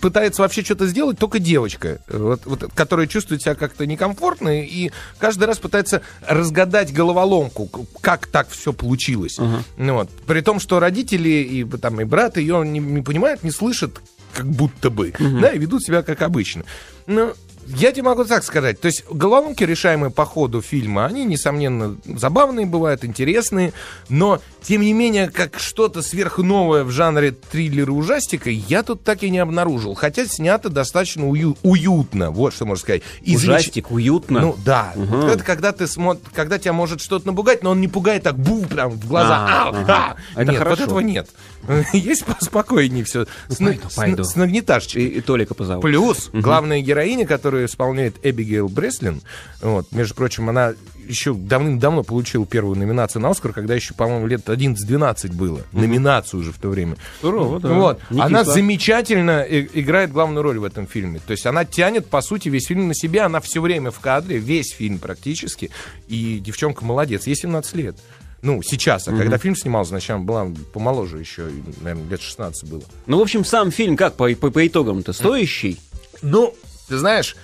пытается 0.01 0.41
вообще 0.41 0.63
что-то 0.63 0.87
сделать 0.87 1.17
только 1.17 1.39
девочка, 1.39 1.99
вот, 2.07 2.41
вот, 2.45 2.66
которая 2.73 3.07
чувствует 3.07 3.41
себя 3.41 3.55
как-то 3.55 3.85
некомфортно 3.85 4.61
и 4.61 4.91
каждый 5.19 5.45
раз 5.45 5.59
пытается 5.59 6.01
разгадать 6.27 6.93
головоломку, 6.93 7.69
как 8.01 8.27
так 8.27 8.49
все 8.49 8.73
получилось. 8.73 9.39
Ну, 9.77 9.93
вот. 9.93 10.09
При 10.25 10.41
том, 10.41 10.59
что 10.59 10.79
родители 10.79 11.29
и, 11.29 11.63
там, 11.63 12.01
и 12.01 12.03
брат 12.03 12.37
ее 12.37 12.65
не, 12.65 12.79
не 12.79 13.01
понимают, 13.01 13.43
не 13.43 13.51
слышат, 13.51 14.01
как 14.33 14.47
будто 14.47 14.89
бы, 14.89 15.13
да, 15.19 15.49
и 15.49 15.57
ведут 15.57 15.83
себя 15.83 16.03
как 16.03 16.21
обычно. 16.21 16.63
Но 17.05 17.33
я 17.67 17.91
тебе 17.91 18.03
могу 18.03 18.23
так 18.25 18.43
сказать. 18.43 18.79
То 18.79 18.87
есть 18.87 19.03
головоломки, 19.09 19.63
решаемые 19.63 20.11
по 20.11 20.25
ходу 20.25 20.61
фильма, 20.61 21.05
они, 21.05 21.25
несомненно, 21.25 21.97
забавные 22.05 22.65
бывают, 22.65 23.03
интересные, 23.05 23.73
но, 24.09 24.39
тем 24.61 24.81
не 24.81 24.93
менее, 24.93 25.29
как 25.29 25.59
что-то 25.59 26.01
сверхновое 26.01 26.83
в 26.83 26.91
жанре 26.91 27.31
триллера 27.31 27.91
ужастика 27.91 28.49
я 28.49 28.83
тут 28.83 29.03
так 29.03 29.23
и 29.23 29.29
не 29.29 29.39
обнаружил. 29.39 29.93
Хотя 29.95 30.25
снято 30.25 30.69
достаточно 30.69 31.27
ую- 31.27 31.57
уютно, 31.63 32.31
вот 32.31 32.53
что 32.53 32.65
можно 32.65 32.81
сказать. 32.81 33.01
И 33.21 33.35
замеч- 33.35 33.43
Ужастик, 33.57 33.91
уютно. 33.91 34.39
ну 34.41 34.55
да, 34.65 34.93
Вот 34.95 35.29
это 35.31 35.43
когда 35.43 35.71
ты 35.71 35.87
смотришь, 35.87 36.25
когда 36.33 36.57
тебя 36.59 36.73
может 36.73 37.01
что-то 37.01 37.27
напугать, 37.27 37.63
но 37.63 37.71
он 37.71 37.81
не 37.81 37.87
пугает 37.87 38.23
так 38.23 38.37
бу 38.37 38.61
прям 38.65 38.91
в 38.91 39.07
глаза. 39.07 39.37
А, 39.47 39.63
Ау, 39.67 39.73
ага. 39.75 40.17
а! 40.35 40.41
Это 40.41 40.51
нет, 40.51 40.59
хорошо. 40.59 40.75
вот 40.81 40.85
этого 40.87 40.99
нет. 40.99 41.29
Есть 41.93 42.25
поспокойнее 42.25 43.03
все. 43.03 43.25
С, 43.49 43.57
пойду, 43.57 43.89
с- 43.89 43.93
пойду. 43.95 44.23
с 44.23 44.35
нагнеташечкой. 44.35 45.03
И, 45.03 45.07
и 45.17 45.21
Толика 45.21 45.53
позову. 45.53 45.81
Плюс 45.81 46.29
главная 46.31 46.81
героиня, 46.81 47.25
которую 47.57 47.65
исполняет 47.65 48.15
Эбигейл 48.23 48.67
Бреслин, 48.69 49.21
вот, 49.61 49.91
между 49.91 50.13
прочим, 50.15 50.49
она 50.49 50.73
еще 51.07 51.33
давным-давно 51.33 52.03
получила 52.03 52.45
первую 52.45 52.77
номинацию 52.77 53.21
на 53.21 53.29
Оскар, 53.29 53.53
когда 53.53 53.73
еще, 53.73 53.93
по-моему, 53.93 54.27
лет 54.27 54.47
11-12 54.47 55.33
было. 55.33 55.61
Номинацию 55.71 56.41
уже 56.41 56.51
в 56.51 56.57
то 56.59 56.69
время. 56.69 56.97
Здорово, 57.19 57.59
да. 57.59 57.69
Вот. 57.69 57.99
Она 58.19 58.43
замечательно 58.43 59.41
и- 59.41 59.67
играет 59.79 60.11
главную 60.11 60.43
роль 60.43 60.59
в 60.59 60.65
этом 60.65 60.85
фильме. 60.85 61.19
То 61.25 61.31
есть 61.31 61.45
она 61.45 61.63
тянет, 61.65 62.07
по 62.07 62.21
сути, 62.21 62.49
весь 62.49 62.67
фильм 62.67 62.89
на 62.89 62.93
себя. 62.93 63.25
Она 63.25 63.39
все 63.39 63.61
время 63.61 63.89
в 63.89 63.99
кадре, 63.99 64.37
весь 64.37 64.73
фильм 64.73 64.99
практически. 64.99 65.71
И 66.09 66.39
девчонка 66.39 66.83
молодец. 66.83 67.25
Ей 67.25 67.35
17 67.35 67.75
лет. 67.75 67.95
Ну, 68.41 68.61
сейчас. 68.61 69.07
А 69.07 69.11
когда 69.11 69.37
фильм 69.37 69.55
снимался, 69.55 69.89
значит, 69.89 70.09
она 70.11 70.19
была 70.19 70.47
помоложе 70.73 71.19
еще, 71.19 71.49
наверное, 71.81 72.09
лет 72.09 72.21
16 72.21 72.69
было. 72.69 72.83
Ну, 73.05 73.17
в 73.17 73.21
общем, 73.21 73.45
сам 73.45 73.71
фильм 73.71 73.95
как 73.95 74.15
по, 74.15 74.29
по, 74.35 74.51
по 74.51 74.67
итогам-то 74.67 75.13
стоящий? 75.13 75.79
Ну, 76.21 76.53
ты 76.87 76.97
знаешь, 76.97 77.35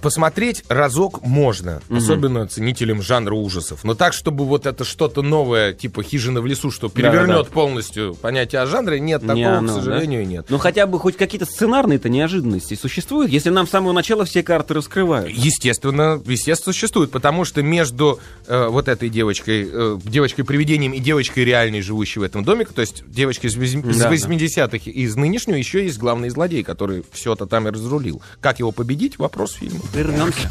посмотреть 0.00 0.64
разок 0.68 1.22
можно, 1.22 1.82
особенно 1.90 2.46
ценителям 2.46 3.02
жанра 3.02 3.34
ужасов. 3.34 3.84
Но 3.84 3.94
так, 3.94 4.12
чтобы 4.12 4.44
вот 4.44 4.66
это 4.66 4.84
что-то 4.84 5.22
новое, 5.22 5.72
типа 5.72 6.02
«Хижина 6.02 6.40
в 6.40 6.46
лесу», 6.46 6.70
что 6.70 6.88
перевернет 6.88 7.26
Да-да-да. 7.28 7.50
полностью 7.50 8.14
понятие 8.14 8.62
о 8.62 8.66
жанре, 8.66 9.00
нет, 9.00 9.22
Не 9.22 9.28
такого, 9.28 9.58
оно, 9.58 9.68
к 9.72 9.76
сожалению, 9.76 10.24
да? 10.24 10.30
нет. 10.30 10.46
Ну, 10.48 10.58
хотя 10.58 10.86
бы 10.86 10.98
хоть 10.98 11.16
какие-то 11.16 11.46
сценарные-то 11.46 12.08
неожиданности 12.08 12.74
существуют, 12.74 13.30
если 13.30 13.50
нам 13.50 13.66
с 13.66 13.70
самого 13.70 13.92
начала 13.92 14.24
все 14.24 14.42
карты 14.42 14.74
раскрывают. 14.74 15.30
Естественно, 15.30 16.20
естественно, 16.26 16.72
существует, 16.72 17.10
потому 17.10 17.44
что 17.44 17.62
между 17.62 18.18
э, 18.46 18.68
вот 18.68 18.88
этой 18.88 19.08
девочкой, 19.08 19.68
э, 19.70 19.98
девочкой-привидением 20.04 20.92
и 20.92 20.98
девочкой 21.00 21.44
реальной, 21.44 21.82
живущей 21.82 22.20
в 22.20 22.22
этом 22.24 22.44
домике, 22.44 22.70
то 22.74 22.80
есть 22.80 23.04
девочкой 23.06 23.50
из, 23.50 23.54
Да, 23.56 24.08
да. 24.08 24.14
80-х 24.14 24.78
и 24.86 25.02
из 25.02 25.16
нынешнего, 25.16 25.56
еще 25.56 25.84
есть 25.84 25.98
главный 25.98 26.30
злодей, 26.30 26.62
который 26.62 27.04
все-то 27.12 27.46
там 27.46 27.68
и 27.68 27.70
разрулил. 27.70 28.22
Как 28.40 28.58
его 28.58 28.72
победить? 28.72 29.18
Вопрос 29.18 29.56
фильма. 29.68 29.84
Вернемся. 29.92 30.48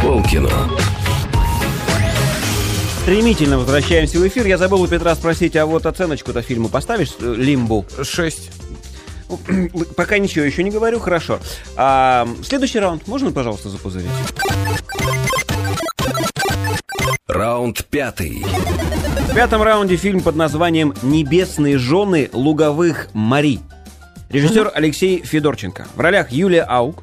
Полкино. 0.00 0.50
Стремительно 3.02 3.58
возвращаемся 3.58 4.18
в 4.18 4.28
эфир. 4.28 4.46
Я 4.46 4.58
забыл 4.58 4.82
у 4.82 4.86
Петра 4.86 5.14
спросить, 5.14 5.56
а 5.56 5.66
вот 5.66 5.86
оценочку-то 5.86 6.42
фильму 6.42 6.68
поставишь 6.68 7.14
э, 7.20 7.34
Лимбу? 7.36 7.84
Шесть. 8.02 8.50
Пока 9.96 10.18
ничего 10.18 10.44
еще 10.44 10.62
не 10.62 10.70
говорю, 10.70 11.00
хорошо. 11.00 11.40
А, 11.76 12.28
следующий 12.44 12.78
раунд 12.78 13.08
можно, 13.08 13.32
пожалуйста, 13.32 13.70
запузырить? 13.70 14.08
Раунд 17.26 17.84
пятый. 17.86 18.44
В 19.30 19.34
пятом 19.34 19.62
раунде 19.62 19.96
фильм 19.96 20.20
под 20.20 20.36
названием 20.36 20.94
«Небесные 21.02 21.78
жены 21.78 22.28
луговых 22.32 23.08
Мари». 23.14 23.60
Режиссер 24.32 24.70
Алексей 24.74 25.22
Федорченко. 25.22 25.86
В 25.94 26.00
ролях 26.00 26.30
Юлия 26.32 26.62
Аук. 26.62 27.02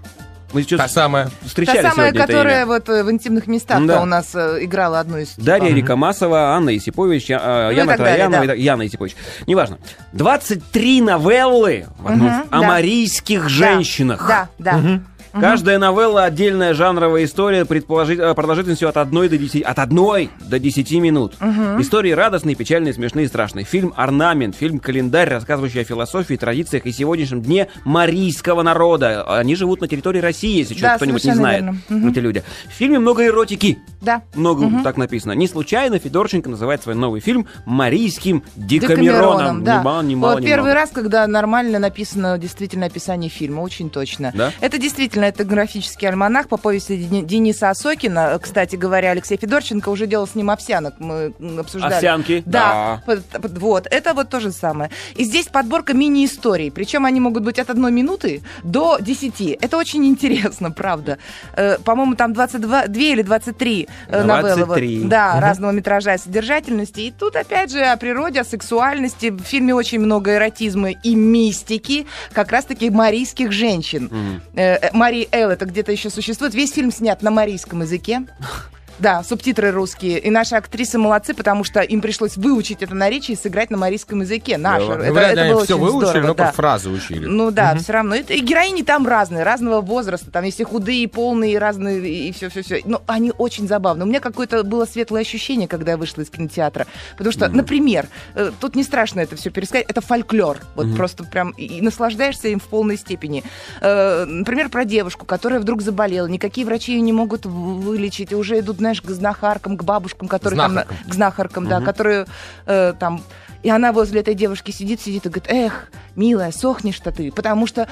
Мы 0.52 0.64
сейчас 0.64 0.80
Та 0.82 0.88
самая. 0.88 1.30
встречали 1.46 1.84
Та 1.84 1.92
самая, 1.92 2.12
которая 2.12 2.66
вот 2.66 2.90
э, 2.90 3.04
в 3.04 3.12
интимных 3.12 3.46
местах 3.46 3.86
Да. 3.86 4.02
у 4.02 4.06
нас 4.06 4.34
э, 4.34 4.58
играла 4.64 5.00
одну 5.00 5.20
из... 5.20 5.36
Дарья 5.38 5.72
Рикомасова, 5.72 6.56
Анна 6.56 6.72
Есипович, 6.72 7.30
Я- 7.30 7.40
э, 7.40 7.72
Ну 7.72 7.78
Яна 7.78 7.98
Троянова, 7.98 8.32
да. 8.40 8.44
и 8.46 8.48
так- 8.48 8.58
Яна 8.58 8.82
Есипович. 8.82 9.16
Неважно. 9.46 9.78
23 10.14 11.02
новеллы 11.04 11.86
в 12.00 12.08
одном- 12.08 12.28
Мгм, 12.30 12.48
о 12.50 12.62
да. 12.62 12.68
марийских 12.68 13.44
Да, 13.44 13.50
женщинах. 13.50 14.26
Да, 14.28 14.50
да. 14.58 15.00
Каждая 15.32 15.78
новелла 15.78 16.24
отдельная 16.24 16.74
жанровая 16.74 17.26
история 17.26 17.62
э, 17.62 18.34
продолжительностью 18.34 18.90
от 18.90 18.98
1 18.98 19.30
до 19.30 19.38
10, 19.38 19.62
от 19.62 19.80
1 19.80 20.30
до 20.42 20.60
10 20.60 20.92
минут. 20.94 21.34
Истории 21.80 22.12
радостные, 22.12 22.56
печальные, 22.56 22.94
смешные, 22.94 23.28
страшные. 23.28 23.66
Фильм 23.66 23.94
«Орнамент», 23.96 24.56
фильм 24.56 24.80
«Календарь», 24.80 25.30
рассказывающий 25.30 25.82
о 25.82 25.84
философии, 25.84 26.36
традициях 26.36 26.86
и 26.86 26.92
сегодняшнем 26.92 27.42
дне 27.42 27.68
марийского 27.86 28.64
народа. 28.64 29.24
Они 29.28 29.56
живут 29.56 29.82
на 29.82 29.88
территории 29.88 30.20
России, 30.20 30.58
если 30.58 30.80
Да, 30.80 30.96
кто-нибудь 30.96 31.24
не 31.24 31.34
знает. 31.34 31.64
Мгм. 31.90 32.10
Эти 32.10 32.20
люди. 32.20 32.44
В 32.68 32.74
фильме 32.74 33.00
много 33.00 33.26
эротики. 33.26 33.80
Да. 34.02 34.22
Много 34.34 34.70
так 34.84 34.98
написано. 34.98 35.34
Не 35.34 35.48
случайно 35.48 36.00
Федорченко 36.00 36.50
называет 36.50 36.82
свой 36.82 36.96
новый 36.96 37.22
фильм 37.22 37.48
«Марийским 37.66 38.44
Декамероном». 38.56 39.64
да. 39.64 39.80
Ни 39.80 39.84
мало, 39.84 40.02
ни 40.02 40.16
мало, 40.16 40.34
вот 40.34 40.42
ни 40.42 40.46
первый 40.46 40.74
раз, 40.74 40.90
когда 40.90 41.28
нормально 41.28 41.80
написано 41.80 42.38
действительно 42.38 42.86
описание 42.86 43.30
фильма, 43.30 43.62
очень 43.62 43.90
точно. 43.90 44.32
Да? 44.34 44.52
Это 44.62 44.78
действительно 44.78 45.19
действительно, 45.20 45.26
это 45.26 45.44
графический 45.44 46.08
альманах 46.08 46.48
по 46.48 46.58
повести 46.58 46.94
Дени- 46.98 47.24
Дениса 47.26 47.70
Осокина. 47.70 48.38
Кстати 48.42 48.76
говоря, 48.76 49.12
Алексей 49.12 49.38
Федорченко 49.38 49.90
уже 49.90 50.08
делал 50.08 50.28
с 50.28 50.36
ним 50.36 50.50
овсянок, 50.50 50.96
мы 51.00 51.34
обсуждали. 51.60 51.94
Овсянки, 51.96 52.44
Да, 52.46 53.02
под- 53.06 53.58
вот, 53.60 53.88
это 53.92 54.14
вот 54.14 54.30
то 54.30 54.40
же 54.40 54.52
самое. 54.52 54.90
И 55.16 55.24
здесь 55.24 55.48
подборка 55.48 55.94
мини-историй, 55.94 56.72
причем 56.72 57.06
они 57.06 57.20
могут 57.20 57.44
быть 57.44 57.60
от 57.60 57.70
одной 57.70 57.92
минуты 57.92 58.42
до 58.64 58.98
10. 59.00 59.58
Это 59.62 59.78
очень 59.78 60.06
интересно, 60.06 60.72
правда. 60.72 61.18
Э, 61.56 61.78
По-моему, 61.84 62.16
там 62.16 62.34
22 62.34 62.88
2 62.88 63.02
или 63.02 63.22
23 63.22 63.88
э, 64.08 64.24
новеллы. 64.24 64.50
вот. 64.66 64.68
23. 64.68 65.04
Да, 65.06 65.40
разного 65.42 65.72
метража 65.72 66.14
и 66.16 66.18
содержательности. 66.18 67.02
И 67.02 67.12
тут, 67.12 67.36
опять 67.36 67.72
же, 67.72 67.82
о 67.82 67.98
природе, 67.98 68.42
о 68.42 68.44
сексуальности. 68.44 69.30
В 69.32 69.42
фильме 69.42 69.74
очень 69.74 70.00
много 70.00 70.36
эротизма 70.36 70.92
и 70.92 71.16
мистики, 71.16 72.06
как 72.34 72.52
раз-таки 72.52 72.90
марийских 72.90 73.52
женщин. 73.52 74.10
Э, 74.56 74.90
э, 75.10 75.12
Мари 75.12 75.28
Эл, 75.32 75.50
это 75.50 75.66
где-то 75.66 75.92
еще 75.92 76.10
существует. 76.12 76.54
Весь 76.54 76.72
фильм 76.72 76.92
снят 76.92 77.22
на 77.24 77.32
марийском 77.32 77.82
языке. 77.82 78.28
Да, 79.00 79.24
субтитры 79.24 79.72
русские. 79.72 80.20
И 80.20 80.30
наши 80.30 80.56
актрисы 80.56 80.98
молодцы, 80.98 81.34
потому 81.34 81.64
что 81.64 81.82
им 81.82 82.02
пришлось 82.02 82.38
выучить 82.38 82.82
это 82.82 82.96
наречие 82.96 83.36
и 83.36 83.40
сыграть 83.40 83.70
на 83.70 83.78
марийском 83.78 84.22
языке. 84.22 84.58
Наше. 84.58 84.86
Ну, 84.86 84.94
Это, 84.94 85.14
вряд 85.14 85.32
это 85.32 85.54
было 85.54 85.66
все 85.66 85.78
выучили, 85.78 86.10
здорово, 86.10 86.28
но 86.28 86.34
да. 86.34 86.52
фразы 86.52 86.90
учили. 86.90 87.26
Ну 87.26 87.52
да, 87.52 87.76
все 87.76 87.94
равно. 87.94 88.16
И 88.16 88.40
героини 88.40 88.84
там 88.84 89.08
разные, 89.08 89.44
разного 89.44 89.82
возраста. 89.82 90.32
Там 90.32 90.44
есть 90.44 90.60
и 90.60 90.64
худые, 90.64 91.04
и 91.04 91.08
полные, 91.08 91.54
и 91.54 91.58
разные, 91.58 92.08
и 92.08 92.32
все, 92.32 92.50
все, 92.50 92.62
все. 92.62 92.82
Но 92.86 93.02
они 93.08 93.32
очень 93.38 93.68
забавны. 93.68 94.06
У 94.06 94.08
меня 94.08 94.20
какое-то 94.20 94.64
было 94.64 94.86
светлое 94.86 95.22
ощущение, 95.22 95.68
когда 95.68 95.92
я 95.92 95.98
вышла 95.98 96.22
из 96.22 96.30
кинотеатра. 96.30 96.88
Потому 97.18 97.32
что, 97.32 97.48
например, 97.48 98.08
э, 98.36 98.52
тут 98.60 98.76
не 98.76 98.84
страшно 98.84 99.22
это 99.22 99.36
все 99.36 99.50
пересказать, 99.50 99.86
это 99.88 100.02
фольклор. 100.02 100.58
Вот 100.76 100.96
просто 100.96 101.24
прям 101.24 101.52
и, 101.52 101.66
и 101.66 101.82
наслаждаешься 101.82 102.50
им 102.50 102.60
в 102.60 102.64
полной 102.64 102.98
степени. 102.98 103.44
Э, 103.82 104.26
Например, 104.26 104.70
про 104.70 104.86
девушку, 104.86 105.26
которая 105.26 105.60
вдруг 105.60 105.82
заболела. 105.82 106.28
Никакие 106.28 106.66
врачи 106.66 106.94
ее 106.94 107.02
не 107.02 107.14
могут 107.14 107.46
вылечить. 107.46 108.32
И 108.32 108.36
уже 108.36 108.60
идут, 108.60 108.80
знаешь, 108.90 109.02
к 109.02 109.10
знахаркам, 109.12 109.78
к 109.78 109.84
бабушкам, 109.84 110.28
которые 110.28 110.58
там... 110.60 110.74
на- 110.74 110.82
Знахаркам. 110.82 111.10
К 111.10 111.14
знахаркам, 111.14 111.68
да, 111.68 111.82
которые 111.82 112.26
э, 112.66 112.94
там... 113.00 113.22
И 113.62 113.70
она 113.70 113.92
возле 113.92 114.22
этой 114.22 114.36
девушки 114.36 114.72
сидит, 114.72 115.02
сидит 115.02 115.26
и 115.26 115.30
говорит, 115.30 115.52
эх, 115.52 115.92
милая, 116.16 116.52
сохнешь-то 116.52 117.12
ты, 117.12 117.30
потому 117.32 117.68
что 117.68 117.88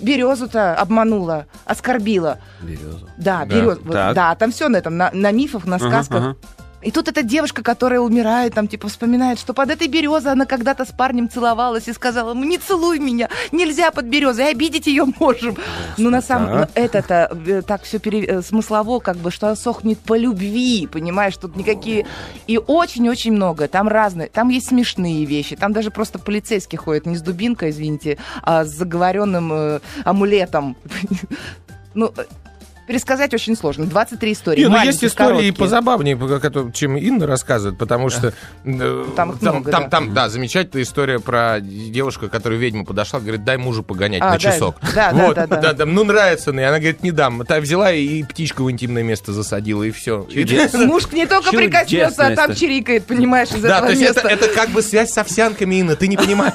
березу-то 0.00 0.74
обманула, 0.74 1.46
оскорбила. 1.64 2.38
Березу. 2.60 3.08
Да, 3.16 3.40
Да. 3.40 3.44
березу. 3.46 3.80
вот, 3.84 3.92
Так. 3.92 4.14
Да, 4.14 4.34
там 4.34 4.50
все 4.50 4.68
на 4.68 4.76
этом, 4.78 4.96
на, 4.96 5.10
на 5.12 5.30
мифах, 5.30 5.64
на 5.64 5.76
Ага, 5.76 5.88
сказках. 5.88 6.22
ага. 6.22 6.36
И 6.86 6.92
тут 6.92 7.08
эта 7.08 7.24
девушка, 7.24 7.64
которая 7.64 7.98
умирает, 7.98 8.54
там, 8.54 8.68
типа, 8.68 8.86
вспоминает, 8.86 9.40
что 9.40 9.52
под 9.54 9.70
этой 9.70 9.88
березой 9.88 10.30
она 10.30 10.46
когда-то 10.46 10.84
с 10.84 10.92
парнем 10.92 11.28
целовалась 11.28 11.88
и 11.88 11.92
сказала 11.92 12.30
ему, 12.30 12.44
не 12.44 12.58
целуй 12.58 13.00
меня, 13.00 13.28
нельзя 13.50 13.90
под 13.90 14.04
березой, 14.04 14.50
обидеть 14.50 14.86
ее 14.86 15.04
можем. 15.18 15.56
Ну, 15.98 16.10
на 16.10 16.22
самом 16.22 16.46
так. 16.46 16.70
ну, 16.76 16.82
это-то 16.82 17.36
э, 17.44 17.62
так 17.62 17.82
все 17.82 17.98
смыслово, 18.40 19.00
как 19.00 19.16
бы, 19.16 19.32
что 19.32 19.48
она 19.48 19.56
сохнет 19.56 19.98
по 19.98 20.16
любви, 20.16 20.86
понимаешь, 20.86 21.36
тут 21.36 21.56
никакие... 21.56 22.06
И 22.46 22.56
очень-очень 22.56 23.32
много, 23.32 23.66
там 23.66 23.88
разные, 23.88 24.28
там 24.28 24.48
есть 24.50 24.68
смешные 24.68 25.24
вещи, 25.24 25.56
там 25.56 25.72
даже 25.72 25.90
просто 25.90 26.20
полицейский 26.20 26.78
ходит 26.78 27.06
не 27.06 27.16
с 27.16 27.20
дубинкой, 27.20 27.70
извините, 27.70 28.18
а 28.42 28.64
с 28.64 28.68
заговоренным 28.68 29.52
э, 29.52 29.80
амулетом. 30.04 30.76
Ну, 31.94 32.12
э, 32.14 32.24
пересказать 32.86 33.34
очень 33.34 33.56
сложно. 33.56 33.86
23 33.86 34.32
истории. 34.32 34.60
Не, 34.62 34.68
ну 34.68 34.82
есть 34.82 35.04
истории 35.04 35.28
и 35.28 35.50
короткие. 35.50 35.52
позабавнее, 35.54 36.72
чем 36.72 36.96
Инна 36.96 37.26
рассказывает, 37.26 37.78
потому 37.78 38.10
что 38.10 38.32
э, 38.64 39.04
Там 39.16 39.32
их 39.32 39.42
много, 39.42 39.70
там, 39.70 39.82
да. 39.84 39.88
там, 39.88 40.14
да, 40.14 40.28
замечательная 40.28 40.84
история 40.84 41.18
про 41.18 41.60
девушку, 41.60 42.28
которая 42.28 42.58
ведьму 42.58 42.84
подошла, 42.84 43.20
говорит, 43.20 43.44
дай 43.44 43.56
мужу 43.56 43.82
погонять 43.82 44.22
А, 44.22 44.26
на 44.26 44.30
да, 44.32 44.38
часок. 44.38 44.76
да, 44.94 45.12
да, 45.12 45.26
вот, 45.26 45.34
да, 45.36 45.46
да. 45.46 45.72
да, 45.72 45.86
ну 45.86 46.04
нравится 46.04 46.52
мне. 46.52 46.66
Она 46.68 46.78
говорит, 46.78 47.02
не 47.02 47.10
дам. 47.12 47.44
Та 47.46 47.60
взяла 47.60 47.92
и, 47.92 48.22
птичку 48.22 48.64
в 48.64 48.70
интимное 48.70 49.02
место 49.02 49.32
засадила, 49.32 49.82
и 49.82 49.90
все. 49.90 50.26
Муж 50.74 51.10
не 51.12 51.26
только 51.26 51.50
прикоснется, 51.50 52.26
а 52.26 52.36
там 52.36 52.54
чирикает, 52.54 53.04
понимаешь, 53.04 53.48
из 53.50 53.62
Да, 53.62 53.78
этого 53.78 53.86
то 53.86 53.92
есть 53.92 54.02
это, 54.02 54.28
места. 54.28 54.46
это 54.46 54.54
как 54.54 54.70
бы 54.70 54.82
связь 54.82 55.10
с 55.10 55.18
овсянками, 55.18 55.76
Инна, 55.76 55.96
ты 55.96 56.08
не 56.08 56.16
понимаешь. 56.16 56.54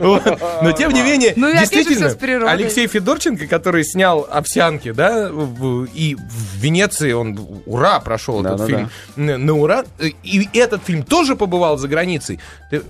Но 0.62 0.72
тем 0.72 0.92
не 0.92 1.02
менее, 1.02 1.32
Ну 1.36 1.50
действительно. 1.52 2.10
Алексей 2.50 2.86
Федорченко, 2.86 3.46
который 3.46 3.84
снял 3.84 4.26
овсянки, 4.30 4.92
да, 4.92 5.30
и 5.94 6.14
в 6.16 6.56
Венеции 6.56 7.12
он 7.12 7.38
ура 7.66 8.00
прошел 8.00 8.40
этот 8.44 8.58
Да-да-да. 8.58 8.76
фильм 8.78 8.90
на 9.16 9.38
на 9.38 9.54
ура. 9.54 9.84
И 10.22 10.48
этот 10.52 10.84
фильм 10.84 11.02
тоже 11.02 11.36
побывал 11.36 11.78
за 11.78 11.88
границей. 11.88 12.38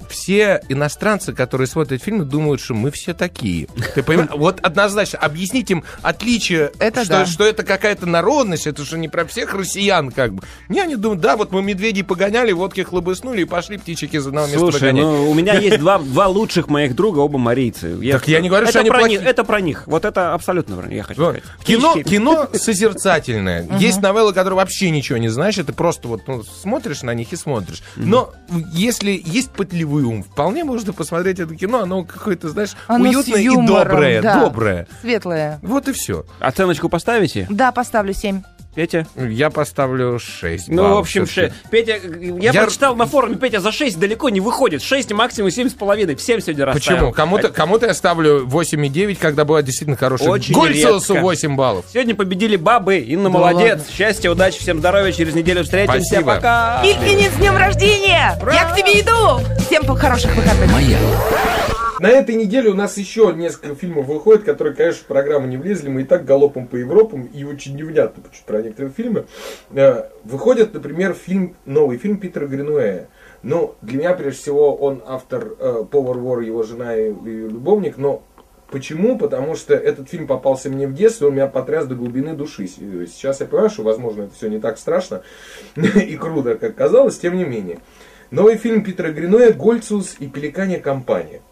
Все 0.09 0.61
иностранцы, 0.69 1.33
которые 1.33 1.67
смотрят 1.67 2.03
фильмы, 2.03 2.25
думают, 2.25 2.61
что 2.61 2.75
мы 2.75 2.91
все 2.91 3.15
такие. 3.15 3.67
Ты 3.95 4.03
понимаешь? 4.03 4.31
Вот 4.37 4.61
однозначно 4.61 5.19
объяснить 5.19 5.71
им 5.71 5.85
отличие, 6.03 6.73
Это 6.79 7.05
что, 7.05 7.13
да. 7.13 7.27
что 7.27 7.45
это 7.45 7.63
какая-то 7.63 8.07
народность, 8.07 8.67
это 8.67 8.85
же 8.85 8.99
не 8.99 9.09
про 9.09 9.25
всех 9.25 9.55
россиян, 9.55 10.11
как 10.11 10.35
бы. 10.35 10.43
Не, 10.69 10.81
они 10.81 10.97
думают, 10.97 11.21
да, 11.21 11.37
вот 11.37 11.53
мы 11.53 11.63
медведей 11.63 12.03
погоняли, 12.05 12.53
водки 12.53 12.81
хлобыснули 12.83 13.43
и 13.43 13.45
пошли 13.45 13.77
птичек 13.79 14.15
из 14.15 14.27
одного 14.27 14.47
места 14.47 14.59
Слушай, 14.61 14.81
выгонять. 14.93 15.05
ну 15.05 15.31
у 15.31 15.35
меня 15.35 15.55
есть 15.59 15.79
два, 15.79 15.99
два 15.99 16.27
лучших 16.29 16.69
моих 16.69 16.95
друга, 16.95 17.19
оба 17.21 17.39
марийцы. 17.39 17.97
Так 18.13 18.29
я 18.29 18.41
не 18.41 18.49
говорю, 18.49 18.65
это 18.65 18.73
что 18.73 18.81
они 18.81 18.91
про 18.91 18.99
плохие. 19.01 19.19
них, 19.21 19.29
Это 19.29 19.45
про 19.45 19.61
них. 19.61 19.87
Вот 19.87 20.05
это 20.05 20.35
абсолютно 20.35 20.77
про 20.77 20.87
них, 20.87 20.97
я 20.97 21.03
хочу 21.03 21.21
Вот. 21.23 21.37
сказать. 21.39 21.45
Кино, 21.65 21.93
Птички. 21.93 22.09
Созерцательное. 22.53 23.67
Есть 23.79 24.01
новеллы, 24.01 24.33
которые 24.33 24.57
вообще 24.57 24.91
ничего 24.91 25.19
не 25.19 25.29
значат, 25.29 25.67
ты 25.67 25.73
просто 25.73 26.09
вот 26.09 26.23
ну, 26.27 26.43
смотришь 26.43 27.03
на 27.03 27.15
них 27.15 27.33
и 27.33 27.37
смотришь. 27.37 27.83
Но 27.97 28.33
если 28.73 29.21
есть 29.25 29.51
пытливый 29.51 30.05
ум, 30.05 30.23
вполне 30.23 30.65
можно 30.65 30.93
посмотреть 30.93 31.39
это 31.41 31.55
кино, 31.55 31.81
оно 31.83 32.05
какое-то, 32.05 32.49
знаешь, 32.49 32.71
Оно 32.87 33.09
уютное 33.09 33.41
и 33.41 33.45
юмором, 33.45 33.67
доброе. 33.89 34.23
да. 34.23 34.41
Доброе. 34.41 34.87
Светлое. 35.01 35.59
Вот 35.63 35.89
и 35.89 35.93
все. 35.93 36.25
Оценочку 36.41 36.89
поставите, 36.89 37.47
Да, 37.51 37.73
поставлю 37.73 38.13
7. 38.15 38.43
Петя? 38.75 39.07
Я 39.17 39.51
поставлю 39.51 40.19
6 40.21 40.69
Ну, 40.69 40.95
в 40.95 40.99
общем, 40.99 41.27
ше- 41.27 41.53
Петя, 41.71 41.97
я, 42.41 42.53
Я- 42.53 42.63
прочитал 42.63 42.95
на 42.95 43.07
форуме, 43.07 43.35
Петя 43.37 43.59
за 43.61 43.73
6 43.73 43.99
далеко 43.99 44.29
не 44.29 44.41
выходит. 44.41 44.81
6, 44.83 45.13
максимум 45.13 45.51
7,5. 45.51 46.15
Всем 46.17 46.41
сегодня 46.41 46.67
расставил. 46.67 46.99
Почему? 46.99 47.13
Кому-то, 47.13 47.49
кому-то 47.49 47.87
я 47.87 47.95
ставлю 47.95 48.47
8,9, 48.47 49.19
когда 49.19 49.45
была 49.45 49.63
действительно 49.63 49.97
хорошая. 49.97 50.29
Очень 50.29 50.55
редко. 50.55 51.15
8 51.21 51.57
баллов. 51.57 51.85
Сегодня 51.93 52.15
победили 52.15 52.57
бабы. 52.57 52.99
Инна 52.99 53.25
Да 53.25 53.31
молодец. 53.31 53.79
ладно. 53.79 53.85
Счастья, 53.93 54.31
удачи, 54.31 54.61
всем 54.61 54.79
здоровья. 54.79 55.13
Через 55.13 55.35
неделю 55.35 55.65
встретимся. 55.65 56.01
Спасибо. 56.05 56.35
Пока. 56.37 56.83
Ильфинин, 56.85 57.31
с 57.33 57.35
днем 57.37 57.57
рождения! 57.57 58.39
Я 58.53 58.65
к 58.71 58.77
тебе 58.77 59.01
иду! 59.01 59.41
Всем 59.67 59.85
хороших 59.97 60.35
выходных. 60.37 60.71
На 62.01 62.09
этой 62.09 62.35
неделе 62.35 62.71
у 62.71 62.75
нас 62.75 62.97
еще 62.97 63.31
несколько 63.37 63.75
фильмов 63.75 64.07
выходит, 64.07 64.45
которые, 64.45 64.75
конечно, 64.75 65.05
в 65.05 65.07
программу 65.07 65.47
не 65.47 65.59
влезли. 65.59 65.91
Мы 65.91 66.01
и 66.01 66.05
так 66.05 66.25
галопом 66.25 66.67
по 66.67 66.77
Европам, 66.77 67.25
и 67.25 67.45
очень 67.45 67.77
невнятно 67.77 68.23
почему 68.23 68.47
про 68.47 68.63
некоторые 68.63 68.91
фильмы. 68.91 69.27
Э, 69.73 70.05
Выходит, 70.25 70.73
например, 70.73 71.13
фильм, 71.13 71.57
новый 71.67 71.99
фильм 71.99 72.17
Питера 72.17 72.47
Гринуэя. 72.47 73.09
Ну, 73.43 73.75
для 73.83 73.99
меня, 73.99 74.15
прежде 74.15 74.41
всего, 74.41 74.75
он 74.77 75.03
автор 75.07 75.53
э, 75.59 75.85
Повар 75.91 76.17
Вор, 76.17 76.41
его 76.41 76.63
жена 76.63 76.97
и, 76.97 77.13
любовник, 77.13 77.99
но 77.99 78.23
Почему? 78.71 79.19
Потому 79.19 79.57
что 79.57 79.75
этот 79.75 80.09
фильм 80.09 80.29
попался 80.29 80.71
мне 80.71 80.87
в 80.87 80.95
детстве, 80.95 81.27
он 81.27 81.35
меня 81.35 81.49
потряс 81.49 81.87
до 81.87 81.97
глубины 81.97 82.35
души. 82.35 82.65
Э, 82.65 83.05
Сейчас 83.11 83.41
я 83.41 83.47
понимаю, 83.47 83.69
что, 83.69 83.83
возможно, 83.83 84.23
это 84.23 84.35
все 84.35 84.49
не 84.49 84.59
так 84.59 84.79
страшно 84.79 85.21
и 85.77 86.17
круто, 86.17 86.55
как 86.55 86.77
казалось, 86.77 87.19
тем 87.19 87.37
не 87.37 87.45
менее. 87.45 87.81
Новый 88.31 88.57
фильм 88.57 88.85
Питера 88.85 89.13
Гринуэя 89.13 89.53
«Гольцус 89.53 90.17
и 90.19 90.29
пеликанья 90.29 90.81
компания». 90.81 91.43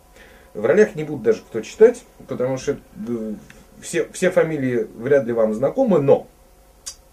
В 0.59 0.67
ролях 0.67 0.97
не 0.97 1.05
буду 1.05 1.23
даже 1.23 1.39
кто 1.39 1.61
читать, 1.61 2.03
потому 2.27 2.59
что 2.59 2.73
э, 2.73 3.35
все, 3.81 4.09
все 4.13 4.33
фамилии 4.33 4.89
вряд 4.97 5.25
ли 5.25 5.33
вам 5.33 5.55
знакомы, 5.55 6.01
но 6.01 6.27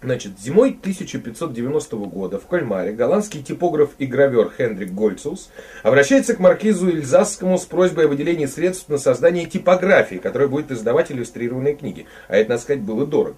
Значит, 0.02 0.38
зимой 0.38 0.70
1590 0.70 1.96
года 1.96 2.38
в 2.38 2.46
Кальмаре 2.46 2.92
голландский 2.92 3.42
типограф 3.42 3.90
и 3.98 4.06
гравер 4.06 4.52
Хендрик 4.56 4.90
Гольцус 4.90 5.50
обращается 5.82 6.34
к 6.34 6.38
маркизу 6.38 6.88
Ильзасскому 6.90 7.56
с 7.56 7.64
просьбой 7.64 8.04
о 8.04 8.08
выделении 8.08 8.46
средств 8.46 8.88
на 8.88 8.98
создание 8.98 9.46
типографии, 9.46 10.16
которая 10.16 10.48
будет 10.48 10.70
издавать 10.70 11.10
иллюстрированные 11.10 11.76
книги. 11.76 12.06
А 12.28 12.36
это, 12.36 12.50
надо 12.50 12.62
сказать, 12.62 12.82
было 12.82 13.06
дорого. 13.06 13.36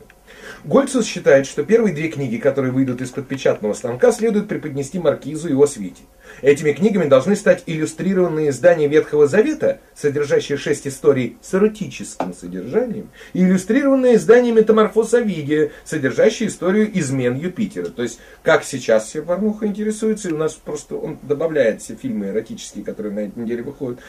Гольцус 0.64 1.06
считает, 1.06 1.46
что 1.46 1.64
первые 1.64 1.94
две 1.94 2.08
книги, 2.08 2.36
которые 2.36 2.72
выйдут 2.72 3.00
из-под 3.00 3.28
печатного 3.28 3.74
станка, 3.74 4.12
следует 4.12 4.48
преподнести 4.48 4.98
маркизу 4.98 5.48
и 5.48 5.52
его 5.52 5.66
свите. 5.66 6.02
Этими 6.42 6.72
книгами 6.72 7.08
должны 7.08 7.36
стать 7.36 7.62
иллюстрированные 7.66 8.50
издания 8.50 8.88
Ветхого 8.88 9.26
Завета, 9.26 9.80
содержащие 9.94 10.58
шесть 10.58 10.86
историй 10.86 11.36
с 11.40 11.54
эротическим 11.54 12.34
содержанием, 12.34 13.10
и 13.32 13.42
иллюстрированные 13.42 14.16
издания 14.16 14.52
Метаморфоз 14.52 15.14
Овидия, 15.14 15.70
содержащие 15.84 16.48
историю 16.48 16.90
измен 16.98 17.36
Юпитера. 17.36 17.86
То 17.86 18.02
есть, 18.02 18.20
как 18.42 18.64
сейчас 18.64 19.06
все 19.06 19.22
порнуха 19.22 19.66
интересуются, 19.66 20.28
и 20.28 20.32
у 20.32 20.38
нас 20.38 20.54
просто 20.54 20.96
он 20.96 21.18
добавляет 21.22 21.82
все 21.82 21.94
фильмы 21.94 22.28
эротические, 22.28 22.84
которые 22.84 23.12
на 23.12 23.20
этой 23.20 23.38
неделе 23.38 23.62
выходят, 23.62 24.00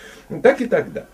так 0.43 0.61
и 0.61 0.65
тогда. 0.65 1.07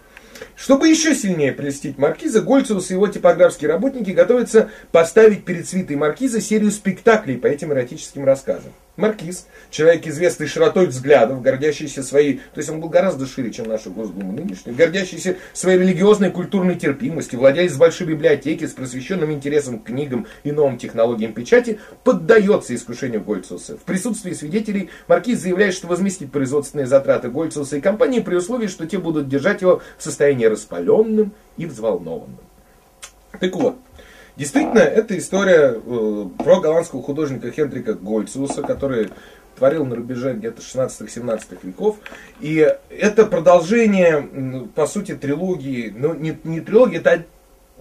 Чтобы 0.56 0.88
еще 0.90 1.16
сильнее 1.16 1.52
прелестить 1.52 1.98
Маркиза, 1.98 2.42
Гольциус 2.42 2.90
и 2.90 2.94
его 2.94 3.08
типографские 3.08 3.70
работники 3.70 4.12
готовятся 4.12 4.70
поставить 4.92 5.46
перед 5.46 5.68
свитой 5.68 5.96
Маркиза 5.96 6.42
серию 6.42 6.72
спектаклей 6.72 7.38
по 7.38 7.48
этим 7.48 7.72
эротическим 7.72 8.26
рассказам. 8.26 8.72
Маркиз, 8.98 9.48
человек 9.70 10.08
известный 10.08 10.48
широтой 10.48 10.88
взглядов, 10.88 11.42
гордящийся 11.42 12.02
своей, 12.02 12.38
то 12.54 12.58
есть 12.60 12.70
он 12.70 12.80
был 12.80 12.90
гораздо 12.90 13.26
шире, 13.26 13.52
чем 13.52 13.68
наша 13.68 13.90
Госдума 13.90 14.32
нынешняя, 14.32 14.74
гордящийся 14.74 15.36
своей 15.54 15.80
религиозной 15.80 16.30
и 16.30 16.32
культурной 16.32 16.76
терпимостью, 16.76 17.40
владелец 17.40 17.76
большой 17.76 18.08
библиотеки 18.08 18.66
с 18.66 18.72
просвещенным 18.72 19.32
интересом 19.32 19.80
к 19.80 19.86
книгам 19.88 20.28
и 20.44 20.52
новым 20.52 20.78
технологиям 20.78 21.34
печати, 21.34 21.80
поддается 22.04 22.74
искушению 22.74 23.22
Гольцуса. 23.22 23.78
В 23.78 23.82
присутствии 23.82 24.34
свидетелей 24.34 24.90
Маркиз 25.08 25.40
заявляет, 25.40 25.74
что 25.74 25.88
возместит 25.88 26.32
производственные 26.32 26.88
затраты 26.88 27.30
Гольцуса 27.30 27.78
и 27.78 27.82
компании 27.82 28.22
при 28.22 28.36
условии, 28.36 28.68
что 28.68 28.88
те 28.88 28.98
будут 28.98 29.28
держать 29.28 29.62
его 29.62 29.82
в 29.98 30.04
состоянии 30.04 30.46
распаленным 30.46 31.34
и 31.58 31.66
взволнованным. 31.66 32.40
Так 33.40 33.56
вот, 33.56 33.78
Действительно, 34.38 34.80
это 34.80 35.18
история 35.18 35.76
э, 35.76 36.26
про 36.38 36.60
голландского 36.60 37.02
художника 37.02 37.52
Хендрика 37.52 37.94
Гольцуса, 37.94 38.62
который 38.62 39.10
творил 39.56 39.86
на 39.86 39.96
рубеже 39.96 40.34
где-то 40.34 40.62
16-17 40.62 41.60
веков. 41.64 41.98
И 42.42 42.76
это 42.90 43.26
продолжение, 43.26 44.68
по 44.76 44.88
сути, 44.88 45.16
трилогии, 45.16 45.94
ну, 45.96 46.14
не, 46.14 46.38
не 46.44 46.60
трилогии, 46.60 46.98
это 46.98 47.24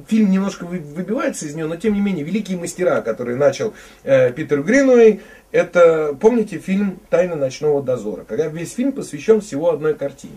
фильм 0.06 0.30
немножко 0.30 0.64
выбивается 0.64 1.46
из 1.46 1.54
нее, 1.54 1.66
но 1.66 1.76
тем 1.76 1.94
не 1.94 2.00
менее, 2.00 2.24
великие 2.24 2.58
мастера, 2.58 3.00
которые 3.00 3.36
начал 3.36 3.74
э, 4.02 4.32
Питер 4.32 4.62
Гринуэй, 4.62 5.20
это, 5.52 6.16
помните, 6.20 6.58
фильм 6.58 6.98
«Тайна 7.10 7.36
ночного 7.36 7.82
дозора», 7.82 8.24
когда 8.24 8.46
весь 8.46 8.74
фильм 8.74 8.92
посвящен 8.92 9.40
всего 9.40 9.70
одной 9.70 9.94
картине. 9.94 10.34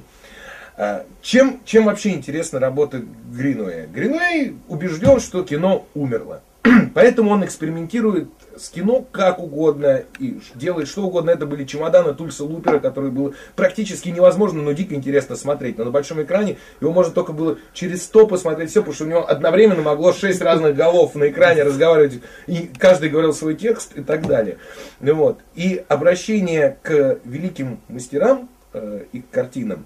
А, 0.78 1.06
чем, 1.22 1.60
чем 1.66 1.86
вообще 1.86 2.12
интересна 2.12 2.60
работа 2.60 3.02
Гринуэя? 3.34 3.88
Гринуэй 3.88 4.58
убежден, 4.68 5.20
что 5.20 5.44
кино 5.44 5.88
умерло. 5.96 6.44
Поэтому 6.94 7.32
он 7.32 7.44
экспериментирует 7.44 8.30
с 8.56 8.70
кино 8.70 9.04
как 9.12 9.40
угодно 9.40 10.04
и 10.20 10.40
делает 10.54 10.88
что 10.88 11.04
угодно. 11.04 11.32
Это 11.32 11.48
были 11.48 11.66
чемоданы 11.66 12.14
Тульса 12.14 12.44
Лупера, 12.44 12.78
которые 12.78 13.12
было 13.12 13.34
практически 13.56 14.10
невозможно, 14.10 14.62
но 14.62 14.72
дико 14.74 14.94
интересно 14.94 15.36
смотреть. 15.36 15.80
Но 15.80 15.86
на 15.86 15.92
большом 15.92 16.22
экране 16.22 16.58
его 16.80 16.92
можно 16.92 17.12
только 17.12 17.34
было 17.34 17.58
через 17.74 18.04
сто 18.04 18.28
посмотреть 18.28 18.70
все, 18.70 18.82
потому 18.82 18.94
что 18.94 19.06
у 19.06 19.08
него 19.08 19.28
одновременно 19.28 19.82
могло 19.82 20.14
шесть 20.14 20.42
разных 20.42 20.76
голов 20.76 21.16
на 21.16 21.30
экране 21.30 21.64
разговаривать, 21.64 22.22
и 22.46 22.70
каждый 22.78 23.10
говорил 23.10 23.34
свой 23.34 23.56
текст 23.56 23.98
и 23.98 24.04
так 24.04 24.28
далее. 24.28 24.58
Вот. 25.00 25.40
И 25.56 25.84
обращение 25.88 26.78
к 26.84 27.20
великим 27.24 27.80
мастерам 27.88 28.50
э, 28.74 29.06
и 29.12 29.22
к 29.22 29.30
картинам 29.32 29.86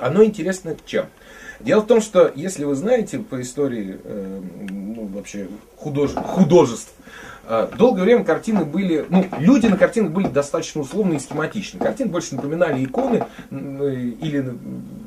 оно 0.00 0.24
интересно 0.24 0.76
чем? 0.86 1.06
Дело 1.60 1.82
в 1.82 1.86
том, 1.86 2.00
что 2.00 2.32
если 2.34 2.64
вы 2.64 2.74
знаете 2.74 3.18
по 3.18 3.40
истории 3.40 3.98
э, 4.02 4.40
ну, 4.70 5.06
вообще 5.06 5.46
худож... 5.76 6.12
художеств, 6.14 6.90
э, 7.46 7.68
долгое 7.76 8.04
время 8.04 8.24
картины 8.24 8.64
были, 8.64 9.04
ну, 9.10 9.26
люди 9.38 9.66
на 9.66 9.76
картинах 9.76 10.12
были 10.12 10.28
достаточно 10.28 10.80
условно 10.80 11.14
и 11.14 11.18
схематичны. 11.18 11.78
Картины 11.78 12.08
больше 12.08 12.34
напоминали 12.34 12.82
иконы 12.82 13.26
э, 13.50 13.54
или 13.54 14.56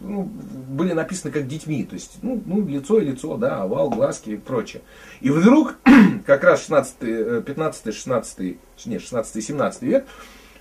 ну, 0.01 0.29
были 0.67 0.93
написаны 0.93 1.33
как 1.33 1.47
детьми, 1.47 1.83
то 1.85 1.95
есть 1.95 2.17
ну, 2.21 2.39
ну, 2.45 2.67
лицо 2.67 2.99
и 2.99 3.05
лицо, 3.05 3.35
да, 3.37 3.63
овал, 3.63 3.89
глазки 3.89 4.31
и 4.31 4.37
прочее. 4.37 4.83
И 5.21 5.31
вдруг, 5.31 5.77
как 6.27 6.43
раз 6.43 6.61
16, 6.61 7.45
15, 7.45 7.95
16, 7.95 8.57
нет, 8.85 9.01
16, 9.01 9.43
17 9.43 9.81
век, 9.81 10.05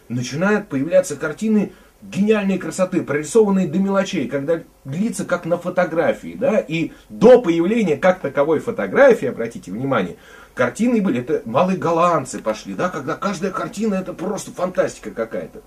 начинают 0.08 0.68
появляться 0.68 1.16
картины 1.16 1.72
гениальной 2.02 2.58
красоты, 2.58 3.02
прорисованные 3.02 3.68
до 3.68 3.78
мелочей, 3.78 4.26
когда 4.26 4.60
длится 4.84 5.24
как 5.24 5.46
на 5.46 5.56
фотографии, 5.56 6.36
да, 6.38 6.58
и 6.58 6.92
до 7.08 7.40
появления 7.40 7.96
как 7.96 8.20
таковой 8.20 8.58
фотографии, 8.58 9.28
обратите 9.28 9.70
внимание, 9.70 10.16
картины 10.54 11.00
были, 11.00 11.20
это 11.20 11.42
малые 11.44 11.78
голландцы 11.78 12.40
пошли, 12.40 12.74
да, 12.74 12.88
когда 12.88 13.14
каждая 13.14 13.52
картина 13.52 13.94
это 13.94 14.12
просто 14.12 14.50
фантастика 14.50 15.12
какая-то. 15.12 15.62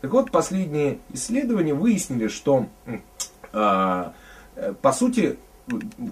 Так 0.00 0.12
вот, 0.12 0.30
последние 0.30 0.98
исследования 1.12 1.74
выяснили, 1.74 2.28
что, 2.28 2.68
а, 3.52 4.14
э, 4.54 4.72
по 4.80 4.92
сути, 4.92 5.38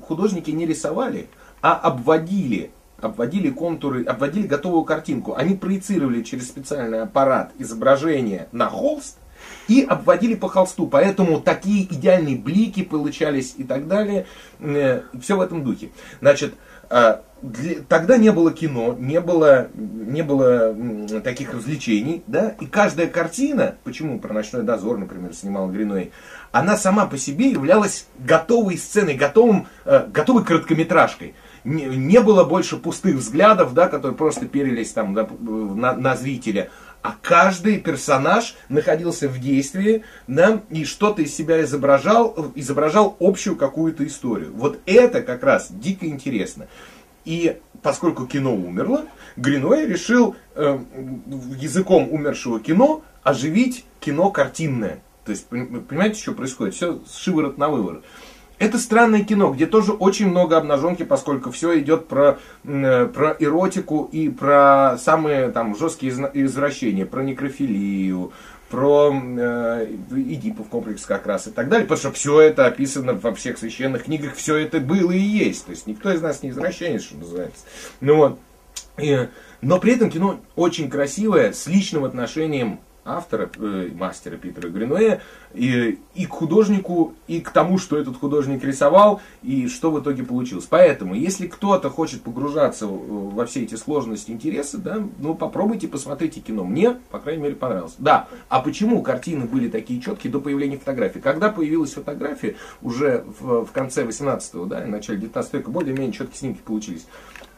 художники 0.07 0.51
не 0.51 0.67
рисовали, 0.67 1.29
а 1.63 1.75
обводили 1.75 2.71
обводили 3.01 3.51
контуры, 3.51 4.03
обводили 4.05 4.49
готовую 4.49 4.83
картинку. 4.83 5.37
Они 5.37 5.55
проецировали 5.55 6.23
через 6.23 6.49
специальный 6.49 7.03
аппарат 7.03 7.53
изображение 7.57 8.49
на 8.51 8.69
холст, 8.69 9.19
и 9.69 9.83
обводили 9.83 10.35
по 10.35 10.49
холсту. 10.49 10.87
Поэтому 10.87 11.41
такие 11.41 11.85
идеальные 11.85 12.37
блики 12.37 12.83
получались 12.83 13.55
и 13.57 13.65
так 13.65 13.89
далее. 13.89 14.27
Э, 14.61 15.03
Все 15.21 15.37
в 15.37 15.41
этом 15.41 15.65
духе. 15.65 15.91
Значит, 16.21 16.55
э, 16.91 17.19
тогда 17.89 18.17
не 18.17 18.33
было 18.33 18.53
кино, 18.53 18.97
не 18.99 19.21
было, 19.21 19.69
не 19.75 20.23
было 20.23 20.75
таких 21.23 21.55
развлечений, 21.55 22.23
да, 22.27 22.55
и 22.61 22.67
каждая 22.67 23.07
картина, 23.07 23.77
почему 23.85 24.19
про 24.19 24.33
«Ночной 24.35 24.63
дозор», 24.63 24.99
например, 24.99 25.33
снимал 25.35 25.69
Гриной, 25.69 26.13
она 26.51 26.77
сама 26.77 27.07
по 27.07 27.17
себе 27.17 27.51
являлась 27.51 28.07
готовой 28.19 28.77
сценой, 28.77 29.15
готовым, 29.15 29.69
э, 29.85 30.07
готовой 30.09 30.45
короткометражкой. 30.45 31.35
Не, 31.65 31.85
не 31.85 32.21
было 32.21 32.45
больше 32.45 32.77
пустых 32.77 33.17
взглядов, 33.17 33.75
да, 33.75 33.89
которые 33.89 34.17
просто 34.17 34.47
перелись 34.47 34.93
там 34.93 35.13
на, 35.13 35.95
на 35.95 36.17
зрителя, 36.17 36.71
а 37.09 37.17
каждый 37.23 37.81
персонаж 37.81 38.55
находился 38.69 39.31
в 39.31 39.41
действии, 39.41 40.05
да, 40.27 40.61
и 40.69 40.85
что-то 40.85 41.23
из 41.23 41.35
себя 41.35 41.63
изображал, 41.63 42.53
изображал 42.55 43.17
общую 43.19 43.57
какую-то 43.57 44.07
историю. 44.07 44.53
Вот 44.55 44.79
это 44.85 45.23
как 45.23 45.43
раз 45.43 45.69
дико 45.71 46.05
интересно. 46.05 46.69
И 47.25 47.57
поскольку 47.81 48.27
кино 48.27 48.55
умерло, 48.55 49.07
Гриной 49.39 49.87
решил 49.87 50.37
э, 50.55 50.79
языком 51.57 52.09
умершего 52.11 52.61
кино 52.61 53.03
оживить 53.23 53.87
кино 54.01 54.31
картинное. 54.31 55.01
То 55.25 55.33
есть, 55.33 55.47
понимаете, 55.47 56.21
что 56.21 56.33
происходит? 56.33 56.75
Все 56.75 57.01
с 57.07 57.17
шиворот 57.17 57.57
на 57.57 57.71
выворот. 57.71 58.05
Это 58.59 58.79
странное 58.79 59.25
кино, 59.25 59.53
где 59.53 59.67
тоже 59.67 59.93
очень 59.93 60.29
много 60.29 60.57
обнаженки, 60.57 61.05
поскольку 61.05 61.51
все 61.53 61.79
идет 61.79 62.09
про, 62.09 62.39
э, 62.65 63.07
про 63.07 63.37
эротику 63.39 64.09
и 64.11 64.29
про 64.29 64.97
самые 64.99 65.51
там 65.51 65.77
жесткие 65.77 66.13
извращения, 66.13 67.07
про 67.07 67.23
некрофилию, 67.23 68.33
про 68.69 69.13
э, 69.13 69.87
Эдипов 70.11 70.69
комплекс 70.69 71.07
как 71.07 71.27
раз 71.27 71.47
и 71.47 71.51
так 71.51 71.69
далее, 71.69 71.87
потому 71.87 71.99
что 72.01 72.13
все 72.13 72.41
это 72.41 72.67
описано 72.67 73.15
во 73.15 73.33
всех 73.33 73.59
священных 73.59 74.05
книгах, 74.05 74.35
все 74.35 74.57
это 74.57 74.81
было 74.81 75.13
и 75.13 75.19
есть. 75.19 75.67
То 75.67 75.71
есть 75.71 75.87
никто 75.87 76.11
из 76.13 76.21
нас 76.21 76.43
не 76.43 76.51
извращенец, 76.51 77.03
что 77.03 77.17
называется. 77.17 77.65
Ну 78.01 78.17
вот. 78.17 78.39
И, 78.99 79.29
но 79.61 79.79
при 79.79 79.95
этом 79.95 80.11
кино 80.11 80.41
очень 80.57 80.91
красивое, 80.91 81.53
с 81.53 81.67
личным 81.69 82.05
отношением 82.05 82.81
автора, 83.09 83.51
э, 83.57 83.91
мастера 83.95 84.37
Питера 84.37 84.69
Гринуэя, 84.69 85.23
и, 85.55 85.99
и 86.15 86.27
к 86.27 86.31
художнику, 86.31 87.15
и 87.27 87.41
к 87.41 87.51
тому, 87.51 87.79
что 87.79 87.99
этот 87.99 88.17
художник 88.17 88.65
рисовал, 88.65 89.21
и 89.43 89.69
что 89.69 89.91
в 89.91 90.01
итоге 90.01 90.25
получилось. 90.25 90.67
Поэтому, 90.69 91.15
если 91.15 91.47
кто-то 91.47 91.91
хочет 91.91 92.23
погружаться 92.23 92.87
во 92.87 93.47
все 93.47 93.63
эти 93.63 93.75
сложности, 93.75 94.31
интересы, 94.31 94.79
да, 94.79 94.99
ну 95.19 95.35
попробуйте, 95.35 95.89
посмотрите 95.89 96.41
кино. 96.41 96.65
Мне, 96.65 96.97
по 97.11 97.19
крайней 97.19 97.43
мере, 97.43 97.55
понравилось. 97.55 97.95
Да, 97.99 98.29
а 98.49 98.61
почему 98.61 99.03
картины 99.03 99.47
были 99.47 99.69
такие 99.69 100.01
четкие 100.01 100.33
до 100.33 100.41
появления 100.41 100.79
фотографий? 100.79 101.21
Когда 101.21 101.51
появилась 101.51 101.95
фотография, 101.95 102.57
уже 102.83 103.25
в, 103.41 103.65
в 103.65 103.73
конце 103.73 104.05
18-го, 104.05 104.67
да, 104.67 104.85
и 104.85 104.89
начале 104.89 105.19
19 105.19 105.53
века, 105.55 105.71
более-менее 105.71 106.13
четкие 106.13 106.39
снимки 106.39 106.61
получились 106.65 107.07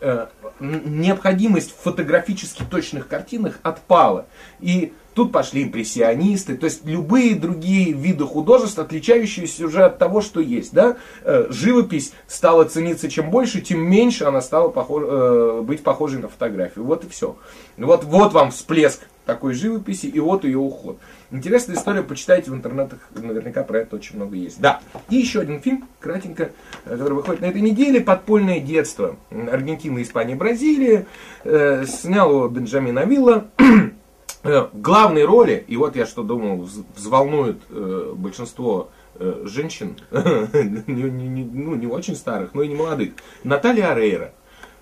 э, 0.01 0.27
необходимость 0.61 1.73
в 1.73 1.83
фотографически 1.83 2.63
точных 2.69 3.09
картинах 3.09 3.59
отпала. 3.63 4.27
И 4.61 4.93
Тут 5.15 5.33
пошли 5.33 5.65
импрессионисты, 5.65 6.57
то 6.57 6.67
есть 6.67 6.87
любые 6.87 7.35
другие 7.35 7.80
виды 7.85 8.25
художеств, 8.25 8.79
отличающиеся 8.79 9.67
уже 9.67 9.85
от 9.85 9.99
того, 9.99 10.21
что 10.21 10.41
есть. 10.41 10.73
Да? 10.73 10.97
Э, 11.23 11.47
живопись 11.51 12.13
стала 12.27 12.65
цениться 12.65 13.11
чем 13.11 13.31
больше, 13.31 13.61
тем 13.61 13.81
меньше 13.81 14.25
она 14.25 14.41
стала 14.41 14.69
похож, 14.69 15.05
э, 15.07 15.63
быть 15.63 15.83
похожей 15.83 16.21
на 16.21 16.29
фотографию. 16.29 16.85
Вот 16.85 17.05
и 17.05 17.09
все. 17.09 17.37
Вот, 17.77 18.05
вот 18.05 18.33
вам 18.33 18.51
всплеск 18.51 19.01
такой 19.27 19.55
живописи, 19.55 20.07
и 20.07 20.19
вот 20.19 20.45
ее 20.45 20.59
уход. 20.59 20.99
Интересная 21.31 21.77
история, 21.77 22.03
почитайте 22.03 22.51
в 22.51 22.55
интернетах, 22.55 22.99
наверняка 23.15 23.63
про 23.63 23.81
это 23.81 23.97
очень 23.97 24.17
много 24.17 24.35
есть. 24.35 24.61
Да, 24.61 24.81
и 25.09 25.17
еще 25.17 25.41
один 25.41 25.61
фильм, 25.61 25.87
кратенько, 26.01 26.51
э, 26.85 26.91
который 26.91 27.15
выходит 27.15 27.41
на 27.41 27.47
этой 27.47 27.61
неделе, 27.61 28.01
«Подпольное 28.01 28.61
детство». 28.61 29.17
Аргентина, 29.31 30.03
Испания, 30.03 30.35
Бразилия. 30.35 31.07
Снял 31.45 32.31
его 32.31 32.49
Бенджамин 32.49 32.99
Авилла. 32.99 33.47
Э, 34.43 34.69
главной 34.73 35.25
роли, 35.25 35.65
и 35.69 35.77
вот 35.77 35.97
я 35.97 36.07
что 36.07 36.23
думал, 36.23 36.67
взволнует 36.97 37.59
э, 37.69 38.15
большинство 38.17 38.89
э, 39.17 39.43
женщин, 39.45 39.97
не, 40.11 41.03
не, 41.11 41.45
ну, 41.45 41.75
не 41.75 41.87
очень 41.87 42.17
старых, 42.17 42.55
но 42.55 42.63
и 42.63 42.69
не 42.69 42.75
молодых, 42.75 43.13
Наталья 43.45 43.93
Арейра. 43.93 44.33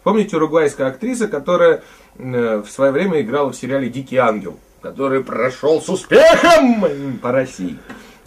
Помните 0.04 0.36
уругвайская 0.36 0.86
актриса, 0.86 1.26
которая 1.26 1.82
э, 2.18 2.62
в 2.64 2.70
свое 2.70 2.92
время 2.92 3.20
играла 3.20 3.50
в 3.50 3.56
сериале 3.56 3.88
«Дикий 3.88 4.16
ангел», 4.16 4.61
который 4.80 5.24
прошел 5.24 5.82
с 5.82 5.88
успехом 5.88 7.18
по 7.20 7.32
России. 7.32 7.76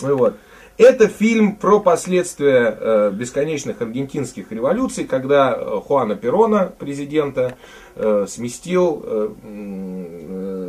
Ну, 0.02 0.18
вот. 0.18 0.36
Это 0.82 1.08
фильм 1.08 1.58
про 1.58 1.80
последствия 1.80 2.76
э, 2.76 3.12
бесконечных 3.14 3.84
аргентинских 3.84 4.52
революций, 4.52 5.04
когда 5.04 5.56
э, 5.56 5.80
Хуана 5.86 6.16
Перона, 6.16 6.74
президента, 6.76 7.56
э, 7.96 8.26
сместил 8.28 9.06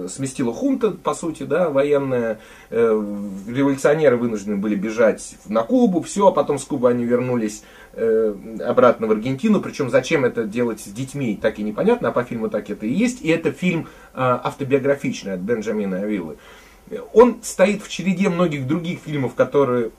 сместила 0.08 0.52
хунта, 0.52 0.90
по 0.90 1.14
сути, 1.14 1.44
да, 1.44 1.70
военная. 1.70 2.40
Революционеры 2.70 4.16
вынуждены 4.16 4.56
были 4.56 4.74
бежать 4.74 5.36
на 5.48 5.62
Кубу, 5.62 6.02
все, 6.02 6.26
а 6.26 6.32
потом 6.32 6.58
с 6.58 6.64
Кубы 6.64 6.90
они 6.90 7.04
вернулись 7.04 7.62
обратно 7.94 9.06
в 9.06 9.12
Аргентину. 9.12 9.60
Причем 9.60 9.90
зачем 9.90 10.24
это 10.24 10.42
делать 10.42 10.80
с 10.80 10.88
детьми, 10.88 11.38
так 11.40 11.60
и 11.60 11.62
непонятно, 11.62 12.08
а 12.08 12.12
по 12.12 12.24
фильму 12.24 12.50
так 12.50 12.68
это 12.68 12.84
и 12.84 12.92
есть. 12.92 13.22
И 13.22 13.28
это 13.28 13.52
фильм 13.52 13.86
автобиографичный 14.12 15.34
от 15.34 15.40
Бенджамина 15.40 15.98
Авилы. 15.98 16.36
Он 17.12 17.38
стоит 17.42 17.82
в 17.82 17.88
череде 17.88 18.28
многих 18.28 18.66
других 18.66 18.98
фильмов, 18.98 19.34
которые 19.34 19.92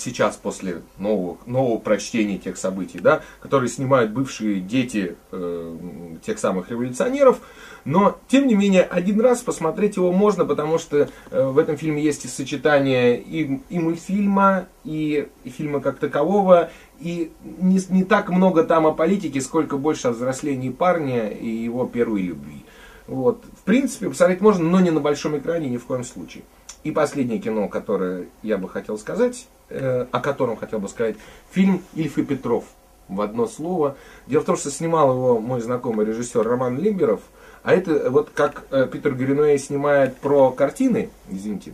сейчас 0.00 0.36
после 0.36 0.82
нового, 0.98 1.38
нового 1.46 1.78
прочтения 1.78 2.38
тех 2.38 2.56
событий, 2.56 2.98
да, 2.98 3.22
которые 3.40 3.68
снимают 3.68 4.12
бывшие 4.12 4.60
дети 4.60 5.16
э, 5.32 5.76
тех 6.24 6.38
самых 6.38 6.70
революционеров. 6.70 7.40
Но, 7.84 8.18
тем 8.28 8.46
не 8.46 8.54
менее, 8.54 8.82
один 8.82 9.20
раз 9.20 9.40
посмотреть 9.40 9.96
его 9.96 10.12
можно, 10.12 10.44
потому 10.44 10.78
что 10.78 11.08
э, 11.30 11.46
в 11.46 11.58
этом 11.58 11.76
фильме 11.76 12.02
есть 12.02 12.24
и 12.24 12.28
сочетание 12.28 13.20
и, 13.20 13.60
и 13.70 13.78
мультфильма, 13.78 14.66
и, 14.84 15.28
и 15.44 15.50
фильма 15.50 15.80
как 15.80 15.98
такового, 15.98 16.70
и 17.00 17.30
не, 17.42 17.80
не 17.88 18.04
так 18.04 18.28
много 18.28 18.64
там 18.64 18.86
о 18.86 18.92
политике, 18.92 19.40
сколько 19.40 19.76
больше 19.76 20.08
о 20.08 20.12
взрослении 20.12 20.70
парня 20.70 21.28
и 21.28 21.48
его 21.48 21.86
первой 21.86 22.22
любви. 22.22 22.64
Вот. 23.06 23.42
В 23.58 23.64
принципе, 23.64 24.10
посмотреть 24.10 24.40
можно, 24.40 24.68
но 24.68 24.80
не 24.80 24.90
на 24.90 25.00
большом 25.00 25.38
экране 25.38 25.68
ни 25.68 25.78
в 25.78 25.86
коем 25.86 26.04
случае. 26.04 26.44
И 26.84 26.90
последнее 26.90 27.38
кино, 27.38 27.68
которое 27.68 28.28
я 28.42 28.56
бы 28.56 28.68
хотел 28.68 28.98
сказать, 28.98 29.48
э, 29.68 30.06
о 30.10 30.20
котором 30.20 30.56
хотел 30.56 30.78
бы 30.78 30.88
сказать, 30.88 31.16
фильм 31.50 31.82
Ильф 31.94 32.18
и 32.18 32.24
Петров. 32.24 32.64
В 33.08 33.22
одно 33.22 33.46
слово. 33.46 33.96
Дело 34.26 34.42
в 34.42 34.44
том, 34.44 34.56
что 34.58 34.70
снимал 34.70 35.10
его 35.14 35.40
мой 35.40 35.62
знакомый 35.62 36.04
режиссер 36.04 36.46
Роман 36.46 36.78
Лимберов. 36.78 37.22
А 37.62 37.72
это 37.72 38.10
вот 38.10 38.30
как 38.34 38.64
э, 38.70 38.86
Питер 38.90 39.14
Гринуэй 39.14 39.58
снимает 39.58 40.16
про 40.18 40.50
картины, 40.50 41.10
извините, 41.30 41.72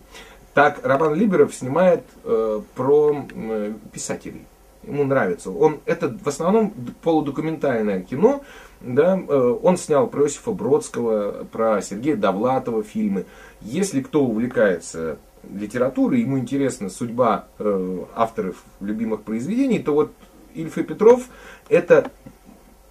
так 0.54 0.80
Роман 0.84 1.14
Либеров 1.14 1.52
снимает 1.52 2.04
э, 2.22 2.60
про 2.76 3.26
э, 3.34 3.74
писателей. 3.92 4.46
Ему 4.84 5.04
нравится. 5.04 5.50
Он, 5.50 5.80
это 5.84 6.16
в 6.22 6.28
основном 6.28 6.72
полудокументальное 7.02 8.02
кино. 8.02 8.42
Да, 8.80 9.18
э, 9.18 9.58
он 9.62 9.76
снял 9.76 10.06
про 10.06 10.24
Иосифа 10.24 10.52
Бродского, 10.52 11.44
про 11.50 11.82
Сергея 11.82 12.16
Довлатова 12.16 12.82
фильмы. 12.82 13.26
Если 13.64 14.02
кто 14.02 14.24
увлекается 14.24 15.18
литературой, 15.52 16.20
ему 16.20 16.38
интересна 16.38 16.90
судьба 16.90 17.46
э, 17.58 18.04
авторов 18.14 18.62
любимых 18.80 19.22
произведений, 19.22 19.78
то 19.78 19.92
вот 19.92 20.12
Ильф 20.54 20.78
и 20.78 20.82
Петров 20.82 21.28
это 21.68 22.10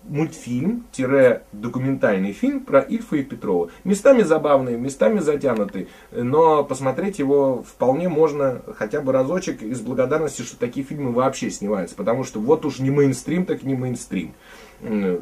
мультфильм-документальный 0.04 2.34
фильм 2.34 2.60
про 2.62 2.82
Ильфа 2.82 3.16
и 3.18 3.24
Петрова. 3.24 3.70
Местами 3.84 4.24
забавный, 4.24 4.78
местами 4.78 5.20
затянутый, 5.20 5.90
но 6.12 6.64
посмотреть 6.64 7.20
его 7.20 7.64
вполне 7.64 8.10
можно 8.10 8.62
хотя 8.78 9.02
бы 9.02 9.12
разочек 9.12 9.64
из 9.64 9.82
благодарности, 9.82 10.42
что 10.42 10.58
такие 10.58 10.86
фильмы 10.86 11.12
вообще 11.12 11.50
снимаются, 11.50 11.96
потому 11.96 12.24
что 12.24 12.40
вот 12.40 12.66
уж 12.66 12.80
не 12.80 12.90
мейнстрим, 12.90 13.46
так 13.46 13.64
не 13.64 13.76
мейнстрим. 13.76 14.34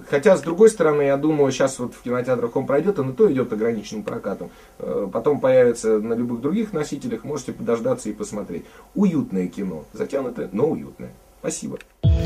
Хотя, 0.10 0.38
с 0.38 0.42
другой 0.42 0.70
стороны, 0.70 1.04
я 1.04 1.18
думаю, 1.18 1.52
сейчас 1.52 1.80
вот 1.80 1.94
в 1.94 2.02
кинотеатрах 2.02 2.56
он 2.56 2.66
пройдет, 2.66 3.00
и 3.00 3.04
на 3.04 3.14
то 3.14 3.32
идет 3.32 3.54
ограниченным 3.54 4.04
прокатом. 4.04 4.50
Э, 4.80 5.08
потом 5.12 5.40
появится 5.40 6.00
на 6.00 6.14
любых 6.14 6.42
других 6.42 6.74
носителях, 6.74 7.24
можете 7.24 7.54
подождаться 7.54 8.10
и 8.10 8.14
посмотреть. 8.14 8.66
Уютное 8.96 9.48
кино, 9.48 9.86
затянутое, 9.94 10.50
но 10.52 10.68
уютное. 10.68 11.12
Спасибо. 11.40 11.80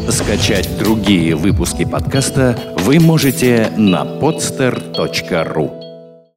Скачать 0.09 0.69
другие 0.77 1.35
выпуски 1.35 1.85
подкаста 1.85 2.75
вы 2.79 2.99
можете 2.99 3.71
на 3.77 4.03
podster.ru 4.03 5.84